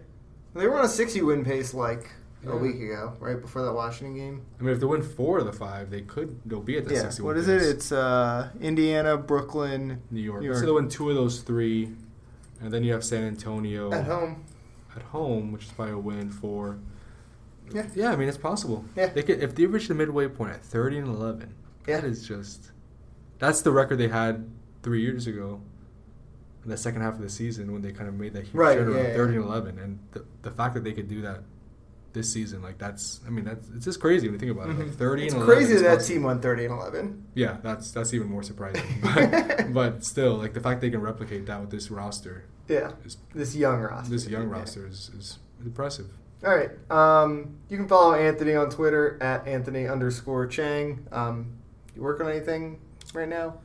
They 0.55 0.65
were 0.65 0.79
on 0.79 0.85
a 0.85 0.89
60 0.89 1.21
win 1.21 1.43
pace 1.45 1.73
like 1.73 2.09
Yeah. 2.43 2.51
a 2.53 2.57
week 2.57 2.77
ago, 2.81 3.13
right 3.19 3.39
before 3.39 3.63
that 3.63 3.73
Washington 3.73 4.15
game. 4.15 4.41
I 4.59 4.63
mean, 4.63 4.73
if 4.73 4.79
they 4.79 4.85
win 4.85 5.01
four 5.03 5.39
of 5.39 5.45
the 5.45 5.51
five, 5.53 5.89
they 5.91 6.01
could. 6.01 6.39
They'll 6.45 6.61
be 6.61 6.77
at 6.77 6.87
the 6.87 6.93
Yeah. 6.95 7.01
61. 7.01 7.27
What 7.27 7.37
is 7.37 7.47
it? 7.49 7.59
pace. 7.59 7.67
It's 7.67 7.91
uh, 7.91 8.49
Indiana, 8.61 9.17
Brooklyn, 9.17 10.01
New 10.09 10.21
York. 10.21 10.41
New 10.41 10.49
Let's 10.49 10.61
say 10.61 10.65
they 10.65 10.71
win 10.71 10.87
two 10.89 11.09
of 11.09 11.15
those 11.15 11.41
three, 11.41 11.91
and 12.61 12.71
then 12.71 12.83
you 12.85 12.93
have 12.93 13.03
San 13.03 13.25
Antonio 13.25 13.91
at 13.91 14.05
home. 14.05 14.45
At 14.99 15.05
home, 15.07 15.51
which 15.51 15.65
is 15.65 15.71
probably 15.71 15.93
a 15.93 15.97
win 15.97 16.29
for. 16.29 16.77
Yeah. 17.73 17.85
Yeah, 17.95 18.11
I 18.11 18.15
mean 18.15 18.27
it's 18.27 18.37
possible. 18.37 18.85
Yeah. 18.95 19.07
They 19.07 19.23
could 19.23 19.41
if 19.43 19.55
they 19.55 19.65
reach 19.65 19.87
the 19.87 19.93
midway 19.95 20.27
point 20.27 20.51
at 20.53 20.61
thirty 20.61 20.97
and 20.97 21.07
eleven. 21.07 21.53
Yeah. 21.87 22.01
That 22.01 22.07
is 22.07 22.27
just. 22.27 22.71
That's 23.39 23.61
the 23.61 23.71
record 23.71 23.97
they 23.97 24.09
had 24.09 24.49
three 24.83 25.01
years 25.01 25.27
ago. 25.27 25.61
In 26.65 26.71
the 26.71 26.77
second 26.77 27.01
half 27.01 27.13
of 27.13 27.21
the 27.21 27.29
season, 27.29 27.71
when 27.71 27.81
they 27.81 27.93
kind 27.93 28.09
of 28.09 28.15
made 28.15 28.33
that 28.33 28.43
huge 28.43 28.53
Right, 28.53 28.77
turnaround, 28.77 29.03
yeah, 29.09 29.13
thirty 29.13 29.35
and 29.37 29.45
eleven, 29.45 29.79
and 29.79 29.99
the, 30.11 30.25
the 30.41 30.51
fact 30.51 30.73
that 30.73 30.83
they 30.83 30.91
could 30.91 31.07
do 31.07 31.21
that 31.21 31.39
this 32.11 32.33
season, 32.33 32.61
like 32.61 32.77
that's, 32.77 33.21
I 33.25 33.29
mean, 33.29 33.45
that's 33.45 33.69
it's 33.73 33.85
just 33.85 34.01
crazy 34.01 34.27
when 34.27 34.33
you 34.33 34.39
think 34.39 34.51
about 34.51 34.69
it. 34.69 34.77
Like 34.77 34.87
Mhm. 34.87 34.95
thirty 34.95 35.23
It's 35.25 35.33
and 35.33 35.43
11 35.43 35.55
crazy 35.57 35.75
that 35.75 35.83
that 35.83 35.95
possible. 35.99 36.15
team 36.15 36.23
won 36.23 36.41
30 36.41 36.65
and 36.65 36.73
11. 36.73 37.23
Yeah, 37.35 37.57
that's 37.63 37.91
that's 37.91 38.13
even 38.13 38.27
more 38.27 38.43
surprising. 38.43 38.83
but, 39.01 39.73
but 39.73 40.03
still, 40.03 40.35
like 40.35 40.53
the 40.53 40.59
fact 40.59 40.81
they 40.81 40.89
can 40.89 41.01
replicate 41.01 41.45
that 41.45 41.61
with 41.61 41.69
this 41.71 41.89
roster, 41.89 42.43
Yeah. 42.69 42.91
is, 43.03 43.17
This 43.33 43.55
young 43.55 43.79
roster. 43.81 44.11
this 44.11 44.27
young 44.27 44.43
Yeah. 44.49 44.55
roster 44.59 44.87
is, 44.87 45.11
is 45.17 45.39
impressive. 45.63 46.07
All 46.45 46.55
right. 46.55 46.69
Um, 46.89 47.57
you 47.67 47.75
can 47.77 47.87
follow 47.87 48.13
Anthony 48.13 48.55
on 48.55 48.69
Twitter 48.69 49.17
at 49.21 49.45
Anthony 49.47 49.87
underscore 49.87 50.47
Chiang. 50.47 51.05
Um, 51.11 51.53
you 51.95 52.01
work 52.01 52.21
on 52.21 52.29
anything 52.29 52.79
right 53.13 53.27
now? 53.27 53.55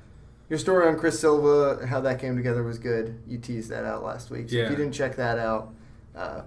Your 0.51 0.59
story 0.59 0.89
on 0.89 0.99
Chris 0.99 1.19
Silva, 1.21 1.87
how 1.87 2.01
that 2.01 2.19
came 2.21 2.37
together 2.37 2.63
was 2.65 2.79
good. 2.79 3.19
You 3.29 3.39
teased 3.39 3.71
that 3.71 3.85
out 3.85 4.03
last 4.03 4.31
week. 4.31 4.51
So 4.51 4.57
if 4.57 4.71
you 4.71 4.77
didn't 4.77 4.93
check 4.93 5.17
that 5.17 5.39
out, 5.39 5.73
uh, 6.17 6.43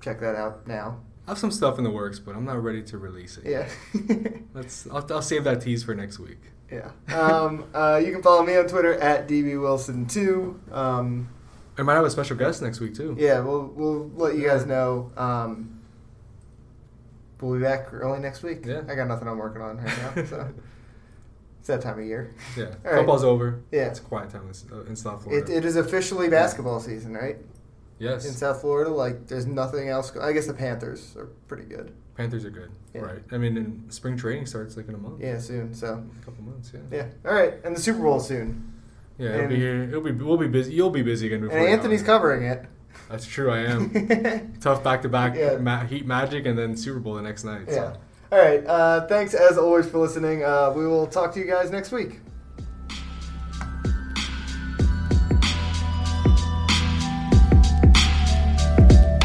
check 0.00 0.18
that 0.20 0.34
out 0.34 0.66
now. 0.66 1.00
I 1.26 1.32
have 1.32 1.38
some 1.38 1.50
stuff 1.50 1.76
in 1.78 1.84
the 1.84 1.90
works, 1.90 2.18
but 2.18 2.34
I'm 2.36 2.44
not 2.44 2.62
ready 2.62 2.82
to 2.84 2.98
release 2.98 3.36
it. 3.38 3.44
Yeah. 3.50 3.68
Let's. 4.54 4.86
I'll, 4.88 5.04
I'll 5.12 5.22
save 5.22 5.44
that 5.44 5.60
tease 5.60 5.82
for 5.84 5.94
next 5.94 6.18
week. 6.18 6.38
yeah. 6.70 6.90
Um, 7.14 7.64
uh, 7.74 8.00
you 8.04 8.12
can 8.12 8.22
follow 8.22 8.44
me 8.44 8.56
on 8.56 8.66
Twitter 8.66 8.94
at 8.94 9.28
dbwilson2. 9.28 10.72
Um, 10.72 11.28
I 11.78 11.82
might 11.82 11.94
have 11.94 12.04
a 12.04 12.10
special 12.10 12.36
guest 12.36 12.62
next 12.62 12.80
week 12.80 12.94
too. 12.94 13.16
yeah, 13.18 13.40
we'll, 13.40 13.66
we'll 13.74 14.08
let 14.14 14.34
you 14.36 14.46
guys 14.46 14.64
know. 14.66 15.10
Um, 15.16 15.80
we'll 17.40 17.54
be 17.58 17.62
back 17.62 17.92
early 17.92 18.18
next 18.20 18.42
week. 18.42 18.64
Yeah. 18.64 18.82
I 18.88 18.94
got 18.94 19.08
nothing 19.08 19.28
I'm 19.28 19.38
working 19.38 19.62
on 19.62 19.78
right 19.78 20.16
now. 20.16 20.22
So. 20.26 20.54
It's 21.60 21.68
that 21.68 21.82
time 21.82 21.98
of 21.98 22.06
year. 22.06 22.32
Yeah. 22.56 22.64
All 22.84 22.92
right. 22.92 22.96
Football's 22.98 23.24
over. 23.24 23.60
Yeah. 23.72 23.86
It's 23.88 23.98
quiet 23.98 24.30
time 24.30 24.42
in, 24.42 24.50
uh, 24.92 24.94
South 24.94 25.22
It, 25.22 25.24
Florida. 25.24 25.56
it 25.56 25.64
is 25.64 25.74
officially 25.74 26.28
basketball 26.28 26.78
season, 26.78 27.12
right? 27.14 27.38
yes. 27.98 28.24
In 28.24 28.32
South 28.34 28.60
Florida, 28.60 28.88
like 28.90 29.26
there's 29.26 29.46
nothing 29.46 29.88
else. 29.88 30.10
Go- 30.12 30.20
I 30.22 30.32
guess 30.32 30.46
the 30.46 30.54
Panthers 30.54 31.16
are 31.16 31.26
pretty 31.48 31.64
good. 31.64 31.92
Panthers 32.14 32.44
are 32.44 32.50
good. 32.50 32.70
Yeah. 32.94 33.00
Right. 33.00 33.22
I 33.32 33.38
mean, 33.38 33.56
and 33.56 33.92
spring 33.92 34.16
training 34.16 34.46
starts 34.46 34.76
like 34.76 34.86
in 34.88 34.94
a 34.94 34.98
month. 34.98 35.20
Yeah, 35.20 35.38
soon. 35.38 35.74
So 35.74 36.04
A 36.20 36.24
couple 36.24 36.44
months. 36.44 36.70
Yeah. 36.72 36.80
yeah, 36.92 37.06
all 37.28 37.34
right, 37.34 37.54
and 37.64 37.74
the 37.76 37.80
Super 37.80 37.98
Bowl 38.00 38.20
soon, 38.20 38.72
Yeah. 39.18 39.30
It'll 39.30 39.48
be 39.48 39.54
And- 39.54 39.62
here. 39.62 39.82
It'll 39.84 40.00
be. 40.02 40.12
We'll 40.12 40.36
be 40.36 40.48
busy. 40.48 40.72
You'll 40.74 40.90
be 40.90 41.02
busy 41.02 41.26
again 41.26 41.40
before. 41.40 41.58
and 41.58 41.68
Anthony's 41.68 42.02
covering 42.02 42.44
it. 42.44 42.64
That's 43.10 43.26
true. 43.26 43.50
I 43.50 43.58
am. 43.60 44.54
Tough 44.60 44.82
back 44.82 45.02
to 45.02 45.08
back. 45.08 45.34
Heat 45.88 46.06
Magic 46.06 46.44
and 46.46 46.58
then 46.58 46.76
Super 46.76 46.98
Bowl 46.98 47.14
the 47.14 47.22
next 47.22 47.44
night. 47.44 47.62
Yeah. 47.68 47.74
So. 47.74 47.96
All 48.32 48.38
right. 48.38 48.66
Uh, 48.66 49.06
thanks 49.06 49.32
as 49.34 49.56
always 49.58 49.86
for 49.88 49.98
listening. 49.98 50.42
Uh, 50.44 50.72
we 50.74 50.86
will 50.86 51.06
talk 51.06 51.32
to 51.34 51.40
you 51.40 51.46
guys 51.46 51.70
next 51.70 51.92
week. 51.92 52.20